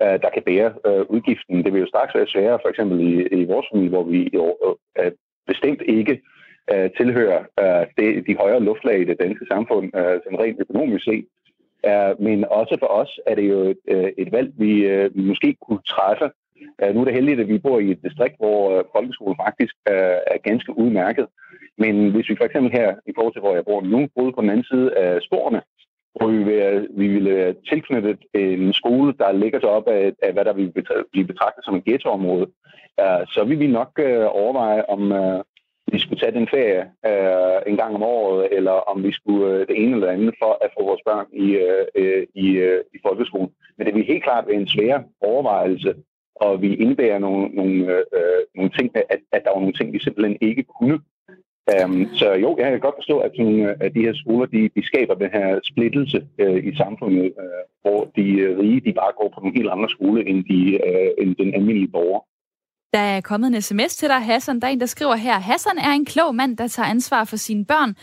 øh, 0.01 0.17
der 0.23 0.29
kan 0.33 0.43
bære 0.45 0.73
øh, 0.87 1.03
udgiften. 1.15 1.63
Det 1.63 1.73
vil 1.73 1.79
jo 1.79 1.87
straks 1.87 2.15
være 2.15 2.27
sværere, 2.27 2.59
for 2.63 2.69
eksempel 2.69 2.99
i, 2.99 3.41
i 3.41 3.43
vores 3.45 3.67
familie, 3.71 3.89
hvor 3.89 4.03
vi 4.03 4.29
jo 4.33 4.77
øh, 4.99 5.11
bestemt 5.47 5.81
ikke 5.81 6.13
øh, 6.13 6.40
Øh, 6.73 6.89
tilhører 6.97 7.41
øh, 7.61 7.85
det, 7.97 8.27
de 8.27 8.35
højere 8.35 8.63
luftlag 8.63 8.99
i 9.01 9.09
det 9.09 9.19
danske 9.19 9.45
samfund, 9.51 9.85
øh, 9.99 10.19
som 10.23 10.35
rent 10.35 10.59
økonomisk 10.59 11.05
set. 11.05 11.25
Øh, 11.89 12.13
men 12.27 12.45
også 12.45 12.75
for 12.79 12.87
os 13.01 13.19
er 13.25 13.35
det 13.35 13.49
jo 13.49 13.59
et, 13.59 13.77
øh, 13.87 14.11
et 14.17 14.31
valg, 14.31 14.49
vi 14.57 14.71
øh, 14.93 15.17
måske 15.17 15.55
kunne 15.61 15.83
træffe. 15.87 16.27
Øh, 16.81 16.93
nu 16.93 17.01
er 17.01 17.05
det 17.05 17.13
heldigt, 17.13 17.39
at 17.39 17.47
vi 17.47 17.57
bor 17.57 17.79
i 17.79 17.91
et 17.91 18.03
distrikt, 18.03 18.35
hvor 18.39 18.77
øh, 18.77 18.83
folkeskolen 18.95 19.37
faktisk 19.45 19.75
øh, 19.89 20.17
er 20.33 20.37
ganske 20.49 20.77
udmærket. 20.77 21.27
Men 21.77 22.11
hvis 22.11 22.29
vi 22.29 22.35
for 22.37 22.45
eksempel 22.45 22.71
her, 22.71 22.95
i 23.05 23.11
forhold 23.15 23.33
til 23.33 23.41
hvor 23.41 23.55
jeg 23.55 23.65
bor 23.65 23.81
nu, 23.81 24.07
boede 24.15 24.33
på 24.33 24.41
den 24.41 24.49
anden 24.49 24.69
side 24.71 24.97
af 24.97 25.21
sporene, 25.21 25.61
hvor 26.15 26.27
vi, 26.27 26.43
vil, 26.43 26.87
vi 26.97 27.07
ville 27.07 27.55
tilknytte 27.69 28.17
en 28.33 28.73
skole, 28.73 29.13
der 29.19 29.31
ligger 29.31 29.59
så 29.59 29.67
op 29.67 29.87
af, 29.87 30.13
af 30.23 30.33
hvad 30.33 30.45
der 30.45 30.53
vil 30.53 30.73
blive 31.11 31.27
betragtet 31.27 31.65
som 31.65 31.75
et 31.75 31.85
ghettoområde, 31.85 32.47
uh, 33.01 33.21
så 33.27 33.43
vil 33.47 33.59
vi 33.59 33.67
nok 33.67 33.91
uh, 33.99 34.27
overveje, 34.41 34.83
om, 34.85 35.01
uh, 35.11 35.39
vi 35.91 35.99
skulle 35.99 36.19
tage 36.19 36.37
den 36.39 36.47
ferie 36.47 36.81
øh, 37.09 37.59
en 37.71 37.77
gang 37.77 37.95
om 37.95 38.03
året, 38.03 38.47
eller 38.51 38.71
om 38.71 39.03
vi 39.03 39.11
skulle 39.11 39.47
øh, 39.47 39.67
det 39.67 39.83
ene 39.83 39.93
eller 39.95 40.11
andet 40.11 40.33
for 40.41 40.57
at 40.65 40.69
få 40.77 40.85
vores 40.85 41.01
børn 41.05 41.25
i, 41.33 41.47
øh, 41.51 41.85
øh 41.95 42.27
i, 42.35 42.47
øh, 42.49 42.81
i 42.93 42.97
folkeskolen. 43.05 43.51
Men 43.77 43.87
det 43.87 43.95
vil 43.95 44.11
helt 44.11 44.23
klart 44.23 44.47
være 44.47 44.55
en 44.55 44.67
svær 44.67 44.99
overvejelse, 45.21 45.95
og 46.35 46.61
vi 46.61 46.75
indebærer 46.75 47.19
nogle, 47.19 47.47
nogle, 47.47 47.75
øh, 48.17 48.41
nogle 48.55 48.71
ting, 48.77 48.91
at, 48.95 49.19
at 49.31 49.41
der 49.43 49.51
var 49.53 49.59
nogle 49.59 49.73
ting, 49.73 49.93
vi 49.93 49.99
simpelthen 49.99 50.37
ikke 50.41 50.63
kunne. 50.63 50.99
Um, 51.85 52.07
så 52.13 52.33
jo, 52.33 52.57
jeg 52.59 52.71
kan 52.71 52.79
godt 52.79 52.95
forstå, 52.97 53.17
at, 53.19 53.31
sådan, 53.35 53.59
øh, 53.59 53.75
at 53.79 53.93
de 53.93 54.01
her 54.01 54.13
skoler, 54.13 54.45
de, 54.45 54.69
de 54.75 54.85
skaber 54.85 55.13
den 55.13 55.31
her 55.31 55.59
splittelse 55.63 56.27
øh, 56.37 56.65
i 56.65 56.75
samfundet, 56.75 57.25
øh, 57.25 57.63
hvor 57.81 58.11
de 58.15 58.39
øh, 58.39 58.59
rige, 58.59 58.81
de 58.81 58.93
bare 58.93 59.11
går 59.19 59.29
på 59.33 59.39
nogle 59.39 59.57
helt 59.57 59.69
andre 59.69 59.89
skole, 59.89 60.27
end, 60.29 60.43
de, 60.51 60.59
øh, 60.87 61.11
end 61.17 61.35
den 61.35 61.53
almindelige 61.53 61.91
borger. 61.91 62.21
Der 62.93 62.99
er 62.99 63.21
kommet 63.21 63.55
en 63.55 63.61
sms 63.61 63.95
til 63.95 64.09
dig, 64.09 64.25
Hassan. 64.25 64.59
Der 64.59 64.67
er 64.67 64.71
en, 64.71 64.79
der 64.79 64.85
skriver 64.85 65.15
her, 65.15 65.39
Hassan 65.39 65.77
er 65.77 65.89
en 65.91 66.05
klog 66.05 66.35
mand, 66.35 66.57
der 66.57 66.67
tager 66.67 66.87
ansvar 66.87 67.23
for 67.23 67.37
sine 67.37 67.65
børn. 67.65 67.95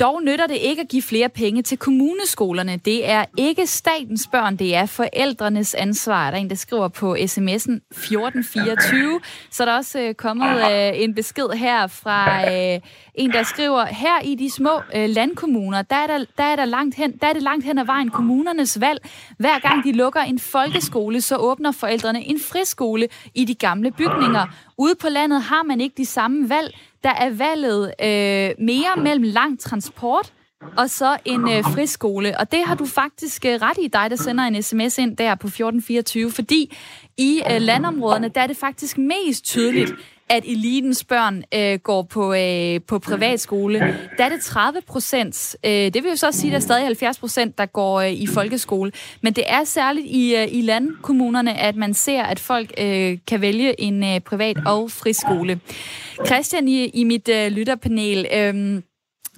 Dog 0.00 0.22
nytter 0.22 0.46
det 0.46 0.56
ikke 0.56 0.82
at 0.82 0.88
give 0.88 1.02
flere 1.02 1.28
penge 1.28 1.62
til 1.62 1.78
kommuneskolerne. 1.78 2.76
Det 2.76 3.10
er 3.10 3.24
ikke 3.36 3.66
statens 3.66 4.28
børn, 4.32 4.56
det 4.56 4.74
er 4.74 4.86
forældrenes 4.86 5.74
ansvar. 5.74 6.30
Der 6.30 6.36
er 6.36 6.40
en, 6.40 6.50
der 6.50 6.56
skriver 6.56 6.88
på 6.88 7.14
sms'en 7.14 7.72
1424. 7.90 9.20
Så 9.50 9.62
er 9.62 9.64
der 9.64 9.76
også 9.76 10.00
øh, 10.00 10.14
kommet 10.14 10.48
øh, 10.48 10.92
en 10.94 11.14
besked 11.14 11.48
her 11.48 11.86
fra 11.86 12.52
øh, 12.52 12.80
en, 13.14 13.32
der 13.32 13.42
skriver, 13.42 13.84
her 13.84 14.20
i 14.24 14.34
de 14.34 14.50
små 14.50 14.80
øh, 14.96 15.08
landkommuner, 15.08 15.82
der 15.82 15.96
er, 15.96 16.06
der, 16.06 16.24
der, 16.38 16.44
er 16.44 16.56
der 16.56 16.64
langt 16.64 16.94
hen, 16.94 17.16
der 17.16 17.26
er 17.26 17.32
det 17.32 17.42
langt 17.42 17.64
hen 17.64 17.78
ad 17.78 17.84
vejen 17.84 18.10
kommunernes 18.10 18.80
valg. 18.80 19.10
Hver 19.38 19.58
gang 19.58 19.84
de 19.84 19.92
lukker 19.92 20.20
en 20.20 20.38
folkeskole, 20.38 21.20
så 21.20 21.36
åbner 21.36 21.72
forældrene 21.72 22.24
en 22.24 22.40
friskole 22.40 23.08
i 23.34 23.44
de 23.44 23.54
gamle 23.54 23.90
bygninger. 23.90 24.46
Ude 24.78 24.94
på 24.94 25.08
landet 25.08 25.42
har 25.42 25.62
man 25.62 25.80
ikke 25.80 25.94
de 25.96 26.06
samme 26.06 26.50
valg. 26.50 26.74
Der 27.04 27.14
er 27.14 27.30
valget 27.30 27.94
øh, 28.02 28.64
mere 28.64 29.02
mellem 29.02 29.22
lang 29.22 29.60
transport 29.60 30.32
og 30.76 30.90
så 30.90 31.18
en 31.24 31.48
øh, 31.48 31.64
friskole. 31.64 32.38
Og 32.38 32.52
det 32.52 32.64
har 32.64 32.74
du 32.74 32.86
faktisk 32.86 33.44
øh, 33.44 33.52
ret 33.52 33.78
i 33.82 33.88
dig, 33.88 34.10
der 34.10 34.16
sender 34.16 34.44
en 34.44 34.62
sms 34.62 34.98
ind 34.98 35.16
der 35.16 35.34
på 35.34 35.46
1424, 35.46 36.30
fordi 36.30 36.76
i 37.16 37.42
øh, 37.50 37.60
landområderne, 37.60 38.28
der 38.28 38.40
er 38.40 38.46
det 38.46 38.56
faktisk 38.56 38.98
mest 38.98 39.44
tydeligt, 39.44 39.92
at 40.28 40.44
elitens 40.46 41.04
børn 41.04 41.44
øh, 41.54 41.78
går 41.78 42.02
på, 42.02 42.34
øh, 42.34 42.80
på 42.86 42.98
privatskole. 42.98 43.78
Der 44.18 44.24
er 44.24 44.28
det 44.28 44.40
30 44.40 44.80
procent. 44.86 45.56
Øh, 45.64 45.70
det 45.70 45.94
vil 45.94 46.08
jo 46.08 46.16
så 46.16 46.32
sige, 46.32 46.48
at 46.48 46.52
der 46.52 46.56
er 46.56 46.60
stadig 46.60 46.84
70 46.84 47.18
procent, 47.18 47.58
der 47.58 47.66
går 47.66 48.00
øh, 48.00 48.12
i 48.12 48.26
folkeskole. 48.26 48.92
Men 49.20 49.32
det 49.32 49.44
er 49.46 49.64
særligt 49.64 50.06
i, 50.06 50.36
øh, 50.36 50.48
i 50.50 50.60
landkommunerne, 50.60 51.54
at 51.54 51.76
man 51.76 51.94
ser, 51.94 52.22
at 52.22 52.38
folk 52.38 52.72
øh, 52.78 53.18
kan 53.26 53.40
vælge 53.40 53.80
en 53.80 54.04
øh, 54.04 54.20
privat 54.20 54.56
og 54.66 54.90
friskole. 54.90 55.60
Christian 56.26 56.68
i, 56.68 56.84
i 56.84 57.04
mit 57.04 57.28
øh, 57.28 57.52
lytterpanel, 57.52 58.26
øh, 58.34 58.82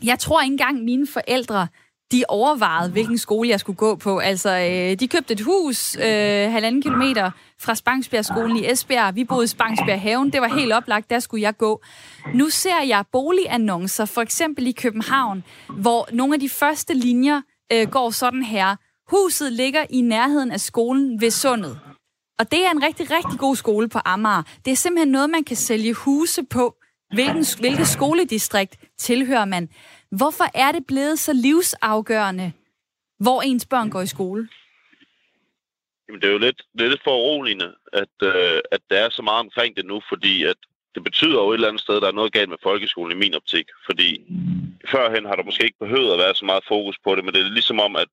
jeg 0.04 0.18
tror 0.18 0.42
ikke 0.42 0.52
engang 0.52 0.84
mine 0.84 1.06
forældre 1.06 1.66
de 2.12 2.24
overvejede, 2.28 2.90
hvilken 2.90 3.18
skole 3.18 3.48
jeg 3.48 3.60
skulle 3.60 3.76
gå 3.76 3.94
på. 3.94 4.18
Altså, 4.18 4.50
øh, 4.50 5.00
de 5.00 5.08
købte 5.08 5.34
et 5.34 5.40
hus 5.40 5.96
øh, 5.96 6.52
halvanden 6.52 6.82
kilometer 6.82 7.30
fra 7.60 7.74
Spangsbjergskolen 7.74 8.56
i 8.56 8.70
Esbjerg. 8.70 9.14
Vi 9.14 9.24
boede 9.24 9.44
i 9.44 9.46
Spangsbjerg 9.46 10.00
Haven. 10.00 10.32
Det 10.32 10.40
var 10.40 10.48
helt 10.48 10.72
oplagt, 10.72 11.10
der 11.10 11.18
skulle 11.18 11.42
jeg 11.42 11.56
gå. 11.56 11.82
Nu 12.34 12.50
ser 12.50 12.82
jeg 12.82 13.04
boligannoncer, 13.12 14.04
for 14.04 14.20
eksempel 14.20 14.66
i 14.66 14.72
København, 14.72 15.44
hvor 15.68 16.08
nogle 16.12 16.34
af 16.34 16.40
de 16.40 16.48
første 16.48 16.94
linjer 16.94 17.42
øh, 17.72 17.88
går 17.88 18.10
sådan 18.10 18.42
her. 18.42 18.76
Huset 19.10 19.52
ligger 19.52 19.84
i 19.90 20.00
nærheden 20.00 20.50
af 20.50 20.60
skolen 20.60 21.20
ved 21.20 21.30
Sundet. 21.30 21.80
Og 22.38 22.50
det 22.50 22.66
er 22.66 22.70
en 22.70 22.82
rigtig, 22.82 23.10
rigtig 23.10 23.38
god 23.38 23.56
skole 23.56 23.88
på 23.88 23.98
Amager. 24.04 24.42
Det 24.64 24.70
er 24.70 24.76
simpelthen 24.76 25.12
noget, 25.12 25.30
man 25.30 25.44
kan 25.44 25.56
sælge 25.56 25.94
huse 25.94 26.42
på. 26.44 26.74
Hvilken, 27.14 27.46
hvilket 27.58 27.88
skoledistrikt 27.88 28.76
tilhører 28.98 29.44
man? 29.44 29.68
Hvorfor 30.10 30.44
er 30.54 30.72
det 30.72 30.86
blevet 30.86 31.18
så 31.18 31.32
livsafgørende, 31.32 32.52
hvor 33.20 33.42
ens 33.42 33.66
børn 33.66 33.90
går 33.90 34.00
i 34.00 34.06
skole? 34.06 34.48
Jamen, 36.08 36.20
det 36.20 36.28
er 36.28 36.32
jo 36.32 36.38
lidt, 36.38 36.62
lidt 36.74 37.02
foruroligende, 37.04 37.74
at, 37.92 38.14
øh, 38.22 38.60
at 38.70 38.80
der 38.90 38.96
er 38.96 39.10
så 39.10 39.22
meget 39.22 39.40
omkring 39.40 39.76
det 39.76 39.86
nu, 39.86 40.02
fordi 40.08 40.44
at 40.44 40.56
det 40.94 41.04
betyder 41.04 41.42
jo 41.42 41.50
et 41.50 41.54
eller 41.54 41.68
andet 41.68 41.82
sted, 41.82 41.96
at 41.96 42.02
der 42.02 42.08
er 42.08 42.20
noget 42.20 42.32
galt 42.32 42.48
med 42.48 42.58
folkeskolen 42.62 43.16
i 43.16 43.20
min 43.20 43.34
optik. 43.34 43.66
Fordi 43.86 44.24
førhen 44.88 45.24
har 45.24 45.36
der 45.36 45.44
måske 45.44 45.64
ikke 45.64 45.78
behøvet 45.78 46.12
at 46.12 46.18
være 46.18 46.34
så 46.34 46.44
meget 46.44 46.64
fokus 46.68 46.98
på 47.04 47.14
det, 47.14 47.24
men 47.24 47.34
det 47.34 47.40
er 47.40 47.48
ligesom 47.48 47.80
om, 47.80 47.96
at 47.96 48.12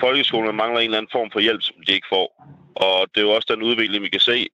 folkeskolen 0.00 0.56
mangler 0.56 0.80
en 0.80 0.84
eller 0.84 0.98
anden 0.98 1.12
form 1.12 1.30
for 1.30 1.40
hjælp, 1.40 1.62
som 1.62 1.76
de 1.86 1.92
ikke 1.92 2.06
får. 2.08 2.28
Og 2.74 3.08
det 3.14 3.20
er 3.20 3.26
jo 3.26 3.30
også 3.30 3.48
den 3.54 3.62
udvikling, 3.62 4.04
vi 4.04 4.08
kan 4.08 4.20
se, 4.20 4.48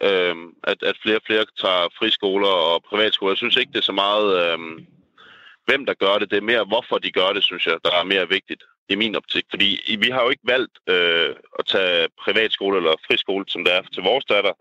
øh, 0.00 0.36
at, 0.64 0.82
at 0.82 0.96
flere 1.02 1.16
og 1.16 1.26
flere 1.26 1.44
tager 1.58 1.88
friskoler 1.98 2.48
og 2.48 2.82
privatskoler. 2.82 3.32
Jeg 3.32 3.36
synes 3.36 3.56
ikke, 3.56 3.72
det 3.72 3.78
er 3.78 3.92
så 3.92 3.98
meget, 4.06 4.26
øh, 4.42 4.58
hvem 5.66 5.86
der 5.86 5.94
gør 5.94 6.18
det. 6.18 6.30
Det 6.30 6.36
er 6.36 6.50
mere, 6.52 6.64
hvorfor 6.64 6.98
de 6.98 7.12
gør 7.12 7.32
det, 7.32 7.44
synes 7.44 7.66
jeg, 7.66 7.76
der 7.84 7.90
er 7.90 8.04
mere 8.04 8.28
vigtigt 8.28 8.62
i 8.88 8.94
min 8.94 9.16
optik. 9.16 9.44
Fordi 9.50 9.96
vi 9.98 10.10
har 10.10 10.22
jo 10.22 10.30
ikke 10.30 10.46
valgt 10.54 10.78
øh, 10.86 11.34
at 11.58 11.66
tage 11.66 12.08
privatskole 12.24 12.76
eller 12.76 12.94
friskole, 13.06 13.44
som 13.48 13.64
det 13.64 13.74
er 13.74 13.82
til 13.82 14.02
vores 14.02 14.24
datter. 14.24 14.52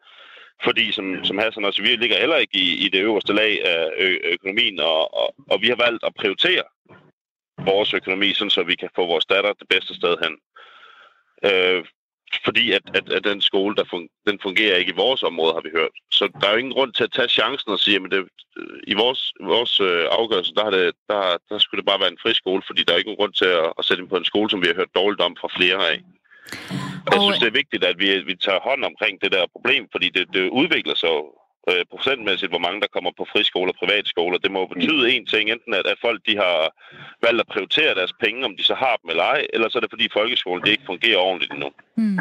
Fordi, 0.63 0.91
som, 0.91 1.25
som 1.25 1.37
Hassan 1.37 1.65
også, 1.65 1.81
vi 1.81 1.87
ligger 1.87 2.17
heller 2.17 2.35
ikke 2.35 2.57
i, 2.57 2.85
i 2.85 2.89
det 2.89 3.01
øverste 3.01 3.33
lag 3.33 3.65
af 3.65 3.89
ø- 3.97 4.19
økonomien, 4.23 4.79
og, 4.79 5.13
og, 5.21 5.35
og 5.51 5.61
vi 5.61 5.67
har 5.67 5.75
valgt 5.75 6.03
at 6.03 6.15
prioritere 6.15 6.63
vores 7.57 7.93
økonomi, 7.93 8.33
sådan 8.33 8.49
så 8.49 8.63
vi 8.63 8.75
kan 8.75 8.89
få 8.95 9.05
vores 9.05 9.25
datter 9.25 9.53
det 9.53 9.67
bedste 9.69 9.95
sted 9.95 10.15
hen. 10.23 10.33
Øh, 11.49 11.85
fordi 12.45 12.71
at, 12.71 12.81
at, 12.93 13.11
at 13.11 13.23
den 13.23 13.41
skole, 13.41 13.75
der 13.75 13.83
fun, 13.89 14.07
den 14.27 14.39
fungerer 14.41 14.75
ikke 14.77 14.91
i 14.91 15.01
vores 15.03 15.23
område, 15.23 15.53
har 15.53 15.61
vi 15.61 15.69
hørt. 15.79 15.95
Så 16.11 16.29
der 16.41 16.47
er 16.47 16.51
jo 16.51 16.57
ingen 16.57 16.73
grund 16.73 16.93
til 16.93 17.03
at 17.03 17.11
tage 17.11 17.27
chancen 17.27 17.71
og 17.71 17.79
sige, 17.79 17.95
at 17.95 18.11
det, 18.11 18.27
i 18.87 18.93
vores, 18.93 19.33
vores 19.43 19.79
øh, 19.79 20.05
afgørelse, 20.11 20.53
der, 20.53 20.63
har 20.63 20.71
det, 20.71 20.93
der, 21.09 21.37
der 21.49 21.57
skulle 21.57 21.79
det 21.81 21.89
bare 21.89 21.99
være 21.99 22.11
en 22.11 22.23
friskole, 22.25 22.61
fordi 22.67 22.83
der 22.83 22.93
er 22.93 22.97
ikke 22.97 23.09
nogen 23.09 23.21
grund 23.21 23.33
til 23.33 23.45
at, 23.45 23.73
at 23.79 23.85
sætte 23.85 24.01
ind 24.01 24.09
på 24.09 24.17
en 24.17 24.31
skole, 24.31 24.49
som 24.49 24.61
vi 24.61 24.67
har 24.67 24.75
hørt 24.75 24.95
dårligt 24.95 25.21
om 25.21 25.35
fra 25.41 25.49
flere 25.57 25.79
af. 25.91 25.97
Og 27.07 27.11
jeg 27.13 27.21
synes, 27.21 27.39
det 27.39 27.47
er 27.47 27.61
vigtigt, 27.61 27.83
at 27.83 27.99
vi, 27.99 28.07
vi 28.31 28.35
tager 28.35 28.59
hånd 28.69 28.83
omkring 28.91 29.21
det 29.21 29.31
der 29.31 29.53
problem, 29.55 29.83
fordi 29.91 30.07
det, 30.09 30.25
det 30.33 30.49
udvikler 30.49 30.95
sig 30.95 31.09
øh, 31.71 31.83
procentmæssigt, 31.91 32.51
hvor 32.51 32.63
mange 32.65 32.81
der 32.81 32.87
kommer 32.95 33.11
på 33.17 33.25
friskoler 33.33 33.71
og 33.73 33.79
privatskoler. 33.81 34.37
Det 34.37 34.51
må 34.51 34.61
betyde 34.73 35.03
en 35.15 35.25
ting, 35.25 35.45
enten 35.49 35.73
at, 35.79 35.85
at 35.93 35.97
folk 36.05 36.19
de 36.27 36.35
har 36.43 36.57
valgt 37.25 37.39
at 37.43 37.47
prioritere 37.53 37.95
deres 37.99 38.13
penge, 38.23 38.45
om 38.45 38.53
de 38.57 38.63
så 38.63 38.75
har 38.83 38.95
dem 39.01 39.09
eller 39.09 39.23
ej, 39.23 39.41
eller 39.53 39.69
så 39.69 39.77
er 39.77 39.83
det 39.83 39.93
fordi 39.95 40.07
folkeskolen 40.13 40.63
det 40.63 40.71
ikke 40.71 40.89
fungerer 40.91 41.17
ordentligt 41.17 41.53
endnu. 41.53 41.69
Hmm. 41.97 42.19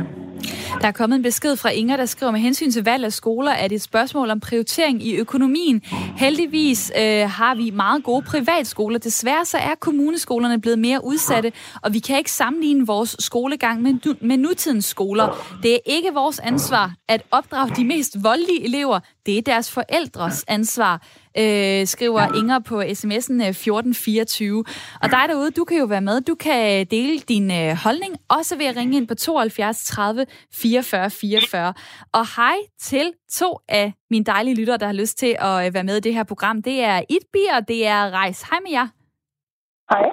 Der 0.81 0.89
er 0.89 0.93
kommet 0.93 1.17
en 1.17 1.23
besked 1.23 1.57
fra 1.57 1.71
Inger, 1.71 1.97
der 1.97 2.07
skriver, 2.07 2.33
med 2.33 2.41
hensyn 2.41 2.71
til 2.71 2.85
valg 2.85 3.05
af 3.05 3.13
skoler, 3.13 3.53
er 3.53 3.69
det 3.69 3.75
et 3.75 3.83
spørgsmål 3.83 4.31
om 4.31 4.41
prioritering 4.41 5.03
i 5.03 5.17
økonomien. 5.17 5.83
Heldigvis 6.17 6.93
øh, 6.99 7.31
har 7.31 7.55
vi 7.55 7.71
meget 7.71 8.05
gode 8.05 8.23
privatskoler. 8.23 8.99
Desværre 8.99 9.45
så 9.45 9.59
er 9.59 9.75
kommuneskolerne 9.81 10.61
blevet 10.61 10.79
mere 10.79 11.05
udsatte, 11.05 11.53
og 11.83 11.93
vi 11.93 11.99
kan 11.99 12.19
ikke 12.19 12.31
sammenligne 12.31 12.87
vores 12.87 13.17
skolegang 13.19 13.83
med, 13.83 14.15
med 14.21 14.37
nutidens 14.37 14.85
skoler. 14.85 15.57
Det 15.63 15.75
er 15.75 15.79
ikke 15.87 16.13
vores 16.15 16.39
ansvar 16.39 16.93
at 17.09 17.23
opdrage 17.31 17.71
de 17.77 17.85
mest 17.85 18.17
voldelige 18.23 18.65
elever. 18.65 19.01
Det 19.27 19.39
er 19.39 19.43
deres 19.43 19.71
forældres 19.71 20.45
ansvar 20.49 21.03
øh, 21.39 21.87
skriver 21.87 22.39
Inger 22.39 22.59
på 22.59 22.81
sms'en 22.83 23.43
1424. 23.43 24.59
Øh, 24.59 24.65
og 25.03 25.11
dig 25.11 25.25
derude, 25.29 25.51
du 25.51 25.65
kan 25.65 25.79
jo 25.79 25.85
være 25.85 26.01
med. 26.01 26.21
Du 26.21 26.35
kan 26.35 26.87
dele 26.87 27.19
din 27.19 27.51
øh, 27.51 27.77
holdning, 27.77 28.17
også 28.29 28.57
ved 28.57 28.67
at 28.67 28.77
ringe 28.77 28.97
ind 28.97 29.09
på 29.09 29.15
72 29.15 29.85
30 29.85 30.27
44 30.55 31.11
44. 31.11 31.75
Og 32.13 32.37
hej 32.37 32.57
til 32.81 33.13
to 33.33 33.59
af 33.69 33.93
mine 34.11 34.25
dejlige 34.25 34.55
lyttere, 34.55 34.77
der 34.77 34.87
har 34.87 34.93
lyst 34.93 35.19
til 35.19 35.37
at 35.39 35.67
øh, 35.67 35.75
være 35.75 35.85
med 35.85 35.97
i 35.97 36.01
det 36.01 36.15
her 36.15 36.25
program. 36.25 36.63
Det 36.63 36.81
er 36.81 37.03
Itbi, 37.09 37.47
og 37.57 37.69
det 37.69 37.87
er 37.87 38.11
Rejs. 38.11 38.43
Hej 38.43 38.59
med 38.63 38.71
jer. 38.71 38.89
Hej. 39.91 40.05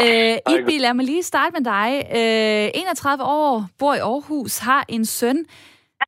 Øh, 0.00 0.54
Itbi, 0.54 0.78
lad 0.78 0.94
mig 0.94 1.04
lige 1.04 1.22
starte 1.22 1.52
med 1.52 1.64
dig. 1.64 2.06
Øh, 2.10 2.80
31 2.80 3.24
år, 3.24 3.66
bor 3.78 3.94
i 3.94 3.98
Aarhus, 3.98 4.58
har 4.58 4.84
en 4.88 5.04
søn. 5.04 5.44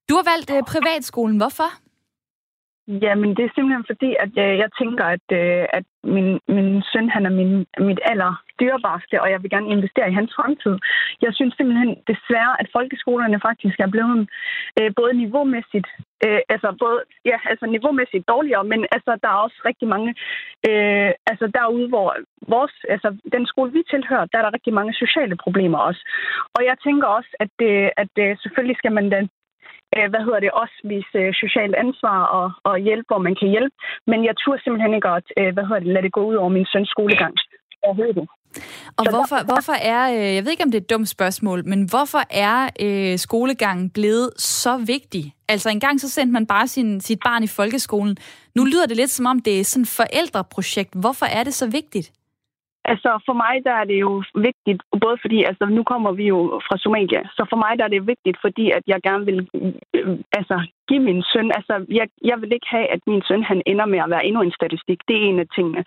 Du 0.09 0.15
har 0.15 0.31
valgt 0.33 0.51
øh, 0.51 0.63
privatskolen. 0.63 1.37
Hvorfor? 1.37 1.88
Jamen, 2.89 3.31
det 3.37 3.45
er 3.45 3.55
simpelthen 3.55 3.85
fordi, 3.93 4.11
at 4.25 4.31
jeg, 4.37 4.51
øh, 4.53 4.59
jeg 4.63 4.71
tænker, 4.81 5.05
at, 5.05 5.27
øh, 5.41 5.65
at 5.79 5.85
min, 6.15 6.29
min 6.57 6.83
søn, 6.93 7.09
han 7.17 7.27
er 7.27 7.35
min, 7.41 7.53
mit 7.89 8.01
aller 8.11 8.33
dyrebarste, 8.61 9.23
og 9.23 9.31
jeg 9.31 9.43
vil 9.43 9.51
gerne 9.51 9.73
investere 9.77 10.11
i 10.11 10.19
hans 10.19 10.33
fremtid. 10.37 10.75
Jeg 11.25 11.33
synes 11.35 11.55
simpelthen 11.55 11.93
desværre, 12.13 12.55
at 12.61 12.69
folkeskolerne 12.77 13.41
faktisk 13.49 13.77
er 13.81 13.91
blevet 13.95 14.29
øh, 14.79 14.91
både 14.97 15.13
niveaumæssigt, 15.23 15.89
øh, 16.27 16.41
altså 16.55 16.69
både, 16.83 16.99
ja, 17.25 17.39
altså 17.51 17.67
niveaumæssigt 17.67 18.29
dårligere, 18.29 18.65
men 18.73 18.81
altså, 18.97 19.11
der 19.23 19.29
er 19.29 19.45
også 19.47 19.59
rigtig 19.71 19.89
mange, 19.95 20.11
øh, 20.69 21.11
altså 21.31 21.47
derude, 21.59 21.89
hvor 21.89 22.09
vores, 22.55 22.75
altså 22.95 23.09
den 23.35 23.47
skole, 23.47 23.73
vi 23.73 23.83
tilhører, 23.91 24.27
der 24.31 24.39
er 24.39 24.45
der 24.45 24.55
rigtig 24.57 24.75
mange 24.75 24.93
sociale 25.03 25.37
problemer 25.45 25.79
også. 25.79 26.03
Og 26.57 26.61
jeg 26.69 26.77
tænker 26.87 27.07
også, 27.19 27.33
at, 27.45 27.55
øh, 27.71 27.89
at 28.03 28.13
øh, 28.25 28.37
selvfølgelig 28.43 28.77
skal 28.79 28.93
man 28.93 29.11
da 29.11 29.19
hvad 30.13 30.23
hedder 30.27 30.41
det, 30.41 30.51
også 30.63 30.77
vise 30.85 31.19
øh, 31.23 31.35
socialt 31.43 31.75
ansvar 31.85 32.19
og, 32.39 32.47
og 32.69 32.75
hjælpe, 32.87 33.09
hvor 33.11 33.23
man 33.27 33.35
kan 33.41 33.49
hjælpe. 33.55 33.75
Men 34.11 34.19
jeg 34.29 34.35
tror 34.41 34.57
simpelthen 34.59 34.95
ikke 34.95 35.09
at, 35.09 35.27
øh, 35.39 35.51
hvad 35.55 35.65
hedder 35.65 35.83
det, 35.85 35.93
lade 35.95 36.05
det 36.07 36.13
gå 36.19 36.23
ud 36.31 36.35
over 36.35 36.51
min 36.57 36.67
søns 36.73 36.91
skolegang. 36.95 37.35
Overhovedet. 37.83 38.29
Og 38.99 39.05
hvorfor, 39.11 39.39
hvorfor 39.45 39.73
er, 39.73 40.03
øh, 40.17 40.35
jeg 40.35 40.45
ved 40.45 40.51
ikke 40.51 40.65
om 40.65 40.71
det 40.71 40.79
er 40.79 40.85
et 40.87 40.91
dumt 40.91 41.09
spørgsmål, 41.09 41.65
men 41.65 41.81
hvorfor 41.91 42.23
er 42.31 42.69
øh, 42.81 43.19
skolegangen 43.19 43.91
blevet 43.91 44.31
så 44.37 44.77
vigtig? 44.87 45.35
Altså 45.49 45.69
engang 45.71 46.01
så 46.01 46.09
sendte 46.11 46.33
man 46.33 46.47
bare 46.47 46.67
sin, 46.69 47.01
sit 47.01 47.21
barn 47.25 47.43
i 47.43 47.47
folkeskolen. 47.47 48.17
Nu 48.55 48.65
lyder 48.65 48.87
det 48.87 48.97
lidt 48.97 49.11
som 49.11 49.27
om, 49.27 49.39
det 49.39 49.61
er 49.61 49.65
sådan 49.65 49.83
et 49.83 49.89
forældreprojekt. 49.89 50.95
Hvorfor 50.95 51.27
er 51.27 51.45
det 51.45 51.55
så 51.55 51.67
vigtigt? 51.71 52.13
Altså 52.93 53.11
for 53.27 53.35
mig 53.43 53.55
der 53.67 53.75
er 53.83 53.87
det 53.91 53.99
jo 54.07 54.13
vigtigt, 54.49 54.81
både 55.05 55.17
fordi 55.25 55.39
altså 55.51 55.65
nu 55.77 55.83
kommer 55.83 56.13
vi 56.13 56.25
jo 56.35 56.39
fra 56.67 56.77
Somalia, 56.85 57.23
så 57.37 57.43
for 57.51 57.59
mig 57.65 57.73
der 57.79 57.85
er 57.85 57.95
det 57.95 58.11
vigtigt, 58.13 58.39
fordi 58.45 58.71
at 58.71 58.85
jeg 58.87 58.99
gerne 59.09 59.25
vil 59.25 59.49
øh, 59.95 60.19
altså 60.39 60.57
give 60.89 61.03
min 61.09 61.21
søn, 61.33 61.49
altså 61.59 61.75
jeg, 61.99 62.07
jeg 62.31 62.37
vil 62.41 62.53
ikke 62.57 62.71
have, 62.77 62.87
at 62.95 63.01
min 63.11 63.23
søn 63.29 63.43
han 63.51 63.61
ender 63.73 63.87
med 63.93 64.01
at 64.05 64.11
være 64.15 64.27
endnu 64.29 64.41
en 64.43 64.59
statistik. 64.59 64.99
Det 65.09 65.17
er 65.17 65.25
en 65.31 65.39
af 65.45 65.49
tingene. 65.57 65.83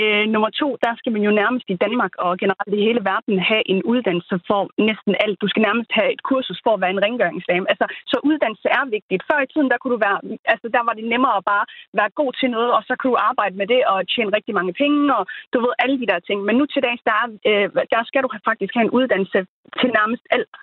Øh, 0.00 0.24
nummer 0.34 0.50
to, 0.60 0.68
der 0.84 0.92
skal 1.00 1.12
man 1.12 1.22
jo 1.28 1.32
nærmest 1.40 1.66
i 1.74 1.80
Danmark 1.84 2.12
og 2.24 2.32
generelt 2.42 2.74
i 2.78 2.86
hele 2.88 3.02
verden 3.12 3.36
have 3.50 3.64
en 3.72 3.80
uddannelse 3.92 4.36
for 4.48 4.60
næsten 4.88 5.12
alt. 5.24 5.36
Du 5.42 5.48
skal 5.48 5.62
nærmest 5.68 5.90
have 5.98 6.10
et 6.14 6.22
kursus 6.30 6.60
for 6.64 6.72
at 6.74 6.80
være 6.82 6.94
en 6.96 7.04
rengøringsdame. 7.06 7.64
Altså, 7.72 7.86
så 8.12 8.16
uddannelse 8.28 8.68
er 8.78 8.84
vigtigt. 8.96 9.22
Før 9.30 9.38
i 9.42 9.50
tiden, 9.52 9.70
der 9.70 9.78
kunne 9.78 9.94
du 9.96 10.02
være, 10.08 10.18
altså 10.52 10.66
der 10.76 10.82
var 10.88 10.94
det 10.98 11.06
nemmere 11.12 11.36
at 11.40 11.44
bare 11.52 11.64
være 11.98 12.10
god 12.20 12.32
til 12.40 12.48
noget, 12.56 12.70
og 12.76 12.82
så 12.88 12.92
kunne 12.96 13.12
du 13.14 13.20
arbejde 13.30 13.56
med 13.60 13.66
det 13.72 13.80
og 13.92 13.98
tjene 14.12 14.36
rigtig 14.36 14.54
mange 14.58 14.72
penge, 14.82 15.00
og 15.18 15.24
du 15.52 15.56
ved 15.64 15.72
alle 15.82 15.96
de 16.02 16.10
der 16.10 16.20
ting. 16.28 16.38
Men 16.46 16.54
nu 16.56 16.64
til 16.66 16.82
dags, 16.88 17.02
der, 17.08 17.16
er, 17.22 17.28
øh, 17.50 17.66
der 17.94 18.02
skal 18.08 18.22
du 18.22 18.28
faktisk 18.50 18.72
have 18.74 18.86
en 18.86 18.96
uddannelse 18.98 19.40
til 19.78 19.88
nærmest 19.98 20.24
alt. 20.36 20.54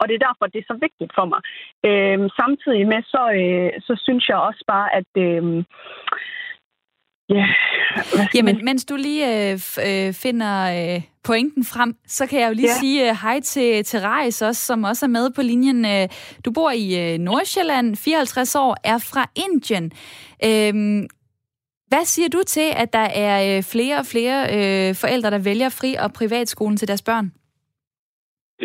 Og 0.00 0.04
det 0.08 0.14
er 0.14 0.26
derfor, 0.26 0.44
det 0.46 0.58
er 0.60 0.70
så 0.72 0.78
vigtigt 0.86 1.12
for 1.18 1.26
mig. 1.32 1.40
Øh, 1.88 2.18
samtidig 2.40 2.84
med, 2.92 3.00
så, 3.14 3.22
øh, 3.40 3.70
så 3.86 3.92
synes 4.04 4.24
jeg 4.28 4.38
også 4.48 4.64
bare, 4.74 4.88
at... 4.98 5.10
Øh, 5.26 5.64
Ja, 7.28 7.46
Jamen, 8.34 8.64
mens 8.64 8.84
du 8.84 8.96
lige 8.96 9.52
øh, 9.52 9.52
øh, 9.88 10.12
finder 10.12 10.54
øh, 10.94 11.02
pointen 11.24 11.64
frem, 11.64 11.96
så 12.06 12.26
kan 12.26 12.40
jeg 12.40 12.48
jo 12.48 12.54
lige 12.54 12.68
ja. 12.68 12.80
sige 12.80 13.10
øh, 13.10 13.16
hej 13.22 13.40
til, 13.40 13.84
til 13.84 14.00
Reis 14.00 14.42
også, 14.42 14.66
som 14.66 14.84
også 14.84 15.06
er 15.06 15.08
med 15.08 15.30
på 15.36 15.42
linjen. 15.42 15.84
Øh, 15.84 16.08
du 16.44 16.50
bor 16.52 16.70
i 16.70 17.12
øh, 17.14 17.18
Nordsjælland, 17.18 17.96
54 17.96 18.54
år, 18.54 18.76
er 18.84 18.98
fra 18.98 19.30
Indien. 19.36 19.84
Øh, 20.44 21.08
hvad 21.94 22.04
siger 22.04 22.28
du 22.36 22.42
til, 22.56 22.68
at 22.82 22.92
der 22.98 23.08
er 23.26 23.36
øh, 23.48 23.62
flere 23.72 23.96
og 24.02 24.06
flere 24.14 24.38
øh, 24.56 24.88
forældre, 25.02 25.30
der 25.34 25.42
vælger 25.50 25.70
fri- 25.80 26.00
og 26.04 26.10
privatskolen 26.18 26.76
til 26.76 26.88
deres 26.88 27.04
børn? 27.10 27.26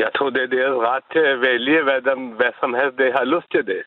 Jeg 0.03 0.09
tror, 0.15 0.29
det 0.29 0.43
er 0.43 0.53
deres 0.57 0.77
ret 0.89 1.05
til 1.13 1.23
at 1.33 1.41
vælge, 1.49 1.83
hvad, 1.87 2.01
de, 2.07 2.13
hvad 2.39 2.53
som 2.61 2.71
helst 2.79 2.97
de 2.97 3.11
har 3.19 3.25
lyst 3.33 3.49
til 3.55 3.63
det. 3.71 3.81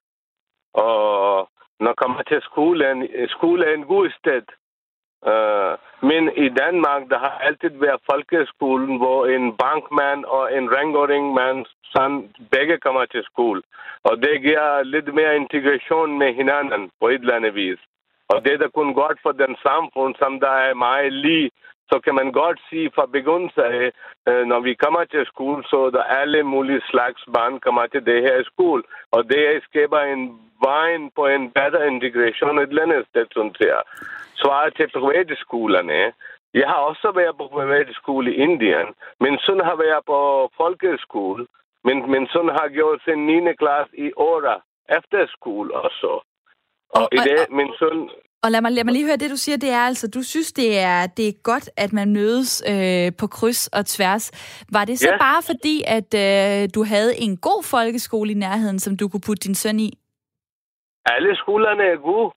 Og 0.74 1.48
når 1.84 1.94
kommer 2.02 2.22
til 2.22 2.40
skolen, 2.50 2.96
skole 3.36 3.62
er 3.70 3.74
en 3.74 3.86
god 3.94 4.06
sted. 4.20 4.46
Uh, 5.32 5.72
men 6.10 6.22
i 6.46 6.48
Danmark, 6.62 7.02
der 7.12 7.18
har 7.26 7.34
altid 7.46 7.72
været 7.86 8.00
folkeskolen, 8.10 8.96
hvor 9.02 9.20
en 9.36 9.44
bankmand 9.62 10.20
og 10.24 10.44
en 10.56 10.66
rengøringmand, 10.76 11.58
sådan 11.94 12.18
begge 12.54 12.76
kommer 12.78 13.04
til 13.04 13.22
skole. 13.24 13.62
Og 14.08 14.14
det 14.24 14.42
giver 14.46 14.82
lidt 14.82 15.14
mere 15.14 15.36
integration 15.36 16.18
med 16.18 16.34
hinanden 16.34 16.90
på 17.00 17.08
et 17.08 17.20
eller 17.20 17.36
andet 17.38 17.54
vis. 17.54 17.80
Og 18.28 18.44
det 18.44 18.60
der 18.60 18.68
kun 18.68 18.94
godt 18.94 19.18
for 19.22 19.32
den 19.32 19.56
samfund, 19.62 20.14
som 20.18 20.40
der 20.40 20.54
er 20.68 20.74
meget 20.74 21.12
lige 21.12 21.50
så 21.92 22.00
kan 22.04 22.14
man 22.14 22.32
godt 22.32 22.58
sige 22.68 22.90
fra 22.94 23.06
begyndelsen 23.06 23.62
af, 23.62 23.92
øh, 24.28 24.44
når 24.50 24.60
vi 24.60 24.74
kommer 24.74 25.04
til 25.04 25.26
skole, 25.26 25.64
så 25.64 25.90
der 25.90 26.02
alle 26.02 26.42
mulige 26.42 26.82
slags 26.90 27.22
børn 27.34 27.60
kommer 27.60 27.86
til 27.86 28.06
det 28.06 28.22
her 28.22 28.38
skole. 28.52 28.82
Og 29.10 29.20
det 29.30 29.62
skaber 29.68 30.00
en 30.00 30.22
vejen 30.68 31.10
på 31.16 31.26
en 31.26 31.50
bedre 31.50 31.86
integration 31.92 32.58
et 32.58 32.68
eller 32.68 32.82
andet 32.82 33.06
sted, 33.10 33.26
synes 33.30 33.56
jeg. 33.60 33.80
Svaret 34.42 34.74
til 34.76 34.90
private 34.90 35.36
skolerne. 35.36 36.12
Jeg 36.60 36.68
har 36.72 36.80
også 36.90 37.12
været 37.14 37.36
på 37.38 37.46
private 37.58 37.94
skole 37.94 38.26
i 38.32 38.38
Indien. 38.46 38.88
Min 39.20 39.38
søn 39.44 39.60
har 39.68 39.76
været 39.84 40.04
på 40.06 40.18
folkeskole. 40.56 41.46
Min, 41.84 42.10
min 42.10 42.26
søn 42.32 42.48
har 42.58 42.68
gjort 42.68 43.00
sin 43.04 43.26
9. 43.26 43.54
klasse 43.60 43.94
i 44.06 44.12
året 44.16 44.60
efter 44.98 45.26
skole 45.26 45.74
også. 45.74 46.31
Og, 46.98 47.02
og 47.02 47.08
i 47.12 47.16
det, 47.28 47.38
min 47.50 47.70
søn 47.78 47.98
og 48.44 48.50
lad 48.50 48.60
mig, 48.62 48.72
lad 48.72 48.84
mig 48.84 48.94
lige 48.94 49.06
høre 49.06 49.16
det, 49.16 49.30
du 49.30 49.36
siger, 49.36 49.56
det 49.56 49.70
er 49.70 49.84
altså, 49.90 50.06
du 50.16 50.22
synes, 50.22 50.52
det 50.52 50.78
er, 50.78 51.06
det 51.16 51.28
er 51.28 51.42
godt, 51.42 51.70
at 51.76 51.92
man 51.92 52.12
mødes 52.12 52.50
øh, 52.72 53.12
på 53.20 53.26
kryds 53.26 53.68
og 53.68 53.86
tværs. 53.86 54.24
Var 54.72 54.84
det 54.84 54.98
så 54.98 55.10
ja. 55.12 55.18
bare 55.18 55.42
fordi, 55.50 55.76
at 55.98 56.10
øh, 56.24 56.68
du 56.74 56.80
havde 56.92 57.12
en 57.24 57.36
god 57.48 57.62
folkeskole 57.74 58.30
i 58.30 58.34
nærheden, 58.44 58.78
som 58.78 58.96
du 58.96 59.08
kunne 59.08 59.26
putte 59.26 59.44
din 59.46 59.54
søn 59.54 59.78
i? 59.80 59.90
Alle 61.06 61.36
skolerne 61.36 61.84
er 61.94 61.96
gode. 61.96 62.30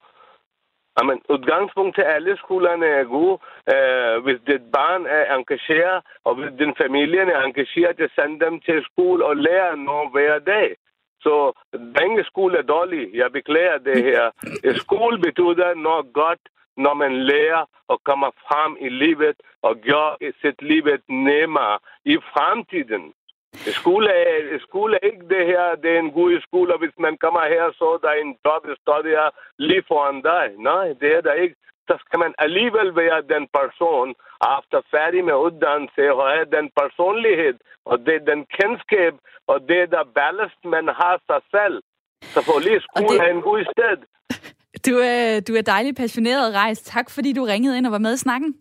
Jamen, 0.98 1.18
udgangspunktet 1.34 1.96
til 1.96 2.06
alle 2.16 2.38
skolerne 2.44 2.86
er 3.00 3.06
gode. 3.18 3.36
Uh, 3.74 4.16
hvis 4.24 4.40
dit 4.50 4.66
barn 4.78 5.04
er 5.18 5.24
engageret, 5.38 5.98
og 6.26 6.32
hvis 6.36 6.54
din 6.62 6.74
familie 6.84 7.22
er 7.38 7.42
engageret, 7.50 8.00
at 8.00 8.12
sende 8.18 8.46
dem 8.46 8.54
til 8.68 8.78
skole 8.90 9.26
og 9.26 9.36
lære 9.38 9.78
noget 9.78 10.12
hver 10.14 10.40
dag. 10.40 10.68
Så 11.22 11.54
den 11.72 12.24
skole 12.24 12.58
er 12.58 12.62
dårlig. 12.62 13.14
Jeg 13.14 13.32
beklager 13.32 13.78
det 13.78 14.04
her. 14.04 14.32
Skole 14.76 15.18
betyder 15.18 15.74
noget 15.74 16.14
godt, 16.14 16.40
når 16.78 16.94
man 16.94 17.14
lærer 17.24 17.66
og 17.88 18.04
kommer 18.04 18.32
frem 18.48 18.78
i 18.80 18.90
livet 18.90 19.36
og 19.62 19.76
gør 19.78 20.32
sit 20.42 20.62
livet 20.62 21.02
nemmere 21.10 21.80
i 22.06 22.18
fremtiden. 22.18 23.14
Skole 23.56 24.10
er, 24.10 24.60
skole 24.68 24.96
er 24.96 25.08
ikke 25.08 25.28
det 25.30 25.46
her, 25.46 25.76
det 25.76 25.92
er 25.96 26.00
en 26.00 26.12
god 26.12 26.42
skole, 26.42 26.74
og 26.74 26.80
hvis 26.80 26.98
man 27.00 27.18
kommer 27.18 27.44
her, 27.48 27.72
så 27.72 28.00
der 28.02 28.10
er 28.10 28.22
en 28.22 28.38
job, 28.46 28.68
står 28.82 29.02
der 29.02 29.30
lige 29.58 29.84
foran 29.88 30.22
dig. 30.22 30.46
Nej, 30.58 30.88
det 31.02 31.16
er 31.18 31.22
der 31.22 31.34
ikke. 31.34 31.56
Så 31.88 31.96
skal 32.04 32.20
man 32.26 32.34
alligevel 32.46 32.90
være 33.02 33.20
den 33.34 33.44
person, 33.60 34.10
efter 34.58 34.80
færdig 34.96 35.22
med 35.30 35.36
uddannelse, 35.46 36.04
og 36.20 36.26
have 36.36 36.48
den 36.58 36.68
personlighed, 36.82 37.58
og 37.90 37.96
det 38.06 38.14
er 38.16 38.26
den 38.32 38.42
kendskab, 38.58 39.14
og 39.52 39.58
det 39.68 39.78
er 39.84 39.90
der 39.96 40.04
ballast, 40.18 40.60
man 40.76 40.86
har 41.00 41.16
sig 41.30 41.42
selv. 41.56 41.76
Så 42.34 42.40
for 42.48 42.60
lige 42.68 42.82
skole 42.90 43.18
det... 43.20 43.28
er 43.28 43.32
en 43.38 43.46
god 43.50 43.62
sted. 43.74 43.98
Du 44.88 44.94
er, 45.14 45.40
du 45.48 45.54
er 45.60 45.62
dejligt 45.62 45.98
passioneret, 45.98 46.56
Rejs. 46.56 46.82
Tak, 46.82 47.10
fordi 47.10 47.34
du 47.34 47.44
ringede 47.44 47.78
ind 47.78 47.86
og 47.86 47.92
var 47.92 47.98
med 48.08 48.14
i 48.14 48.18
snakken. 48.18 48.56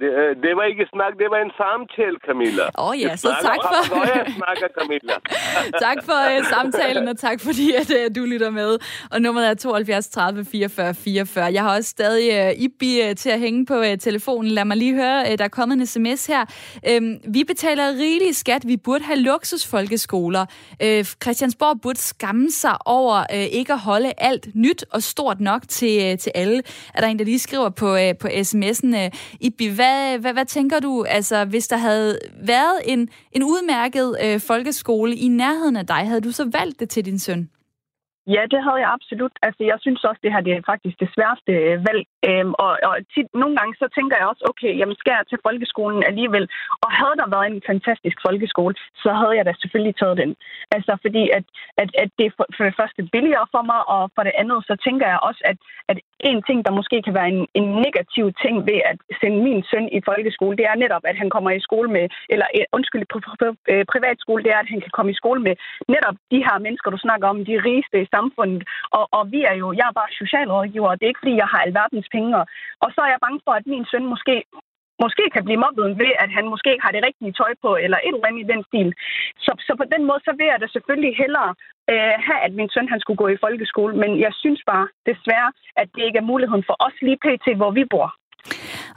Det, 0.00 0.10
øh, 0.20 0.36
det 0.44 0.52
var 0.58 0.64
ikke 0.72 0.86
snak, 0.94 1.12
det 1.22 1.28
var 1.30 1.40
en 1.46 1.52
samtale, 1.62 2.16
Camilla. 2.26 2.64
Åh 2.78 2.88
oh, 2.88 3.00
ja, 3.00 3.16
så 3.16 3.28
tak 3.48 3.60
for... 3.68 4.00
Jeg 4.16 4.34
snakker, 4.40 4.68
Camilla. 4.78 5.14
tak 5.86 5.98
for 6.08 6.18
uh, 6.38 6.44
samtalen, 6.54 7.08
og 7.08 7.18
tak 7.18 7.40
fordi, 7.40 7.66
at 7.80 7.90
uh, 7.90 8.04
du 8.16 8.22
lytter 8.32 8.50
med. 8.50 8.78
Og 9.10 9.22
nummeret 9.22 9.50
er 9.50 9.54
72 9.54 10.08
30 10.08 10.44
44 10.44 10.94
44. 10.94 11.44
Jeg 11.44 11.62
har 11.62 11.76
også 11.76 11.88
stadig 11.88 12.26
uh, 12.46 12.62
Ibi 12.62 13.00
uh, 13.08 13.16
til 13.16 13.30
at 13.30 13.40
hænge 13.40 13.66
på 13.66 13.78
uh, 13.80 13.86
telefonen. 14.00 14.50
Lad 14.50 14.64
mig 14.64 14.76
lige 14.76 14.94
høre, 14.94 15.20
uh, 15.20 15.38
der 15.38 15.44
er 15.44 15.48
kommet 15.48 15.74
en 15.80 15.86
sms 15.86 16.26
her. 16.26 16.44
Uh, 16.90 17.34
vi 17.34 17.44
betaler 17.44 17.88
rigelig 17.88 18.36
skat. 18.36 18.62
Vi 18.66 18.76
burde 18.76 19.04
have 19.04 19.18
luksusfolkeskoler. 19.18 20.44
Uh, 20.84 21.04
Christiansborg 21.22 21.80
burde 21.80 21.98
skamme 21.98 22.50
sig 22.50 22.76
over 22.86 23.16
uh, 23.32 23.38
ikke 23.38 23.72
at 23.72 23.78
holde 23.78 24.12
alt 24.18 24.48
nyt 24.54 24.84
og 24.90 25.02
stort 25.02 25.40
nok 25.40 25.62
til, 25.68 26.12
uh, 26.12 26.18
til 26.18 26.32
alle. 26.34 26.62
Er 26.94 27.00
der 27.00 27.08
en, 27.08 27.18
der 27.18 27.24
lige 27.24 27.38
skriver 27.38 27.68
på, 27.68 27.94
uh, 27.94 28.18
på 28.20 28.28
sms'en, 28.28 28.96
uh, 28.96 29.10
Ibi, 29.40 29.66
hvad 29.66 29.87
hvad, 29.88 30.18
hvad, 30.18 30.32
hvad 30.32 30.44
tænker 30.44 30.80
du, 30.80 31.04
altså 31.08 31.44
hvis 31.44 31.68
der 31.68 31.76
havde 31.76 32.18
været 32.42 32.80
en, 32.84 33.08
en 33.32 33.42
udmærket 33.42 34.16
øh, 34.24 34.40
folkeskole 34.40 35.16
i 35.16 35.28
nærheden 35.28 35.76
af 35.76 35.86
dig, 35.86 36.06
havde 36.06 36.20
du 36.20 36.32
så 36.32 36.50
valgt 36.52 36.80
det 36.80 36.88
til 36.88 37.04
din 37.04 37.18
søn? 37.18 37.48
Ja, 38.34 38.42
det 38.52 38.60
havde 38.66 38.80
jeg 38.84 38.90
absolut. 38.96 39.34
Altså, 39.46 39.62
jeg 39.70 39.78
synes 39.84 40.04
også, 40.08 40.20
det 40.24 40.32
her 40.32 40.42
det 40.46 40.52
er 40.54 40.68
faktisk 40.72 40.96
det 41.02 41.10
sværeste 41.14 41.52
øh, 41.68 41.76
valg. 41.88 42.02
Øhm, 42.28 42.52
og 42.64 42.72
og 42.88 42.94
tit, 43.14 43.28
nogle 43.42 43.54
gange 43.58 43.74
så 43.82 43.86
tænker 43.96 44.16
jeg 44.18 44.26
også, 44.32 44.44
okay, 44.50 44.72
jamen 44.78 44.96
skal 45.02 45.14
jeg 45.16 45.26
til 45.28 45.44
folkeskolen 45.46 46.02
alligevel? 46.10 46.44
Og 46.84 46.88
havde 47.00 47.16
der 47.20 47.32
været 47.34 47.48
en 47.48 47.62
fantastisk 47.70 48.16
folkeskole, 48.26 48.74
så 49.02 49.10
havde 49.20 49.34
jeg 49.38 49.44
da 49.46 49.52
selvfølgelig 49.62 49.96
taget 49.96 50.16
den. 50.22 50.30
Altså, 50.76 50.92
fordi 51.04 51.22
at, 51.38 51.44
at, 51.82 51.88
at 52.02 52.10
det 52.18 52.26
er 52.26 52.34
for, 52.38 52.46
for 52.56 52.64
det 52.68 52.78
første 52.80 53.00
billigere 53.14 53.46
for 53.54 53.62
mig, 53.70 53.80
og 53.94 54.02
for 54.14 54.22
det 54.26 54.34
andet, 54.42 54.58
så 54.68 54.74
tænker 54.86 55.06
jeg 55.12 55.18
også, 55.28 55.42
at, 55.50 55.58
at 55.90 55.98
en 56.30 56.40
ting, 56.48 56.58
der 56.66 56.78
måske 56.78 56.96
kan 57.06 57.14
være 57.18 57.28
en, 57.34 57.42
en 57.60 57.68
negativ 57.84 58.24
ting 58.42 58.54
ved 58.70 58.78
at 58.90 58.96
sende 59.20 59.38
min 59.46 59.60
søn 59.70 59.86
i 59.98 60.00
folkeskole, 60.10 60.56
det 60.56 60.66
er 60.66 60.82
netop, 60.84 61.04
at 61.10 61.16
han 61.22 61.30
kommer 61.34 61.50
i 61.50 61.66
skole 61.68 61.88
med, 61.96 62.04
eller 62.32 62.46
øh, 62.56 62.64
undskyld, 62.76 63.04
på, 63.12 63.18
på, 63.26 63.30
på 63.40 63.48
på 63.68 63.84
privatskole, 63.92 64.44
det 64.44 64.52
er, 64.52 64.60
at 64.64 64.72
han 64.74 64.80
kan 64.84 64.92
komme 64.96 65.10
i 65.12 65.20
skole 65.22 65.40
med 65.46 65.54
netop 65.94 66.16
de 66.32 66.40
her 66.46 66.56
mennesker, 66.64 66.90
du 66.90 67.00
snakker 67.06 67.26
om, 67.28 67.44
de 67.50 67.56
rigeste 67.68 67.98
samfundet. 68.18 68.62
Og, 68.96 69.04
og 69.16 69.22
vi 69.34 69.40
er 69.50 69.56
jo, 69.62 69.68
jeg 69.78 69.86
er 69.88 69.98
bare 70.00 70.18
socialrådgiver, 70.20 70.88
og 70.90 70.96
det 70.96 71.04
er 71.04 71.12
ikke, 71.12 71.24
fordi 71.24 71.36
jeg 71.42 71.50
har 71.52 71.60
alverdens 71.66 72.08
penge. 72.16 72.30
Og 72.84 72.88
så 72.94 73.00
er 73.04 73.10
jeg 73.12 73.24
bange 73.26 73.40
for, 73.46 73.52
at 73.58 73.66
min 73.72 73.84
søn 73.90 74.06
måske 74.14 74.36
måske 75.04 75.24
kan 75.34 75.44
blive 75.46 75.62
mobbet 75.64 75.98
ved, 76.02 76.12
at 76.24 76.30
han 76.36 76.44
måske 76.52 76.68
ikke 76.72 76.86
har 76.86 76.94
det 76.96 77.06
rigtige 77.08 77.36
tøj 77.40 77.52
på, 77.64 77.70
eller 77.84 77.98
et 77.98 78.14
eller 78.14 78.28
andet 78.28 78.44
i 78.44 78.50
den 78.52 78.62
stil. 78.68 78.88
Så, 79.44 79.52
så 79.66 79.72
på 79.80 79.86
den 79.94 80.02
måde, 80.08 80.20
så 80.26 80.32
vil 80.38 80.46
jeg 80.52 80.60
da 80.60 80.66
selvfølgelig 80.66 81.12
hellere 81.22 81.50
øh, 81.92 82.14
have, 82.26 82.40
at 82.46 82.52
min 82.58 82.70
søn 82.74 82.92
han 82.92 83.00
skulle 83.00 83.20
gå 83.22 83.28
i 83.28 83.42
folkeskole, 83.44 83.94
men 84.02 84.10
jeg 84.24 84.32
synes 84.42 84.60
bare 84.72 84.86
desværre, 85.10 85.50
at 85.80 85.88
det 85.94 86.02
ikke 86.04 86.20
er 86.22 86.30
muligheden 86.32 86.64
for 86.68 86.76
os 86.86 86.96
lige 87.06 87.22
pt., 87.24 87.46
hvor 87.60 87.70
vi 87.78 87.84
bor. 87.94 88.08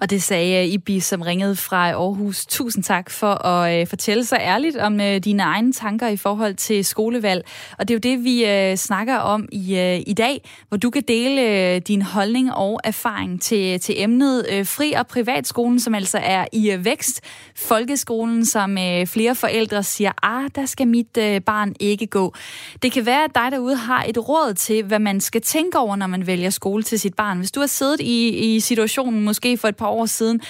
Og 0.01 0.09
det 0.09 0.23
sagde 0.23 0.67
Ibi, 0.67 0.99
som 0.99 1.21
ringede 1.21 1.55
fra 1.55 1.91
Aarhus. 1.91 2.45
Tusind 2.45 2.83
tak 2.83 3.09
for 3.09 3.45
at 3.45 3.81
øh, 3.81 3.87
fortælle 3.87 4.25
så 4.25 4.35
ærligt 4.35 4.77
om 4.77 5.01
øh, 5.01 5.17
dine 5.17 5.43
egne 5.43 5.73
tanker 5.73 6.07
i 6.07 6.17
forhold 6.17 6.55
til 6.55 6.85
skolevalg. 6.85 7.45
Og 7.79 7.87
det 7.87 7.93
er 7.93 7.95
jo 7.95 8.15
det, 8.15 8.23
vi 8.23 8.45
øh, 8.45 8.77
snakker 8.77 9.17
om 9.17 9.47
i, 9.51 9.77
øh, 9.77 10.01
i 10.07 10.13
dag, 10.13 10.49
hvor 10.67 10.77
du 10.77 10.89
kan 10.89 11.03
dele 11.07 11.41
øh, 11.41 11.81
din 11.81 12.01
holdning 12.01 12.53
og 12.53 12.79
erfaring 12.83 13.41
til, 13.41 13.79
til 13.79 14.01
emnet 14.01 14.45
øh, 14.51 14.65
fri- 14.65 14.93
og 14.93 15.07
privatskolen, 15.07 15.79
som 15.79 15.95
altså 15.95 16.17
er 16.17 16.45
i 16.51 16.71
øh, 16.71 16.85
vækst. 16.85 17.21
Folkeskolen, 17.55 18.45
som 18.45 18.77
øh, 18.77 19.07
flere 19.07 19.35
forældre 19.35 19.83
siger, 19.83 20.11
ah, 20.23 20.49
der 20.55 20.65
skal 20.65 20.87
mit 20.87 21.17
øh, 21.17 21.41
barn 21.41 21.75
ikke 21.79 22.07
gå. 22.07 22.33
Det 22.81 22.91
kan 22.91 23.05
være, 23.05 23.23
at 23.23 23.35
dig 23.35 23.47
derude 23.51 23.75
har 23.75 24.05
et 24.07 24.29
råd 24.29 24.53
til, 24.53 24.83
hvad 24.83 24.99
man 24.99 25.21
skal 25.21 25.41
tænke 25.41 25.77
over, 25.77 25.95
når 25.95 26.07
man 26.07 26.27
vælger 26.27 26.49
skole 26.49 26.83
til 26.83 26.99
sit 26.99 27.13
barn. 27.13 27.37
Hvis 27.37 27.51
du 27.51 27.59
har 27.59 27.67
siddet 27.67 28.01
i, 28.01 28.55
i 28.55 28.59
situationen 28.59 29.21
måske 29.21 29.57
for 29.57 29.67
et 29.67 29.75
par 29.75 29.90
år 29.91 30.05
siden, 30.05 30.41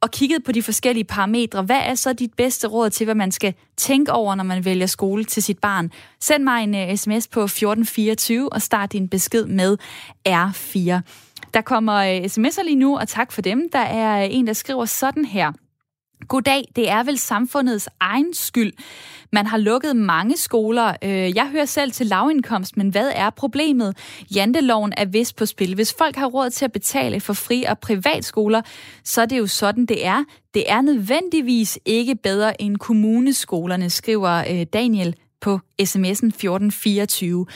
og 0.00 0.10
kigget 0.10 0.44
på 0.44 0.52
de 0.52 0.62
forskellige 0.62 1.04
parametre. 1.04 1.62
Hvad 1.62 1.80
er 1.84 1.94
så 1.94 2.12
dit 2.12 2.34
bedste 2.34 2.68
råd 2.68 2.90
til, 2.90 3.04
hvad 3.04 3.14
man 3.14 3.32
skal 3.32 3.54
tænke 3.76 4.12
over, 4.12 4.34
når 4.34 4.44
man 4.44 4.64
vælger 4.64 4.86
skole 4.86 5.24
til 5.24 5.42
sit 5.42 5.58
barn? 5.58 5.90
Send 6.20 6.44
mig 6.44 6.62
en 6.62 6.74
øh, 6.74 6.88
uh, 6.88 6.96
sms 6.96 7.28
på 7.28 7.40
1424 7.40 8.52
og 8.52 8.62
start 8.62 8.92
din 8.92 9.08
besked 9.08 9.46
med 9.46 9.76
R4. 10.28 11.00
Der 11.54 11.60
kommer 11.60 11.94
øh, 11.94 12.16
uh, 12.16 12.24
sms'er 12.24 12.62
lige 12.62 12.76
nu, 12.76 12.98
og 12.98 13.08
tak 13.08 13.32
for 13.32 13.42
dem. 13.42 13.68
Der 13.72 13.78
er 13.78 14.26
uh, 14.26 14.34
en, 14.34 14.46
der 14.46 14.52
skriver 14.52 14.84
sådan 14.84 15.24
her. 15.24 15.52
Goddag, 16.28 16.64
det 16.76 16.90
er 16.90 17.02
vel 17.02 17.18
samfundets 17.18 17.88
egen 18.00 18.34
skyld. 18.34 18.72
Man 19.32 19.46
har 19.46 19.56
lukket 19.56 19.96
mange 19.96 20.36
skoler. 20.36 20.94
Øh, 21.04 21.36
jeg 21.36 21.48
hører 21.52 21.64
selv 21.64 21.92
til 21.92 22.06
lavindkomst, 22.06 22.76
men 22.76 22.88
hvad 22.88 23.12
er 23.14 23.30
problemet? 23.30 23.96
Janteloven 24.34 24.92
er 24.96 25.04
vist 25.04 25.36
på 25.36 25.46
spil. 25.46 25.74
Hvis 25.74 25.94
folk 25.98 26.16
har 26.16 26.26
råd 26.26 26.50
til 26.50 26.64
at 26.64 26.72
betale 26.72 27.20
for 27.20 27.32
fri- 27.32 27.64
og 27.64 27.78
privatskoler, 27.78 28.62
så 29.04 29.22
er 29.22 29.26
det 29.26 29.38
jo 29.38 29.46
sådan, 29.46 29.86
det 29.86 30.06
er. 30.06 30.24
Det 30.54 30.70
er 30.70 30.80
nødvendigvis 30.80 31.78
ikke 31.84 32.14
bedre 32.14 32.62
end 32.62 32.76
kommuneskolerne, 32.76 33.90
skriver 33.90 34.44
øh, 34.50 34.66
Daniel 34.72 35.14
på 35.40 35.60
sms'en 35.82 36.26
1424. 36.26 37.46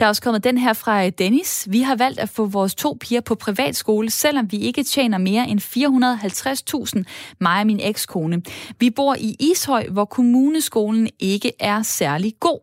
Der 0.00 0.06
er 0.06 0.08
også 0.08 0.22
kommet 0.22 0.44
den 0.44 0.58
her 0.58 0.72
fra 0.72 1.06
øh, 1.06 1.12
Dennis. 1.18 1.66
Vi 1.70 1.80
har 1.80 1.96
valgt 1.96 2.20
at 2.20 2.28
få 2.28 2.46
vores 2.46 2.74
to 2.74 2.96
piger 3.00 3.20
på 3.20 3.34
privatskole, 3.34 4.10
selvom 4.10 4.52
vi 4.52 4.56
ikke 4.56 4.82
tjener 4.82 5.18
mere 5.18 5.48
end 5.48 5.60
450.000, 6.96 7.02
mig 7.40 7.60
og 7.60 7.66
min 7.66 7.80
ekskone. 7.82 8.42
Vi 8.78 8.90
bor 8.90 9.14
i 9.18 9.36
Ishøj, 9.40 9.86
hvor 9.88 10.04
kommuneskolen 10.04 11.08
ikke 11.18 11.52
er 11.58 11.82
særlig 11.82 12.34
god. 12.40 12.60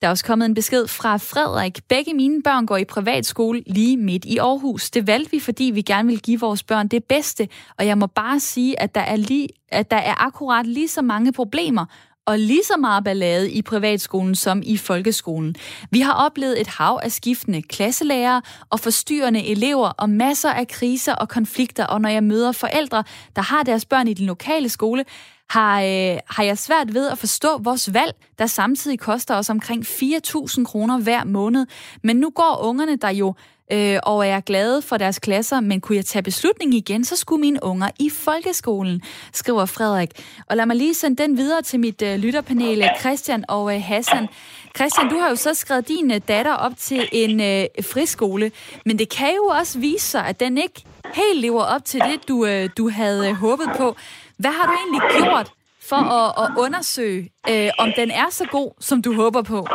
Der 0.00 0.06
er 0.06 0.10
også 0.10 0.24
kommet 0.24 0.46
en 0.46 0.54
besked 0.54 0.86
fra 0.86 1.16
Frederik. 1.16 1.78
Begge 1.88 2.14
mine 2.14 2.42
børn 2.42 2.66
går 2.66 2.76
i 2.76 2.84
privatskole 2.84 3.62
lige 3.66 3.96
midt 3.96 4.24
i 4.24 4.38
Aarhus. 4.38 4.90
Det 4.90 5.06
valgte 5.06 5.30
vi, 5.30 5.40
fordi 5.40 5.64
vi 5.64 5.82
gerne 5.82 6.08
vil 6.08 6.20
give 6.20 6.40
vores 6.40 6.62
børn 6.62 6.88
det 6.88 7.04
bedste. 7.04 7.48
Og 7.78 7.86
jeg 7.86 7.98
må 7.98 8.06
bare 8.06 8.40
sige, 8.40 8.80
at 8.80 8.94
der 8.94 9.00
er, 9.00 9.16
lige, 9.16 9.48
at 9.68 9.90
der 9.90 9.96
er 9.96 10.26
akkurat 10.26 10.66
lige 10.66 10.88
så 10.88 11.02
mange 11.02 11.32
problemer 11.32 11.86
og 12.30 12.38
lige 12.38 12.64
så 12.64 12.76
meget 12.76 13.04
ballade 13.04 13.50
i 13.50 13.62
privatskolen 13.62 14.34
som 14.34 14.62
i 14.64 14.76
folkeskolen. 14.76 15.54
Vi 15.90 16.00
har 16.00 16.12
oplevet 16.12 16.60
et 16.60 16.66
hav 16.66 17.00
af 17.02 17.12
skiftende 17.12 17.62
klasselærere 17.62 18.42
og 18.70 18.80
forstyrrende 18.80 19.46
elever 19.46 19.88
og 19.88 20.10
masser 20.10 20.50
af 20.50 20.68
kriser 20.68 21.14
og 21.14 21.28
konflikter, 21.28 21.86
og 21.86 22.00
når 22.00 22.08
jeg 22.08 22.24
møder 22.24 22.52
forældre, 22.52 23.04
der 23.36 23.42
har 23.42 23.62
deres 23.62 23.84
børn 23.84 24.08
i 24.08 24.14
den 24.14 24.26
lokale 24.26 24.68
skole, 24.68 25.04
har, 25.50 25.82
øh, 25.82 26.18
har 26.26 26.42
jeg 26.42 26.58
svært 26.58 26.94
ved 26.94 27.08
at 27.08 27.18
forstå 27.18 27.58
vores 27.58 27.94
valg, 27.94 28.14
der 28.38 28.46
samtidig 28.46 28.98
koster 28.98 29.34
os 29.34 29.50
omkring 29.50 29.86
4.000 29.86 30.64
kroner 30.64 30.98
hver 30.98 31.24
måned. 31.24 31.66
Men 32.02 32.16
nu 32.16 32.30
går 32.30 32.60
ungerne 32.62 32.96
der 32.96 33.10
jo 33.10 33.34
øh, 33.72 33.98
og 34.02 34.26
er 34.26 34.40
glade 34.40 34.82
for 34.82 34.96
deres 34.96 35.18
klasser, 35.18 35.60
men 35.60 35.80
kunne 35.80 35.96
jeg 35.96 36.04
tage 36.04 36.22
beslutning 36.22 36.74
igen, 36.74 37.04
så 37.04 37.16
skulle 37.16 37.40
mine 37.40 37.58
unger 37.62 37.90
i 37.98 38.10
folkeskolen, 38.10 39.02
skriver 39.32 39.66
Frederik. 39.66 40.10
Og 40.46 40.56
lad 40.56 40.66
mig 40.66 40.76
lige 40.76 40.94
sende 40.94 41.22
den 41.22 41.36
videre 41.36 41.62
til 41.62 41.80
mit 41.80 42.02
øh, 42.02 42.18
lytterpanel, 42.18 42.90
Christian 43.00 43.44
og 43.48 43.74
øh, 43.74 43.82
Hassan. 43.82 44.28
Christian, 44.76 45.08
du 45.08 45.18
har 45.18 45.28
jo 45.28 45.36
så 45.36 45.54
skrevet 45.54 45.88
din 45.88 46.10
øh, 46.10 46.20
datter 46.28 46.54
op 46.54 46.72
til 46.78 47.08
en 47.12 47.40
øh, 47.40 47.66
friskole, 47.82 48.52
men 48.86 48.98
det 48.98 49.08
kan 49.08 49.34
jo 49.36 49.44
også 49.44 49.78
vise 49.78 50.06
sig, 50.06 50.26
at 50.26 50.40
den 50.40 50.58
ikke 50.58 50.84
helt 51.14 51.40
lever 51.40 51.62
op 51.62 51.84
til 51.84 52.00
det, 52.00 52.28
du, 52.28 52.46
øh, 52.46 52.68
du 52.78 52.90
havde 52.90 53.28
øh, 53.28 53.34
håbet 53.34 53.68
på. 53.76 53.96
Hvad 54.36 54.50
har 54.50 54.66
du 54.66 54.72
egentlig 54.72 55.24
gjort 55.24 55.52
for 55.80 55.96
at, 55.96 56.44
at 56.44 56.50
undersøge, 56.58 57.30
øh, 57.50 57.70
om 57.78 57.92
den 57.96 58.10
er 58.10 58.30
så 58.30 58.44
god, 58.50 58.70
som 58.80 59.02
du 59.02 59.14
håber 59.14 59.42
på? 59.42 59.66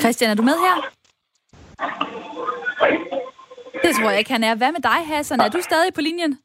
Christian, 0.00 0.30
er 0.30 0.34
du 0.34 0.42
med 0.42 0.52
her? 0.66 0.76
Det 3.82 3.96
tror 3.96 4.10
jeg 4.10 4.18
ikke, 4.18 4.32
han 4.32 4.44
er. 4.44 4.54
Hvad 4.54 4.72
med 4.72 4.80
dig, 4.82 5.00
Hassan? 5.06 5.40
Er 5.40 5.48
du 5.48 5.60
stadig 5.60 5.94
på 5.94 6.00
linjen? 6.00 6.38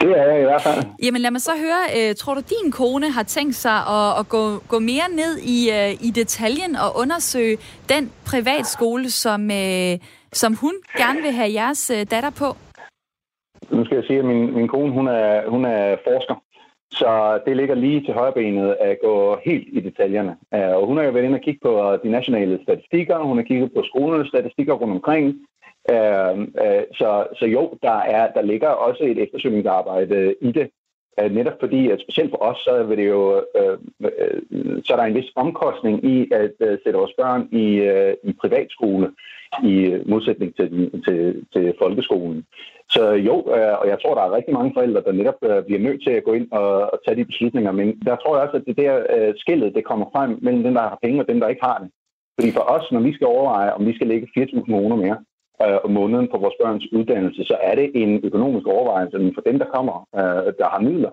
Det 0.00 0.10
er 0.18 0.24
jeg 0.32 0.40
i 0.40 0.44
hvert 0.44 0.62
fald. 0.62 0.84
Jamen 1.02 1.20
lad 1.20 1.30
mig 1.30 1.40
så 1.40 1.52
høre, 1.56 1.82
øh, 2.10 2.14
tror 2.14 2.34
du 2.34 2.40
din 2.40 2.72
kone 2.72 3.10
har 3.10 3.22
tænkt 3.22 3.54
sig 3.54 3.72
at, 3.72 4.18
at 4.20 4.28
gå, 4.28 4.58
gå 4.68 4.78
mere 4.78 5.08
ned 5.10 5.38
i, 5.38 5.70
øh, 5.70 6.06
i 6.06 6.10
detaljen 6.10 6.76
og 6.76 6.96
undersøge 6.96 7.58
den 7.88 8.12
privatskole, 8.26 9.10
som, 9.10 9.50
øh, 9.50 9.98
som 10.32 10.54
hun 10.54 10.74
gerne 10.96 11.22
vil 11.22 11.32
have 11.32 11.52
jeres 11.52 11.90
øh, 11.90 12.06
datter 12.10 12.30
på? 12.30 12.56
Nu 13.70 13.84
skal 13.84 13.94
jeg 13.96 14.04
sige, 14.06 14.18
at 14.18 14.24
min, 14.24 14.54
min 14.54 14.68
kone 14.68 14.92
hun 14.92 15.08
er, 15.08 15.50
hun 15.50 15.64
er 15.64 15.96
forsker. 16.06 16.34
Så 16.96 17.40
det 17.46 17.56
ligger 17.56 17.74
lige 17.74 18.00
til 18.04 18.14
højrebenet 18.14 18.76
at 18.80 18.98
gå 19.02 19.38
helt 19.44 19.68
i 19.72 19.80
detaljerne. 19.80 20.36
Øh, 20.54 20.76
og 20.76 20.86
hun 20.86 20.96
har 20.96 21.04
jo 21.04 21.10
været 21.10 21.24
inde 21.24 21.36
og 21.36 21.40
kigge 21.40 21.60
på 21.62 21.92
øh, 21.92 21.98
de 22.02 22.10
nationale 22.10 22.58
statistikker, 22.62 23.18
hun 23.18 23.36
har 23.36 23.44
kigget 23.44 23.72
på 23.72 23.82
skolernes 23.82 24.28
statistikker 24.28 24.74
rundt 24.74 24.94
omkring. 24.94 25.26
Øh, 25.90 26.36
så, 26.98 27.26
så 27.38 27.46
jo, 27.46 27.78
der, 27.82 27.98
er, 28.16 28.32
der 28.32 28.42
ligger 28.42 28.68
også 28.68 29.04
et 29.04 29.18
eftersøgningsarbejde 29.18 30.34
i 30.40 30.52
det. 30.52 30.70
Uh, 31.22 31.30
netop 31.34 31.56
fordi, 31.60 31.90
at 31.90 32.00
specielt 32.00 32.30
for 32.30 32.42
os, 32.42 32.58
så, 32.58 32.82
vil 32.88 32.98
det 32.98 33.06
jo, 33.06 33.42
øh, 33.58 33.78
øh, 34.00 34.82
så 34.84 34.92
er 34.92 34.96
der 34.96 35.04
en 35.04 35.14
vis 35.14 35.32
omkostning 35.36 36.04
i 36.04 36.28
at 36.32 36.54
øh, 36.60 36.78
sætte 36.82 36.98
vores 36.98 37.12
børn 37.18 37.48
i, 37.52 37.66
øh, 37.74 38.14
i 38.24 38.32
privatskole 38.40 39.12
i 39.64 39.74
modsætning 40.06 40.56
til, 40.56 40.70
til, 41.04 41.46
til 41.52 41.74
folkeskolen. 41.78 42.46
Så 42.90 43.10
jo, 43.12 43.36
øh, 43.56 43.74
og 43.80 43.88
jeg 43.88 43.98
tror, 44.02 44.14
der 44.14 44.22
er 44.22 44.36
rigtig 44.36 44.54
mange 44.54 44.72
forældre, 44.74 45.02
der 45.06 45.12
netop 45.12 45.40
øh, 45.42 45.64
bliver 45.64 45.80
nødt 45.80 46.02
til 46.02 46.10
at 46.10 46.24
gå 46.24 46.32
ind 46.32 46.48
og, 46.52 46.70
og 46.92 47.00
tage 47.04 47.16
de 47.16 47.24
beslutninger. 47.24 47.72
Men 47.72 48.00
der 48.06 48.16
tror 48.16 48.36
jeg 48.36 48.44
også, 48.46 48.56
at 48.56 48.66
det 48.66 48.76
der 48.76 48.92
øh, 49.16 49.34
skillet, 49.36 49.74
det 49.74 49.84
kommer 49.84 50.06
frem 50.14 50.38
mellem 50.42 50.62
dem, 50.62 50.74
der 50.74 50.80
har 50.80 50.98
penge 51.02 51.20
og 51.22 51.28
dem, 51.28 51.40
der 51.40 51.48
ikke 51.48 51.64
har 51.64 51.78
det. 51.78 51.90
Fordi 52.38 52.52
for 52.52 52.64
os, 52.74 52.92
når 52.92 53.00
vi 53.00 53.12
skal 53.14 53.26
overveje, 53.26 53.72
om 53.72 53.86
vi 53.86 53.94
skal 53.94 54.06
lægge 54.06 54.28
4.000 54.38 54.64
kroner 54.66 54.96
mere 54.96 55.18
øh, 55.62 55.78
om 55.84 55.90
måneden 55.90 56.28
på 56.28 56.38
vores 56.38 56.54
børns 56.62 56.92
uddannelse, 56.92 57.44
så 57.44 57.56
er 57.62 57.74
det 57.74 57.90
en 57.94 58.20
økonomisk 58.24 58.66
overvejelse. 58.66 59.18
Men 59.18 59.34
for 59.34 59.40
dem, 59.40 59.58
der 59.58 59.66
kommer, 59.74 60.08
øh, 60.14 60.52
der 60.60 60.68
har 60.68 60.80
midler, 60.80 61.10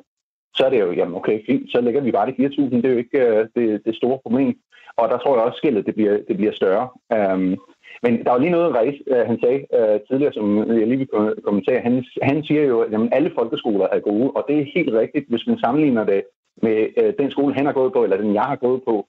så 0.55 0.65
er 0.65 0.69
det 0.69 0.79
jo, 0.79 0.91
jamen 0.91 1.15
okay, 1.15 1.45
fint, 1.45 1.71
så 1.71 1.81
lægger 1.81 2.01
vi 2.01 2.11
bare 2.11 2.27
de 2.27 2.45
4.000. 2.45 2.75
Det 2.75 2.85
er 2.85 2.89
jo 2.89 2.97
ikke 2.97 3.19
øh, 3.27 3.47
det, 3.55 3.85
det 3.85 3.95
store 3.95 4.19
problem. 4.23 4.53
Og 4.97 5.09
der 5.09 5.17
tror 5.17 5.35
jeg 5.35 5.45
også, 5.45 5.57
skillet 5.57 5.85
det 5.85 5.95
bliver, 5.95 6.17
det 6.27 6.37
bliver 6.37 6.51
større. 6.51 6.87
Øhm, 7.13 7.55
men 8.03 8.23
der 8.23 8.31
var 8.31 8.37
lige 8.37 8.51
noget, 8.57 8.75
Reis, 8.75 9.01
øh, 9.07 9.25
han 9.29 9.39
sagde 9.39 9.65
øh, 9.77 9.99
tidligere, 10.07 10.33
som 10.33 10.57
jeg 10.57 10.87
lige 10.87 10.97
vil 10.97 11.35
kommentere. 11.43 11.79
Han, 11.81 12.05
han 12.21 12.43
siger 12.43 12.63
jo, 12.63 12.81
at 12.81 12.91
jamen, 12.91 13.13
alle 13.13 13.31
folkeskoler 13.37 13.87
er 13.91 13.99
gode, 13.99 14.31
og 14.31 14.45
det 14.47 14.59
er 14.59 14.73
helt 14.75 14.93
rigtigt, 14.93 15.29
hvis 15.29 15.47
man 15.47 15.57
sammenligner 15.59 16.03
det 16.03 16.23
med 16.61 16.87
øh, 16.97 17.13
den 17.19 17.31
skole, 17.31 17.53
han 17.53 17.65
har 17.65 17.73
gået 17.73 17.93
på, 17.93 18.03
eller 18.03 18.17
den, 18.17 18.33
jeg 18.33 18.43
har 18.43 18.55
gået 18.55 18.81
på 18.87 19.07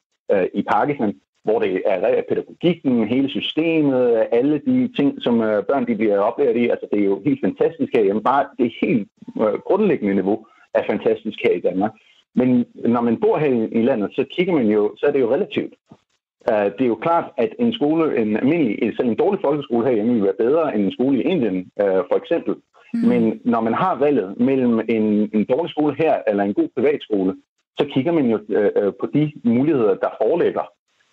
i 0.55 0.63
Pakistan, 0.63 1.21
hvor 1.45 1.59
det 1.59 1.83
er 1.85 2.23
pædagogikken, 2.29 3.09
hele 3.09 3.29
systemet, 3.29 4.27
alle 4.33 4.59
de 4.67 4.89
ting, 4.97 5.23
som 5.23 5.35
uh, 5.41 5.65
børn 5.69 5.87
de 5.87 5.97
bliver 5.97 6.19
oplært 6.19 6.57
i. 6.57 6.69
Altså, 6.69 6.87
det 6.93 7.01
er 7.01 7.05
jo 7.05 7.23
helt 7.25 7.41
fantastisk 7.45 7.93
her. 7.97 8.05
Jamen, 8.05 8.23
bare 8.23 8.47
det 8.59 8.73
helt 8.83 9.09
uh, 9.37 9.55
grundlæggende 9.69 10.15
niveau 10.15 10.47
er 10.75 10.83
fantastisk 10.87 11.39
her 11.45 11.51
i 11.51 11.61
Danmark. 11.61 11.93
Men 12.35 12.65
når 12.75 13.01
man 13.01 13.21
bor 13.21 13.39
her 13.39 13.69
i 13.73 13.83
landet, 13.83 14.11
så 14.15 14.25
kigger 14.31 14.55
man 14.55 14.67
jo, 14.67 14.95
så 14.97 15.07
er 15.07 15.11
det 15.13 15.21
jo 15.21 15.33
relativt. 15.33 15.75
Uh, 16.51 16.65
det 16.77 16.81
er 16.81 16.93
jo 16.95 16.95
klart, 16.95 17.25
at 17.37 17.55
en 17.59 17.73
skole, 17.73 18.17
en 18.17 18.37
almindelig, 18.37 18.97
selv 18.97 19.09
en 19.09 19.23
dårlig 19.23 19.41
folkeskole 19.45 19.87
herhjemme, 19.87 20.15
vil 20.15 20.23
være 20.23 20.43
bedre 20.47 20.75
end 20.75 20.85
en 20.85 20.93
skole 20.93 21.19
i 21.19 21.23
Indien, 21.23 21.71
for 21.79 22.17
eksempel. 22.17 22.55
Mm. 22.95 23.09
Men 23.09 23.41
når 23.45 23.61
man 23.61 23.75
har 23.75 23.95
valget 23.99 24.41
mellem 24.41 24.81
en, 24.89 25.31
en 25.35 25.45
dårlig 25.45 25.71
skole 25.71 25.95
her 25.99 26.15
eller 26.29 26.43
en 26.45 26.55
god 26.55 26.69
privatskole, 26.77 27.35
så 27.79 27.87
kigger 27.95 28.13
man 28.13 28.27
jo 28.31 28.37
uh, 28.37 28.93
på 29.01 29.07
de 29.15 29.33
muligheder, 29.45 29.95
der 29.95 30.09
foreligger. 30.23 30.67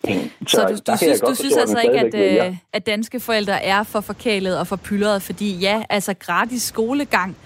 Så, 0.04 0.18
så 0.47 0.62
du, 0.62 0.91
du, 0.91 0.97
synes, 0.97 1.22
du 1.22 1.36
synes 1.36 1.58
altså 1.58 1.80
ikke, 1.80 1.99
at, 1.99 2.47
uh, 2.49 2.56
at 2.74 2.86
danske 2.86 3.20
forældre 3.20 3.64
er 3.64 3.84
for 3.84 4.02
forkælet 4.02 4.60
og 4.60 4.68
for 4.68 4.76
pyldret, 4.76 5.22
fordi 5.22 5.58
ja, 5.60 5.84
altså 5.89 6.14
gratis 6.14 6.62
skolegang 6.62 7.38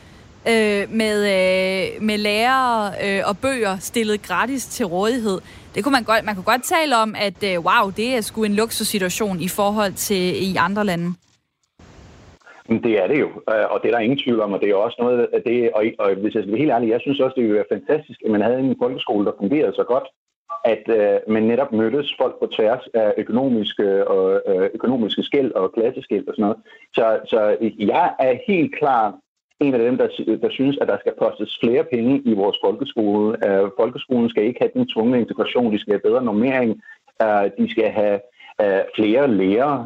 øh, 0.47 0.83
med, 1.01 1.17
øh, 1.35 2.03
med 2.03 2.17
lærere 2.17 2.91
øh, 3.05 3.21
og 3.29 3.37
bøger 3.37 3.77
stillet 3.77 4.21
gratis 4.21 4.65
til 4.65 4.85
rådighed. 4.85 5.37
Det 5.75 5.83
kunne 5.83 5.91
man 5.91 6.03
godt, 6.03 6.25
man 6.25 6.35
kunne 6.35 6.51
godt 6.53 6.63
tale 6.63 6.97
om, 6.97 7.15
at 7.27 7.39
øh, 7.43 7.65
wow, 7.67 7.85
det 7.97 8.15
er 8.15 8.21
sgu 8.21 8.43
en 8.43 8.55
luksussituation 8.55 9.39
i 9.39 9.47
forhold 9.47 9.93
til 9.93 10.23
i 10.49 10.55
andre 10.55 10.85
lande. 10.85 11.13
Det 12.85 12.93
er 13.03 13.07
det 13.07 13.19
jo, 13.19 13.29
øh, 13.51 13.65
og 13.71 13.77
det 13.81 13.87
er 13.87 13.95
der 13.95 14.05
ingen 14.07 14.19
tvivl 14.23 14.39
om, 14.41 14.53
og 14.53 14.59
det 14.61 14.69
er 14.69 14.75
også 14.75 14.97
noget 14.99 15.27
af 15.33 15.41
det, 15.49 15.71
og, 15.77 15.81
og 15.99 16.07
hvis 16.21 16.33
jeg 16.35 16.41
skal 16.41 16.51
være 16.51 16.63
helt 16.63 16.75
ærlig, 16.75 16.89
jeg 16.89 17.01
synes 17.01 17.19
også, 17.19 17.35
det 17.35 17.43
ville 17.43 17.59
være 17.59 17.73
fantastisk, 17.75 18.19
at 18.25 18.31
man 18.31 18.41
havde 18.41 18.59
en 18.59 18.81
folkeskole, 18.83 19.25
der 19.25 19.39
fungerede 19.41 19.73
så 19.75 19.85
godt, 19.93 20.07
at 20.65 20.83
øh, 20.87 21.19
man 21.27 21.43
netop 21.43 21.71
mødtes 21.71 22.15
folk 22.21 22.39
på 22.39 22.47
tværs 22.47 22.87
af 22.93 23.13
økonomiske 23.17 24.07
og 24.07 24.41
øh, 24.47 24.69
økonomiske 24.73 25.23
skæld 25.23 25.51
og 25.51 25.73
klasseskæld 25.73 26.27
og 26.27 26.33
sådan 26.33 26.43
noget. 26.43 26.57
Så, 26.93 27.19
så 27.25 27.39
jeg 27.79 28.13
er 28.19 28.37
helt 28.47 28.75
klart 28.75 29.13
en 29.59 29.73
af 29.73 29.79
dem, 29.79 29.97
der, 29.97 30.07
der 30.41 30.49
synes, 30.49 30.77
at 30.81 30.87
der 30.87 30.97
skal 30.99 31.13
postes 31.19 31.59
flere 31.63 31.83
penge 31.83 32.21
i 32.25 32.33
vores 32.33 32.57
folkeskole. 32.63 33.49
Øh, 33.49 33.69
folkeskolen 33.79 34.29
skal 34.29 34.43
ikke 34.43 34.59
have 34.59 34.71
den 34.73 34.87
tvungne 34.87 35.19
integration, 35.19 35.73
de 35.73 35.79
skal 35.79 35.93
have 35.93 36.07
bedre 36.09 36.23
normering, 36.23 36.81
øh, 37.21 37.49
de 37.57 37.71
skal 37.71 37.89
have 37.89 38.19
øh, 38.61 38.81
flere 38.95 39.27
lærere, 39.31 39.77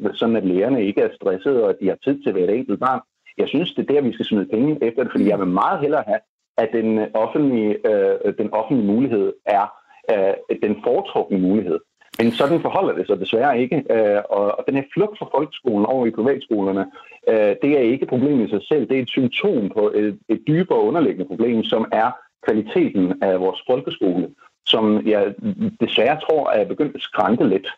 øh, 0.00 0.14
sådan 0.14 0.36
at 0.36 0.44
lærerne 0.46 0.84
ikke 0.84 1.00
er 1.00 1.14
stressede, 1.14 1.64
og 1.64 1.70
at 1.70 1.76
de 1.80 1.88
har 1.88 1.98
tid 2.04 2.22
til 2.22 2.32
hvert 2.32 2.50
enkelt 2.50 2.80
barn. 2.80 3.00
Jeg 3.38 3.48
synes, 3.48 3.74
det 3.74 3.90
er 3.90 3.94
der, 3.94 4.00
vi 4.00 4.12
skal 4.12 4.26
smide 4.26 4.46
penge 4.46 4.78
efter 4.84 5.02
det, 5.02 5.12
fordi 5.12 5.28
jeg 5.28 5.38
vil 5.38 5.46
meget 5.46 5.80
hellere 5.80 6.04
have, 6.06 6.20
at 6.58 6.68
den 6.72 6.98
offentlige, 7.14 7.86
øh, 7.90 8.34
den 8.38 8.52
offentlige 8.52 8.86
mulighed 8.86 9.32
er 9.46 9.81
uh, 10.12 10.56
den 10.62 10.76
foretrukne 10.84 11.38
mulighed. 11.38 11.78
Men 12.18 12.32
sådan 12.32 12.60
forholder 12.60 12.94
det 12.94 13.06
sig 13.06 13.20
desværre 13.20 13.60
ikke. 13.60 13.84
Øh, 13.90 14.22
og, 14.30 14.58
og 14.58 14.64
den 14.66 14.74
her 14.74 14.82
flugt 14.94 15.18
fra 15.18 15.28
folkeskolen 15.34 15.86
over 15.86 16.06
i 16.06 16.10
privatskolerne, 16.10 16.86
øh, 17.28 17.56
det 17.62 17.70
er 17.78 17.90
ikke 17.92 18.02
et 18.02 18.08
problem 18.08 18.44
i 18.44 18.48
sig 18.48 18.62
selv. 18.68 18.88
Det 18.88 18.98
er 18.98 19.02
et 19.02 19.08
symptom 19.08 19.68
på 19.68 19.92
et, 19.94 20.18
et 20.28 20.42
dybere 20.46 20.80
underliggende 20.80 21.28
problem, 21.28 21.64
som 21.64 21.88
er 21.92 22.10
kvaliteten 22.46 23.22
af 23.22 23.40
vores 23.40 23.60
folkeskole, 23.70 24.28
som 24.66 25.06
jeg 25.06 25.34
desværre 25.80 26.20
tror 26.20 26.50
er 26.50 26.64
begyndt 26.64 26.96
at 26.96 27.02
skrænke 27.02 27.48
lidt. 27.48 27.68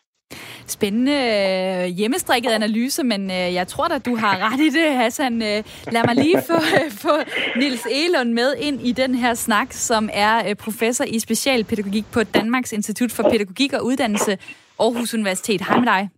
Spændende 0.66 1.12
øh, 1.12 1.87
hjemmestrikket 1.87 2.51
analyse, 2.51 3.03
men 3.03 3.31
øh, 3.31 3.55
jeg 3.55 3.68
tror 3.68 3.89
da, 3.89 3.99
du 3.99 4.16
har 4.16 4.53
ret 4.53 4.61
i 4.61 4.70
det, 4.70 4.93
Hassan. 4.93 5.43
Øh, 5.43 5.64
lad 5.93 6.05
mig 6.07 6.14
lige 6.14 6.43
få, 6.47 6.61
få 7.07 7.16
Nils 7.57 7.87
Elund 7.91 8.33
med 8.33 8.55
ind 8.61 8.87
i 8.87 8.93
den 8.93 9.14
her 9.14 9.35
snak, 9.35 9.72
som 9.72 10.11
er 10.12 10.55
professor 10.55 11.05
i 11.05 11.18
specialpædagogik 11.18 12.05
på 12.12 12.22
Danmarks 12.22 12.72
Institut 12.72 13.12
for 13.12 13.22
Pædagogik 13.22 13.72
og 13.72 13.85
Uddannelse, 13.85 14.39
Aarhus 14.81 15.14
Universitet. 15.14 15.61
Hej 15.61 15.79
med 15.79 15.87
dig. 15.87 16.09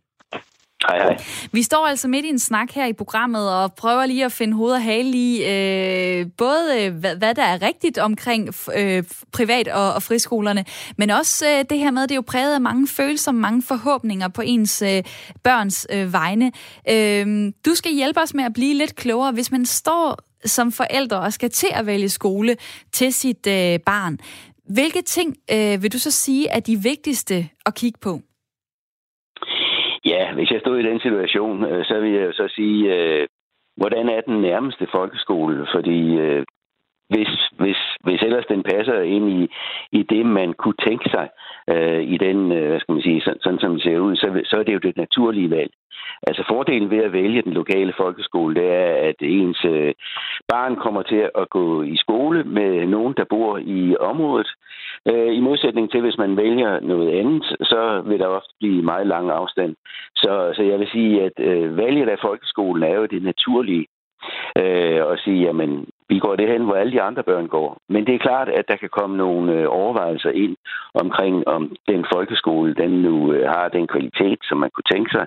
Hej, 0.89 0.99
hej. 0.99 1.16
Vi 1.53 1.62
står 1.62 1.87
altså 1.87 2.09
midt 2.09 2.26
i 2.26 2.28
en 2.28 2.39
snak 2.39 2.70
her 2.70 2.87
i 2.87 2.93
programmet 2.93 3.51
og 3.51 3.74
prøver 3.74 4.07
lige 4.07 4.24
at 4.24 4.32
finde 4.32 4.55
hoved 4.57 4.72
og 4.72 4.82
hale 4.82 5.09
i 5.09 5.45
øh, 5.45 6.26
både 6.37 6.84
øh, 6.84 6.95
hvad, 6.95 7.16
hvad 7.16 7.34
der 7.34 7.43
er 7.43 7.62
rigtigt 7.62 7.99
omkring 7.99 8.55
øh, 8.76 9.05
privat- 9.32 9.68
og, 9.68 9.95
og 9.95 10.03
friskolerne, 10.03 10.64
men 10.97 11.11
også 11.11 11.47
øh, 11.49 11.64
det 11.70 11.78
her 11.78 11.91
med, 11.91 12.03
at 12.03 12.09
det 12.09 12.14
er 12.14 12.16
jo 12.16 12.24
præget 12.26 12.55
af 12.55 12.61
mange 12.61 12.89
følelser, 12.89 13.32
mange 13.32 13.62
forhåbninger 13.62 14.28
på 14.28 14.43
ens 14.43 14.82
øh, 14.82 15.03
børns 15.43 15.87
øh, 15.91 16.12
vegne. 16.12 16.53
Øh, 16.91 17.53
du 17.66 17.74
skal 17.74 17.93
hjælpe 17.93 18.20
os 18.20 18.34
med 18.34 18.45
at 18.45 18.53
blive 18.53 18.74
lidt 18.74 18.97
klogere, 18.97 19.32
hvis 19.32 19.51
man 19.51 19.66
står 19.66 20.18
som 20.45 20.72
forældre 20.72 21.20
og 21.20 21.32
skal 21.32 21.51
til 21.51 21.68
at 21.72 21.87
vælge 21.87 22.09
skole 22.09 22.57
til 22.93 23.12
sit 23.12 23.47
øh, 23.47 23.80
barn. 23.80 24.18
Hvilke 24.68 25.03
ting 25.03 25.37
øh, 25.51 25.82
vil 25.82 25.93
du 25.93 25.99
så 25.99 26.11
sige 26.11 26.49
er 26.49 26.61
de 26.61 26.82
vigtigste 26.82 27.49
at 27.66 27.74
kigge 27.74 27.99
på? 27.99 28.20
Ja, 30.07 30.35
hvis 30.35 30.51
jeg 30.51 30.61
stod 30.61 30.79
i 30.79 30.89
den 30.91 31.01
situation, 31.01 31.65
øh, 31.65 31.85
så 31.85 32.01
vil 32.01 32.13
jeg 32.13 32.27
jo 32.27 32.33
så 32.33 32.49
sige, 32.57 32.95
øh, 32.97 33.27
hvordan 33.77 34.09
er 34.09 34.21
den 34.21 34.41
nærmeste 34.41 34.87
folkeskole? 34.93 35.67
Fordi 35.75 36.17
øh, 36.17 36.45
hvis, 37.09 37.29
hvis, 37.59 37.77
hvis 38.05 38.23
ellers 38.23 38.47
den 38.47 38.63
passer 38.63 39.01
ind 39.01 39.31
i, 39.31 39.49
i 39.93 40.03
det, 40.03 40.27
man 40.27 40.53
kunne 40.53 40.81
tænke 40.87 41.11
sig 41.11 41.29
øh, 41.71 42.03
i 42.03 42.17
den, 42.17 42.53
øh, 42.53 42.69
hvad 42.69 42.81
skal 42.81 42.93
man 42.93 43.03
sige, 43.03 43.21
sådan, 43.21 43.41
sådan 43.41 43.59
som 43.59 43.73
det 43.73 43.83
ser 43.83 43.99
ud, 43.99 44.17
så, 44.17 44.41
så 44.45 44.57
er 44.57 44.63
det 44.63 44.75
jo 44.75 44.79
det 44.79 44.97
naturlige 44.97 45.51
valg. 45.51 45.71
Altså 46.27 46.45
fordelen 46.49 46.91
ved 46.91 46.99
at 46.99 47.13
vælge 47.13 47.43
den 47.43 47.53
lokale 47.53 47.93
folkeskole, 47.97 48.55
det 48.55 48.73
er, 48.73 48.95
at 49.09 49.15
ens 49.21 49.65
øh, 49.65 49.95
barn 50.49 50.77
kommer 50.77 51.03
til 51.03 51.31
at 51.35 51.51
gå 51.51 51.83
i 51.83 51.97
skole 51.97 52.45
med 52.45 52.87
nogen, 52.87 53.15
der 53.17 53.25
bor 53.25 53.59
i 53.59 53.97
området. 54.01 54.51
Øh, 55.09 55.37
I 55.37 55.41
modsætning 55.41 55.91
til, 55.91 56.01
hvis 56.01 56.19
man 56.19 56.37
vælger 56.37 56.81
noget 56.81 57.11
andet, 57.21 57.45
så 57.45 58.03
vil 58.07 58.19
der 58.19 58.27
ofte 58.27 58.55
blive 58.59 58.83
meget 58.83 59.07
lang 59.07 59.31
afstand. 59.31 59.77
Så, 60.17 60.53
så 60.57 60.63
jeg 60.63 60.79
vil 60.79 60.89
sige, 60.93 61.23
at 61.23 61.33
øh, 61.39 61.77
valget 61.77 62.09
af 62.09 62.19
folkeskolen 62.23 62.83
er 62.83 62.95
jo 62.95 63.07
det 63.07 63.23
naturlige. 63.23 63.87
Øh, 64.59 65.05
og 65.07 65.19
sige, 65.19 65.43
jamen, 65.43 65.87
vi 66.09 66.19
går 66.19 66.37
det 66.37 66.49
hen, 66.49 66.65
hvor 66.65 66.75
alle 66.75 66.93
de 66.93 67.03
andre 67.03 67.23
børn 67.23 67.49
går. 67.49 67.79
Men 67.89 68.07
det 68.07 68.15
er 68.15 68.27
klart, 68.29 68.49
at 68.49 68.65
der 68.69 68.77
kan 68.77 68.89
komme 68.99 69.17
nogle 69.17 69.53
øh, 69.53 69.67
overvejelser 69.69 70.31
ind 70.31 70.57
omkring, 70.95 71.49
om 71.49 71.63
den 71.89 72.05
folkeskole, 72.15 72.75
den 72.75 72.91
nu 73.07 73.33
øh, 73.33 73.49
har 73.55 73.69
den 73.69 73.87
kvalitet, 73.87 74.39
som 74.49 74.59
man 74.59 74.71
kunne 74.75 74.91
tænke 74.93 75.11
sig. 75.17 75.27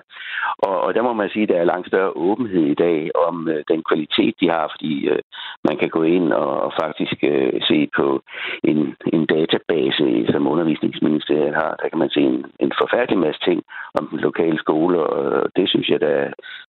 Og, 0.58 0.80
og 0.80 0.94
der 0.94 1.02
må 1.02 1.12
man 1.12 1.30
sige, 1.30 1.42
at 1.42 1.48
der 1.48 1.58
er 1.58 1.70
langt 1.72 1.88
større 1.88 2.16
åbenhed 2.16 2.66
i 2.74 2.80
dag 2.86 3.10
om 3.28 3.48
øh, 3.48 3.64
den 3.72 3.82
kvalitet, 3.88 4.34
de 4.40 4.46
har, 4.54 4.66
fordi 4.74 4.94
øh, 5.12 5.22
man 5.68 5.76
kan 5.80 5.88
gå 5.88 6.02
ind 6.02 6.32
og, 6.32 6.50
og 6.66 6.72
faktisk 6.82 7.16
øh, 7.22 7.52
se 7.70 7.88
på 7.98 8.22
en, 8.64 8.78
en 9.14 9.26
database, 9.26 10.04
som 10.32 10.46
undervisningsministeriet 10.46 11.54
har. 11.54 11.72
Der 11.82 11.88
kan 11.88 11.98
man 11.98 12.10
se 12.10 12.20
en, 12.20 12.44
en 12.64 12.72
forfærdelig 12.80 13.18
masse 13.18 13.40
ting 13.48 13.62
om 13.98 14.08
den 14.10 14.18
lokale 14.18 14.58
skole, 14.58 14.98
og 15.06 15.50
det 15.56 15.68
synes 15.68 15.88
jeg, 15.88 16.00
der 16.00 16.16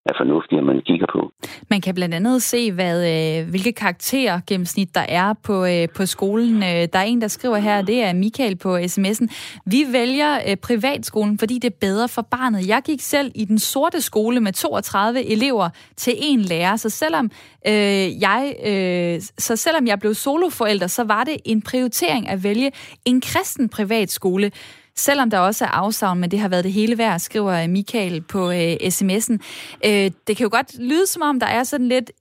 er 0.10 0.16
fornuftigt, 0.18 0.60
at 0.60 0.66
man 0.66 0.82
kigger 0.90 1.08
på. 1.16 1.22
Man 1.70 1.82
kan 1.82 1.96
blandt 1.96 2.16
andet 2.16 2.42
se, 2.42 2.62
hvad, 2.74 2.98
øh, 3.14 3.50
hvilke 3.52 3.74
karakterer 3.74 4.01
karaktergennemsnit, 4.10 4.96
der 4.96 5.06
er 5.10 5.34
på, 5.34 5.66
øh, 5.66 5.90
på 5.96 6.06
skolen. 6.06 6.64
Øh, 6.64 6.88
der 6.94 7.00
er 7.00 7.04
en, 7.04 7.22
der 7.22 7.28
skriver 7.28 7.58
her, 7.58 7.82
det 7.82 8.04
er 8.04 8.14
Michael 8.14 8.56
på 8.56 8.78
sms'en. 8.78 9.28
Vi 9.66 9.86
vælger 9.92 10.40
øh, 10.48 10.58
privatskolen, 10.58 11.40
fordi 11.40 11.60
det 11.60 11.68
er 11.68 11.78
bedre 11.82 12.10
for 12.10 12.22
barnet. 12.22 12.68
Jeg 12.68 12.82
gik 12.86 13.02
selv 13.02 13.32
i 13.36 13.46
den 13.46 13.60
sorte 13.60 14.02
skole 14.02 14.40
med 14.40 14.54
32 14.54 15.26
elever 15.26 15.70
til 15.98 16.14
en 16.18 16.42
lærer, 16.42 16.76
så 16.76 16.90
selvom 16.90 17.32
øh, 17.68 18.22
jeg, 18.22 18.56
øh, 18.66 19.22
så 19.38 19.56
selvom 19.56 19.88
jeg 19.88 20.00
blev 20.00 20.14
soloforælder, 20.14 20.88
så 20.88 21.04
var 21.04 21.24
det 21.24 21.38
en 21.46 21.62
prioritering 21.62 22.30
at 22.30 22.44
vælge 22.44 22.72
en 23.06 23.22
kristen 23.22 23.70
privatskole. 23.70 24.52
Selvom 24.96 25.30
der 25.30 25.40
også 25.40 25.66
er 25.66 25.70
afsavn, 25.70 26.20
men 26.20 26.32
det 26.32 26.40
har 26.40 26.48
været 26.48 26.64
det 26.64 26.74
hele 26.74 26.98
værd, 26.98 27.20
skriver 27.20 27.68
Michael 27.68 28.22
på 28.22 28.52
øh, 28.52 28.74
sms'en. 28.74 29.38
Øh, 29.86 30.12
det 30.28 30.38
kan 30.38 30.44
jo 30.44 30.50
godt 30.52 30.80
lyde 30.80 31.08
som 31.08 31.22
om, 31.22 31.40
der 31.40 31.48
er 31.48 31.64
sådan 31.64 31.88
lidt 31.88 32.12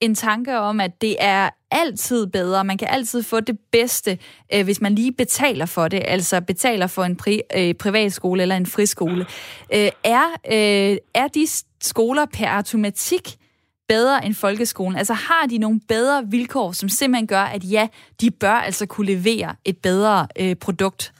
en 0.00 0.14
tanke 0.14 0.58
om, 0.58 0.80
at 0.80 1.00
det 1.00 1.16
er 1.18 1.50
altid 1.70 2.26
bedre. 2.26 2.64
Man 2.64 2.78
kan 2.78 2.88
altid 2.90 3.22
få 3.22 3.40
det 3.40 3.58
bedste, 3.72 4.18
øh, 4.54 4.64
hvis 4.64 4.80
man 4.80 4.94
lige 4.94 5.12
betaler 5.12 5.66
for 5.66 5.88
det, 5.88 6.02
altså 6.04 6.40
betaler 6.40 6.86
for 6.86 7.04
en 7.04 7.16
pri, 7.16 7.42
øh, 7.56 7.74
privatskole 7.74 8.42
eller 8.42 8.56
en 8.56 8.66
friskole. 8.66 9.26
Øh, 9.74 9.90
er, 10.04 10.24
øh, 10.52 10.96
er 11.14 11.28
de 11.34 11.46
skoler 11.80 12.26
per 12.32 12.48
automatik 12.48 13.36
bedre 13.88 14.26
end 14.26 14.34
folkeskolen? 14.34 14.96
Altså 14.96 15.14
har 15.14 15.46
de 15.50 15.58
nogle 15.58 15.80
bedre 15.88 16.24
vilkår, 16.26 16.72
som 16.72 16.88
simpelthen 16.88 17.26
gør, 17.26 17.42
at 17.42 17.64
ja, 17.64 17.88
de 18.20 18.30
bør 18.30 18.52
altså 18.52 18.86
kunne 18.86 19.06
levere 19.06 19.54
et 19.64 19.78
bedre 19.78 20.26
øh, 20.38 20.56
produkt? 20.56 21.12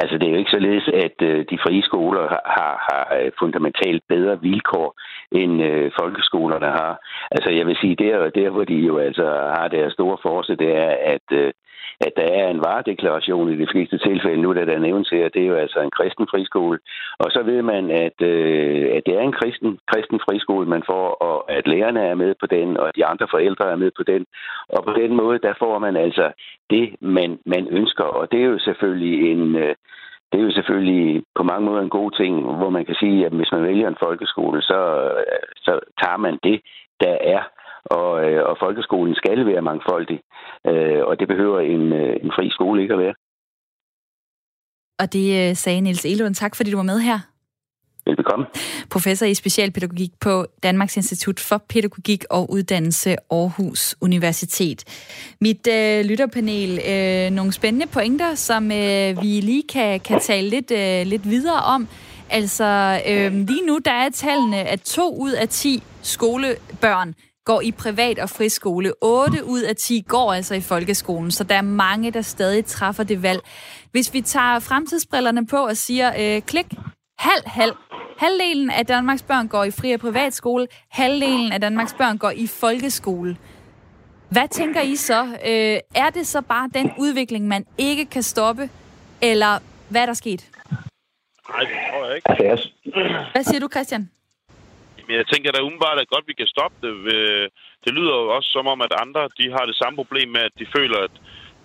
Altså, 0.00 0.14
det 0.18 0.26
er 0.26 0.32
jo 0.34 0.42
ikke 0.42 0.56
således, 0.56 0.88
at 1.04 1.16
øh, 1.22 1.38
de 1.50 1.58
frie 1.64 1.82
skoler 1.82 2.24
har, 2.56 2.74
har, 2.88 3.16
øh, 3.20 3.30
fundamentalt 3.38 4.02
bedre 4.08 4.40
vilkår, 4.42 4.88
end 5.32 5.62
øh, 5.62 5.90
folkeskolerne 6.00 6.66
har. 6.66 6.92
Altså, 7.30 7.50
jeg 7.50 7.66
vil 7.66 7.76
sige, 7.80 7.96
der, 7.96 8.30
der 8.30 8.50
hvor 8.50 8.64
de 8.64 8.74
jo 8.74 8.98
altså 8.98 9.26
har 9.56 9.68
deres 9.68 9.92
store 9.92 10.18
force, 10.22 10.56
det 10.56 10.70
er, 10.76 10.92
at 11.14 11.26
øh, 11.32 11.52
at 12.00 12.12
der 12.16 12.28
er 12.40 12.48
en 12.48 12.60
varedeklaration 12.60 13.52
i 13.52 13.56
de 13.62 13.70
fleste 13.72 13.98
tilfælde 13.98 14.42
nu, 14.42 14.54
da 14.54 14.64
der 14.64 14.78
nævnes 14.78 15.08
her, 15.08 15.28
det 15.28 15.42
er 15.42 15.46
jo 15.46 15.54
altså 15.54 15.80
en 15.80 15.90
kristen 15.90 16.26
friskole. 16.30 16.78
Og 17.18 17.28
så 17.30 17.42
ved 17.42 17.62
man, 17.62 17.90
at, 17.90 18.18
øh, 18.22 18.90
at 18.96 19.02
det 19.06 19.14
er 19.14 19.20
en 19.20 19.38
kristen, 19.40 19.78
kristen 19.92 20.20
friskole, 20.26 20.66
man 20.66 20.82
får, 20.86 21.08
og 21.28 21.52
at 21.52 21.66
lærerne 21.66 22.00
er 22.00 22.14
med 22.14 22.34
på 22.40 22.46
den, 22.46 22.76
og 22.76 22.96
de 22.96 23.06
andre 23.06 23.26
forældre 23.30 23.70
er 23.70 23.76
med 23.76 23.90
på 23.96 24.02
den. 24.02 24.26
Og 24.68 24.84
på 24.84 24.92
den 24.92 25.16
måde, 25.16 25.38
der 25.38 25.54
får 25.58 25.78
man 25.78 25.96
altså 25.96 26.32
det, 26.70 26.96
man, 27.00 27.38
man 27.46 27.68
ønsker. 27.70 28.04
Og 28.04 28.32
det 28.32 28.40
er 28.40 28.46
jo 28.46 28.58
selvfølgelig 28.58 29.32
en... 29.32 29.56
Øh, 29.56 29.74
det 30.32 30.40
er 30.40 30.44
jo 30.44 30.52
selvfølgelig 30.52 31.22
på 31.34 31.42
mange 31.42 31.66
måder 31.66 31.82
en 31.82 31.96
god 32.00 32.10
ting, 32.10 32.56
hvor 32.56 32.70
man 32.70 32.84
kan 32.84 32.94
sige, 32.94 33.26
at 33.26 33.32
hvis 33.32 33.52
man 33.52 33.62
vælger 33.62 33.88
en 33.88 34.02
folkeskole, 34.02 34.62
så, 34.62 34.80
øh, 35.18 35.42
så 35.56 35.80
tager 36.02 36.16
man 36.16 36.38
det, 36.42 36.60
der 37.00 37.16
er 37.20 37.42
og, 37.90 38.10
øh, 38.24 38.40
og 38.50 38.56
folkeskolen 38.64 39.14
skal 39.14 39.46
være 39.46 39.62
mangfoldig, 39.62 40.20
øh, 40.66 41.02
og 41.08 41.20
det 41.20 41.28
behøver 41.28 41.60
en, 41.60 41.92
øh, 41.92 42.16
en 42.24 42.30
fri 42.36 42.50
skole 42.50 42.82
ikke 42.82 42.94
at 42.94 43.00
være. 43.00 43.14
Og 45.00 45.12
det 45.12 45.26
øh, 45.40 45.56
sagde 45.56 45.80
Niels 45.80 46.04
Elund. 46.04 46.34
Tak 46.34 46.56
fordi 46.56 46.70
du 46.70 46.76
var 46.76 46.90
med 46.92 47.00
her. 47.00 47.18
Velbekomme. 48.06 48.46
Professor 48.90 49.26
i 49.26 49.34
specialpædagogik 49.34 50.10
på 50.20 50.46
Danmarks 50.62 50.96
Institut 50.96 51.40
for 51.40 51.58
Pædagogik 51.68 52.24
og 52.30 52.50
Uddannelse 52.50 53.16
Aarhus 53.30 53.96
Universitet. 54.00 54.84
Mit 55.40 55.68
øh, 55.70 56.04
lytterpanel, 56.04 56.80
øh, 56.92 57.30
nogle 57.30 57.52
spændende 57.52 57.86
pointer, 57.86 58.34
som 58.34 58.64
øh, 58.64 59.22
vi 59.22 59.40
lige 59.40 59.62
kan, 59.72 60.00
kan 60.00 60.20
tale 60.20 60.48
lidt, 60.48 60.70
øh, 60.70 61.06
lidt 61.06 61.24
videre 61.24 61.62
om. 61.62 61.88
Altså, 62.30 63.00
øh, 63.08 63.32
lige 63.32 63.66
nu 63.66 63.78
der 63.84 63.92
er 63.92 64.10
tallene, 64.10 64.56
at 64.56 64.80
to 64.80 65.16
ud 65.18 65.32
af 65.32 65.48
10 65.48 65.82
skolebørn 66.02 67.14
går 67.50 67.60
i 67.60 67.72
privat 67.72 68.18
og 68.18 68.30
friskole. 68.30 68.92
8 69.02 69.44
ud 69.44 69.62
af 69.62 69.76
10 69.76 70.04
går 70.08 70.32
altså 70.32 70.54
i 70.54 70.60
folkeskolen, 70.60 71.30
så 71.30 71.44
der 71.44 71.54
er 71.54 71.62
mange, 71.62 72.10
der 72.10 72.22
stadig 72.22 72.64
træffer 72.64 73.04
det 73.04 73.22
valg. 73.22 73.40
Hvis 73.90 74.14
vi 74.14 74.20
tager 74.20 74.58
fremtidsbrillerne 74.58 75.46
på 75.46 75.56
og 75.56 75.76
siger 75.76 76.08
øh, 76.18 76.42
klik, 76.42 76.66
halv, 77.18 77.42
halv. 77.46 77.72
Halvdelen 78.18 78.70
af 78.70 78.86
Danmarks 78.86 79.22
børn 79.22 79.48
går 79.48 79.64
i 79.64 79.70
fri- 79.70 79.92
og 79.92 80.00
privatskole, 80.00 80.66
halvdelen 80.90 81.52
af 81.52 81.60
Danmarks 81.60 81.94
børn 81.98 82.18
går 82.18 82.30
i 82.30 82.46
folkeskole. 82.46 83.36
Hvad 84.30 84.48
tænker 84.48 84.80
I 84.80 84.96
så? 84.96 85.24
Øh, 85.24 85.78
er 85.94 86.10
det 86.14 86.26
så 86.26 86.40
bare 86.42 86.70
den 86.74 86.92
udvikling, 86.98 87.48
man 87.48 87.66
ikke 87.78 88.04
kan 88.04 88.22
stoppe, 88.22 88.70
eller 89.22 89.58
hvad 89.88 90.02
er 90.02 90.06
der 90.06 90.14
sket? 90.14 90.48
Nej, 91.50 91.60
det 91.60 91.68
tror 91.90 92.06
jeg 92.06 92.16
ikke. 92.16 92.30
Altså, 92.30 92.68
hvad 93.32 93.44
siger 93.44 93.60
du, 93.60 93.68
Christian? 93.72 94.10
Men 95.08 95.16
jeg 95.20 95.26
tænker 95.26 95.50
da 95.52 95.60
umiddelbart, 95.62 95.98
at 95.98 96.12
godt 96.14 96.28
vi 96.30 96.34
kan 96.40 96.46
stoppe 96.54 96.76
det. 96.84 96.94
Det 97.84 97.92
lyder 97.98 98.14
jo 98.22 98.26
også 98.36 98.48
som 98.56 98.66
om, 98.72 98.80
at 98.86 98.92
andre 99.04 99.22
de 99.38 99.46
har 99.56 99.64
det 99.70 99.76
samme 99.76 99.96
problem 99.96 100.28
med, 100.36 100.42
at 100.48 100.58
de 100.60 100.66
føler, 100.76 100.98
at 101.08 101.14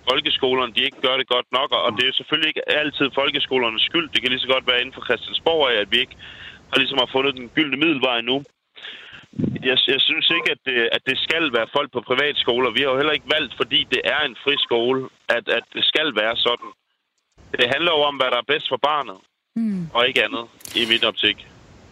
folkeskolerne 0.09 0.73
de 0.75 0.85
ikke 0.87 1.01
gør 1.05 1.15
det 1.17 1.27
godt 1.35 1.49
nok. 1.51 1.69
Og 1.85 1.91
det 1.97 2.05
er 2.05 2.13
selvfølgelig 2.13 2.49
ikke 2.49 2.69
altid 2.79 3.07
folkeskolernes 3.19 3.83
skyld. 3.89 4.07
Det 4.09 4.21
kan 4.21 4.31
lige 4.31 4.45
så 4.45 4.53
godt 4.53 4.67
være 4.67 4.81
inden 4.81 4.97
for 4.97 5.05
Christiansborg 5.07 5.71
at 5.83 5.91
vi 5.91 5.99
ikke 5.99 6.17
har 6.71 6.77
ligesom 6.79 7.01
har 7.03 7.09
fundet 7.15 7.33
den 7.35 7.49
gyldne 7.55 7.77
middelvej 7.77 8.21
nu. 8.21 8.37
Jeg, 9.69 9.77
jeg 9.93 10.01
synes 10.07 10.27
ikke, 10.37 10.49
at 10.55 10.61
det, 10.65 10.89
at 10.95 11.01
det 11.09 11.17
skal 11.17 11.53
være 11.57 11.73
folk 11.77 11.89
på 11.91 12.01
privatskoler. 12.01 12.69
Vi 12.71 12.81
har 12.81 12.89
jo 12.91 12.99
heller 13.01 13.17
ikke 13.17 13.33
valgt, 13.37 13.53
fordi 13.61 13.79
det 13.93 14.01
er 14.15 14.21
en 14.29 14.37
fri 14.43 14.55
skole, 14.67 15.09
at, 15.29 15.45
at 15.57 15.65
det 15.73 15.83
skal 15.91 16.15
være 16.15 16.35
sådan. 16.37 16.69
Det 17.59 17.67
handler 17.73 17.91
jo 17.97 18.01
om, 18.09 18.15
hvad 18.15 18.29
der 18.31 18.37
er 18.37 18.51
bedst 18.53 18.67
for 18.69 18.77
barnet, 18.77 19.17
mm. 19.55 19.87
og 19.93 20.07
ikke 20.07 20.23
andet, 20.25 20.45
i 20.75 20.81
mit 20.91 21.03
optik. 21.05 21.37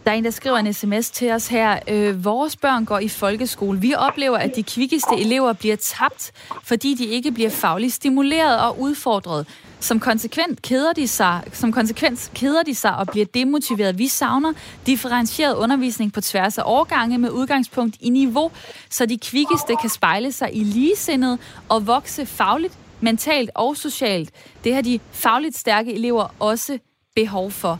Der 0.04 0.10
er 0.10 0.14
en, 0.14 0.24
der 0.24 0.30
skriver 0.30 0.56
en 0.56 0.72
sms 0.72 1.10
til 1.10 1.30
os 1.30 1.48
her. 1.48 1.78
Øh, 1.88 2.24
vores 2.24 2.56
børn 2.56 2.84
går 2.84 2.98
i 2.98 3.08
folkeskole. 3.08 3.80
Vi 3.80 3.94
oplever, 3.94 4.38
at 4.38 4.56
de 4.56 4.62
kvikkeste 4.62 5.14
elever 5.18 5.52
bliver 5.52 5.76
tabt, 5.76 6.32
fordi 6.62 6.94
de 6.94 7.04
ikke 7.04 7.32
bliver 7.32 7.50
fagligt 7.50 7.92
stimuleret 7.92 8.60
og 8.60 8.80
udfordret. 8.80 9.46
Som 9.80 10.00
konsekvent 10.00 10.62
keder 10.62 10.92
de 10.92 11.08
sig, 11.08 11.42
som 11.52 11.72
konsekvens 11.72 12.30
keder 12.34 12.62
de 12.62 12.74
sig 12.74 12.96
og 12.96 13.06
bliver 13.06 13.26
demotiveret. 13.26 13.98
Vi 13.98 14.08
savner 14.08 14.52
differentieret 14.86 15.54
undervisning 15.54 16.12
på 16.12 16.20
tværs 16.20 16.58
af 16.58 16.62
årgange 16.66 17.18
med 17.18 17.30
udgangspunkt 17.30 17.96
i 18.00 18.10
niveau, 18.10 18.50
så 18.90 19.06
de 19.06 19.18
kvikkeste 19.18 19.76
kan 19.80 19.90
spejle 19.90 20.32
sig 20.32 20.50
i 20.52 20.64
ligesindet 20.64 21.38
og 21.68 21.86
vokse 21.86 22.26
fagligt, 22.26 22.74
mentalt 23.00 23.50
og 23.54 23.76
socialt. 23.76 24.30
Det 24.64 24.74
har 24.74 24.82
de 24.82 25.00
fagligt 25.12 25.56
stærke 25.56 25.94
elever 25.94 26.34
også 26.38 26.78
behov 27.14 27.50
for. 27.50 27.78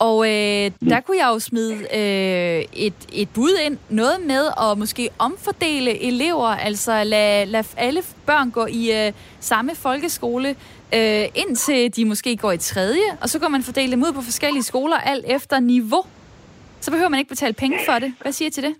Og 0.00 0.26
øh, 0.26 0.70
der 0.92 1.00
kunne 1.00 1.18
jeg 1.22 1.30
jo 1.34 1.38
smide 1.38 1.74
øh, 1.74 2.64
et, 2.86 2.98
et 3.12 3.28
bud 3.34 3.54
ind. 3.66 3.78
Noget 3.90 4.18
med 4.26 4.44
at 4.64 4.78
måske 4.78 5.08
omfordele 5.18 6.02
elever, 6.08 6.46
altså 6.46 7.04
lade, 7.04 7.46
lad 7.46 7.64
alle 7.76 8.00
børn 8.26 8.50
gå 8.50 8.66
i 8.66 8.82
øh, 8.98 9.12
samme 9.40 9.74
folkeskole, 9.74 10.48
øh, 10.94 11.24
indtil 11.42 11.96
de 11.96 12.04
måske 12.04 12.36
går 12.36 12.52
i 12.52 12.58
tredje, 12.58 13.08
og 13.22 13.28
så 13.28 13.40
kan 13.40 13.50
man 13.50 13.62
fordele 13.62 13.92
dem 13.92 14.02
ud 14.02 14.12
på 14.12 14.20
forskellige 14.20 14.62
skoler, 14.62 14.96
alt 14.96 15.24
efter 15.28 15.60
niveau. 15.60 16.02
Så 16.80 16.90
behøver 16.90 17.08
man 17.08 17.18
ikke 17.18 17.28
betale 17.28 17.54
penge 17.54 17.78
for 17.88 17.98
det. 17.98 18.14
Hvad 18.22 18.32
siger 18.32 18.48
I 18.48 18.50
til 18.50 18.62
det? 18.62 18.74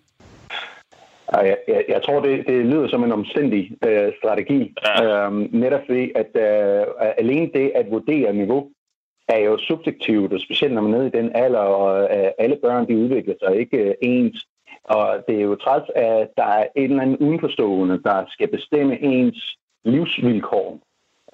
Jeg, 1.33 1.57
jeg, 1.69 1.85
jeg 1.89 2.01
tror, 2.05 2.21
det, 2.21 2.47
det 2.47 2.67
lyder 2.67 2.89
som 2.89 3.05
en 3.05 3.13
omstændig 3.13 3.71
øh, 3.89 4.13
strategi. 4.19 4.75
Ja. 4.87 5.05
Øhm, 5.05 5.49
netop 5.53 5.81
fordi, 5.87 6.05
at 6.15 6.31
øh, 6.47 6.87
alene 7.19 7.51
det 7.55 7.73
at 7.75 7.87
vurdere 7.91 8.33
niveau, 8.33 8.61
er 9.29 9.39
jo 9.39 9.59
subjektivt, 9.59 10.33
og 10.33 10.41
specielt 10.41 10.75
når 10.75 10.83
man 10.83 10.95
er 10.95 10.99
nede 10.99 11.09
i 11.09 11.23
den 11.23 11.31
alder, 11.35 11.59
og 11.59 12.03
uh, 12.03 12.29
alle 12.39 12.57
børn 12.63 12.89
de 12.89 12.97
udvikler 12.97 13.35
sig 13.43 13.57
ikke 13.57 13.85
uh, 13.85 13.95
ens. 14.03 14.47
Og 14.85 15.25
det 15.29 15.37
er 15.37 15.43
jo 15.43 15.55
træt, 15.55 15.83
at 15.95 16.29
der 16.37 16.45
er 16.45 16.67
en 16.77 16.91
eller 16.91 17.03
anden 17.03 17.17
udenforstående, 17.17 18.01
der 18.05 18.25
skal 18.29 18.49
bestemme 18.49 19.03
ens 19.03 19.59
livsvilkår 19.85 20.81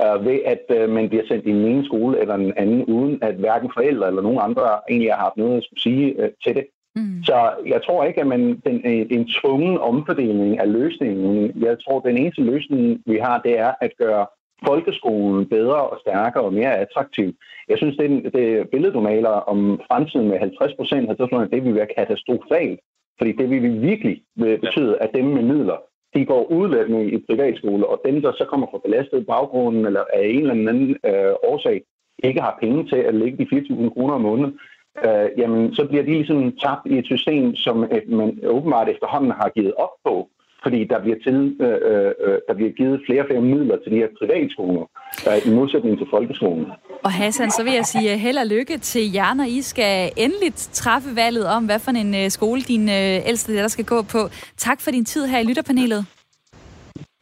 uh, 0.04 0.26
ved 0.26 0.40
at 0.44 0.64
uh, 0.82 0.90
man 0.90 1.08
bliver 1.08 1.26
sendt 1.28 1.46
i 1.46 1.50
en 1.50 1.64
ene 1.64 1.84
skole 1.84 2.20
eller 2.20 2.34
en 2.34 2.52
anden, 2.56 2.84
uden 2.84 3.18
at 3.22 3.34
hverken 3.34 3.70
forældre 3.74 4.06
eller 4.06 4.22
nogen 4.22 4.38
andre 4.42 4.80
egentlig 4.90 5.12
har 5.12 5.20
haft 5.24 5.36
noget 5.36 5.56
at 5.56 5.64
skulle 5.64 5.80
sige 5.82 6.32
til 6.44 6.54
det. 6.54 6.66
Mm. 6.96 7.22
Så 7.24 7.52
jeg 7.66 7.82
tror 7.82 8.04
ikke, 8.04 8.20
at 8.20 8.26
man 8.26 8.60
den, 8.66 8.86
en 9.10 9.28
tvungen 9.28 9.78
omfordeling 9.78 10.58
af 10.58 10.72
løsningen. 10.72 11.62
Jeg 11.62 11.76
tror, 11.84 11.98
at 11.98 12.04
den 12.04 12.18
eneste 12.18 12.42
løsning, 12.42 13.02
vi 13.06 13.16
har, 13.16 13.40
det 13.40 13.58
er 13.58 13.72
at 13.80 13.92
gøre 13.98 14.26
folkeskolen 14.66 15.48
bedre 15.48 15.80
og 15.90 15.98
stærkere 16.00 16.44
og 16.44 16.52
mere 16.52 16.78
attraktiv. 16.78 17.32
Jeg 17.68 17.78
synes, 17.78 17.96
det, 17.96 18.34
det 18.34 18.70
billede, 18.70 18.92
du 18.92 19.00
maler 19.00 19.28
om 19.28 19.80
fremtiden 19.88 20.28
med 20.28 20.38
50 20.38 20.74
procent, 20.74 21.18
det 21.52 21.64
vil 21.64 21.74
være 21.74 21.94
katastrofalt. 21.96 22.80
Fordi 23.18 23.32
det 23.32 23.50
vil 23.50 23.82
virkelig 23.82 24.22
betyde, 24.36 24.98
at 25.00 25.10
dem 25.14 25.24
med 25.24 25.42
midler, 25.42 25.76
de 26.14 26.24
går 26.24 26.52
udlændende 26.52 27.10
i 27.10 27.24
privatskole, 27.28 27.86
og 27.86 28.00
dem, 28.04 28.22
der 28.22 28.32
så 28.32 28.44
kommer 28.50 28.66
fra 28.70 28.80
belastet 28.84 29.26
baggrunden 29.26 29.86
eller 29.86 30.04
af 30.14 30.26
en 30.26 30.40
eller 30.40 30.54
anden 30.54 30.90
øh, 30.90 31.32
årsag, 31.42 31.82
ikke 32.18 32.40
har 32.40 32.58
penge 32.60 32.88
til 32.88 32.96
at 32.96 33.14
lægge 33.14 33.38
de 33.38 33.56
4.000 33.56 33.94
kroner 33.94 34.14
om 34.14 34.20
måneden, 34.20 34.58
øh, 35.04 35.28
jamen 35.38 35.74
så 35.74 35.86
bliver 35.88 36.02
de 36.02 36.10
ligesom 36.10 36.56
tabt 36.56 36.86
i 36.86 36.98
et 36.98 37.06
system, 37.06 37.54
som 37.54 37.76
man 38.08 38.40
åbenbart 38.46 38.88
efterhånden 38.88 39.30
har 39.30 39.48
givet 39.48 39.74
op 39.74 39.94
på 40.04 40.28
fordi 40.64 40.80
der 40.92 40.98
bliver, 41.04 41.18
til, 41.26 41.36
øh, 41.66 41.78
øh, 41.90 42.12
øh, 42.26 42.38
der 42.48 42.54
bliver 42.58 42.72
givet 42.78 43.00
flere 43.06 43.20
og 43.22 43.26
flere 43.30 43.44
midler 43.52 43.76
til 43.82 43.92
de 43.92 43.96
her 44.02 44.10
privatskoler, 44.18 44.84
øh, 45.28 45.48
i 45.48 45.50
modsætning 45.58 45.98
til 45.98 46.06
folkeskolen. 46.10 46.66
Og 47.06 47.12
Hassan, 47.12 47.50
så 47.50 47.62
vil 47.64 47.72
jeg 47.72 47.86
sige 47.86 48.12
øh, 48.12 48.18
held 48.18 48.38
og 48.38 48.46
lykke 48.46 48.78
til 48.78 49.12
jer, 49.12 49.34
når 49.34 49.44
I 49.44 49.62
skal 49.62 50.10
endeligt 50.16 50.68
træffe 50.72 51.16
valget 51.16 51.46
om, 51.46 51.64
hvad 51.64 51.78
for 51.78 51.90
en 51.90 52.14
øh, 52.14 52.30
skole 52.30 52.60
din 52.62 52.88
øh, 52.88 53.28
ældste 53.30 53.56
der 53.56 53.68
skal 53.68 53.84
gå 53.84 54.02
på. 54.02 54.20
Tak 54.56 54.80
for 54.80 54.90
din 54.90 55.04
tid 55.04 55.26
her 55.26 55.38
i 55.38 55.44
lytterpanelet. 55.44 56.06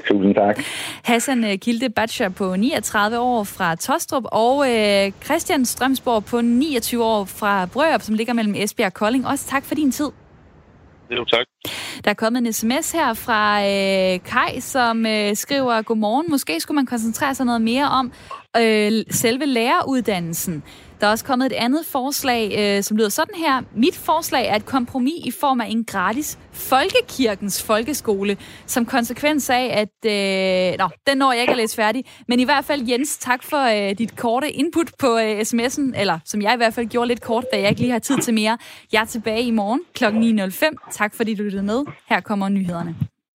Tusind 0.08 0.34
tak. 0.34 0.60
Hassan 1.04 1.58
Kilde 1.58 1.90
Batcher 1.90 2.28
på 2.28 2.56
39 2.56 3.18
år 3.18 3.44
fra 3.44 3.74
Tostrup, 3.74 4.24
og 4.26 4.70
øh, 4.70 5.12
Christian 5.24 5.64
Strømsborg 5.64 6.24
på 6.24 6.40
29 6.40 7.04
år 7.04 7.24
fra 7.24 7.66
Brørup, 7.66 8.02
som 8.02 8.14
ligger 8.14 8.32
mellem 8.32 8.54
Esbjerg 8.56 8.86
og 8.86 8.94
Kolding. 8.94 9.26
Også 9.26 9.46
tak 9.46 9.64
for 9.64 9.74
din 9.74 9.90
tid. 9.90 10.08
Jo, 11.16 11.24
tak. 11.24 11.46
Der 12.04 12.10
er 12.10 12.14
kommet 12.14 12.46
en 12.46 12.52
sms 12.52 12.92
her 12.92 13.14
fra 13.14 13.60
øh, 13.60 14.20
Kai, 14.24 14.60
som 14.60 15.06
øh, 15.06 15.36
skriver, 15.36 15.82
Godmorgen, 15.82 16.30
måske 16.30 16.60
skulle 16.60 16.76
man 16.76 16.86
koncentrere 16.86 17.34
sig 17.34 17.46
noget 17.46 17.62
mere 17.62 17.88
om 17.88 18.12
øh, 18.56 18.92
selve 19.10 19.46
læreruddannelsen. 19.46 20.62
Der 21.02 21.08
er 21.08 21.12
også 21.12 21.24
kommet 21.24 21.46
et 21.46 21.52
andet 21.52 21.86
forslag, 21.86 22.54
øh, 22.58 22.82
som 22.82 22.96
lyder 22.96 23.08
sådan 23.08 23.34
her. 23.34 23.62
Mit 23.74 23.96
forslag 23.96 24.46
er 24.46 24.56
et 24.56 24.66
kompromis 24.66 25.26
i 25.26 25.30
form 25.30 25.60
af 25.60 25.66
en 25.68 25.84
gratis 25.84 26.38
folkekirkens 26.52 27.62
folkeskole, 27.62 28.36
som 28.66 28.86
konsekvens 28.86 29.50
af, 29.50 29.88
at... 30.04 30.10
Øh, 30.72 30.78
nå, 30.78 30.88
den 31.06 31.18
når 31.18 31.32
jeg 31.32 31.40
ikke 31.40 31.50
at 31.50 31.56
læse 31.56 31.76
færdig. 31.76 32.04
Men 32.28 32.40
i 32.40 32.44
hvert 32.44 32.64
fald, 32.64 32.88
Jens, 32.88 33.18
tak 33.18 33.42
for 33.42 33.88
øh, 33.88 33.98
dit 33.98 34.16
korte 34.16 34.50
input 34.50 34.90
på 34.98 35.18
øh, 35.18 35.40
sms'en, 35.40 36.00
eller 36.00 36.18
som 36.24 36.42
jeg 36.42 36.54
i 36.54 36.56
hvert 36.56 36.74
fald 36.74 36.86
gjorde 36.86 37.08
lidt 37.08 37.20
kort, 37.20 37.44
da 37.52 37.60
jeg 37.60 37.68
ikke 37.68 37.80
lige 37.80 37.92
har 37.92 37.98
tid 37.98 38.18
til 38.18 38.34
mere. 38.34 38.58
Jeg 38.92 39.00
er 39.00 39.06
tilbage 39.06 39.42
i 39.42 39.50
morgen 39.50 39.80
kl. 39.94 40.04
9.05. 40.04 40.90
Tak 40.92 41.14
fordi 41.14 41.34
du 41.34 41.42
lyttede 41.42 41.62
med. 41.62 41.84
Her 42.08 42.20
kommer 42.20 42.48
nyhederne. 42.48 43.11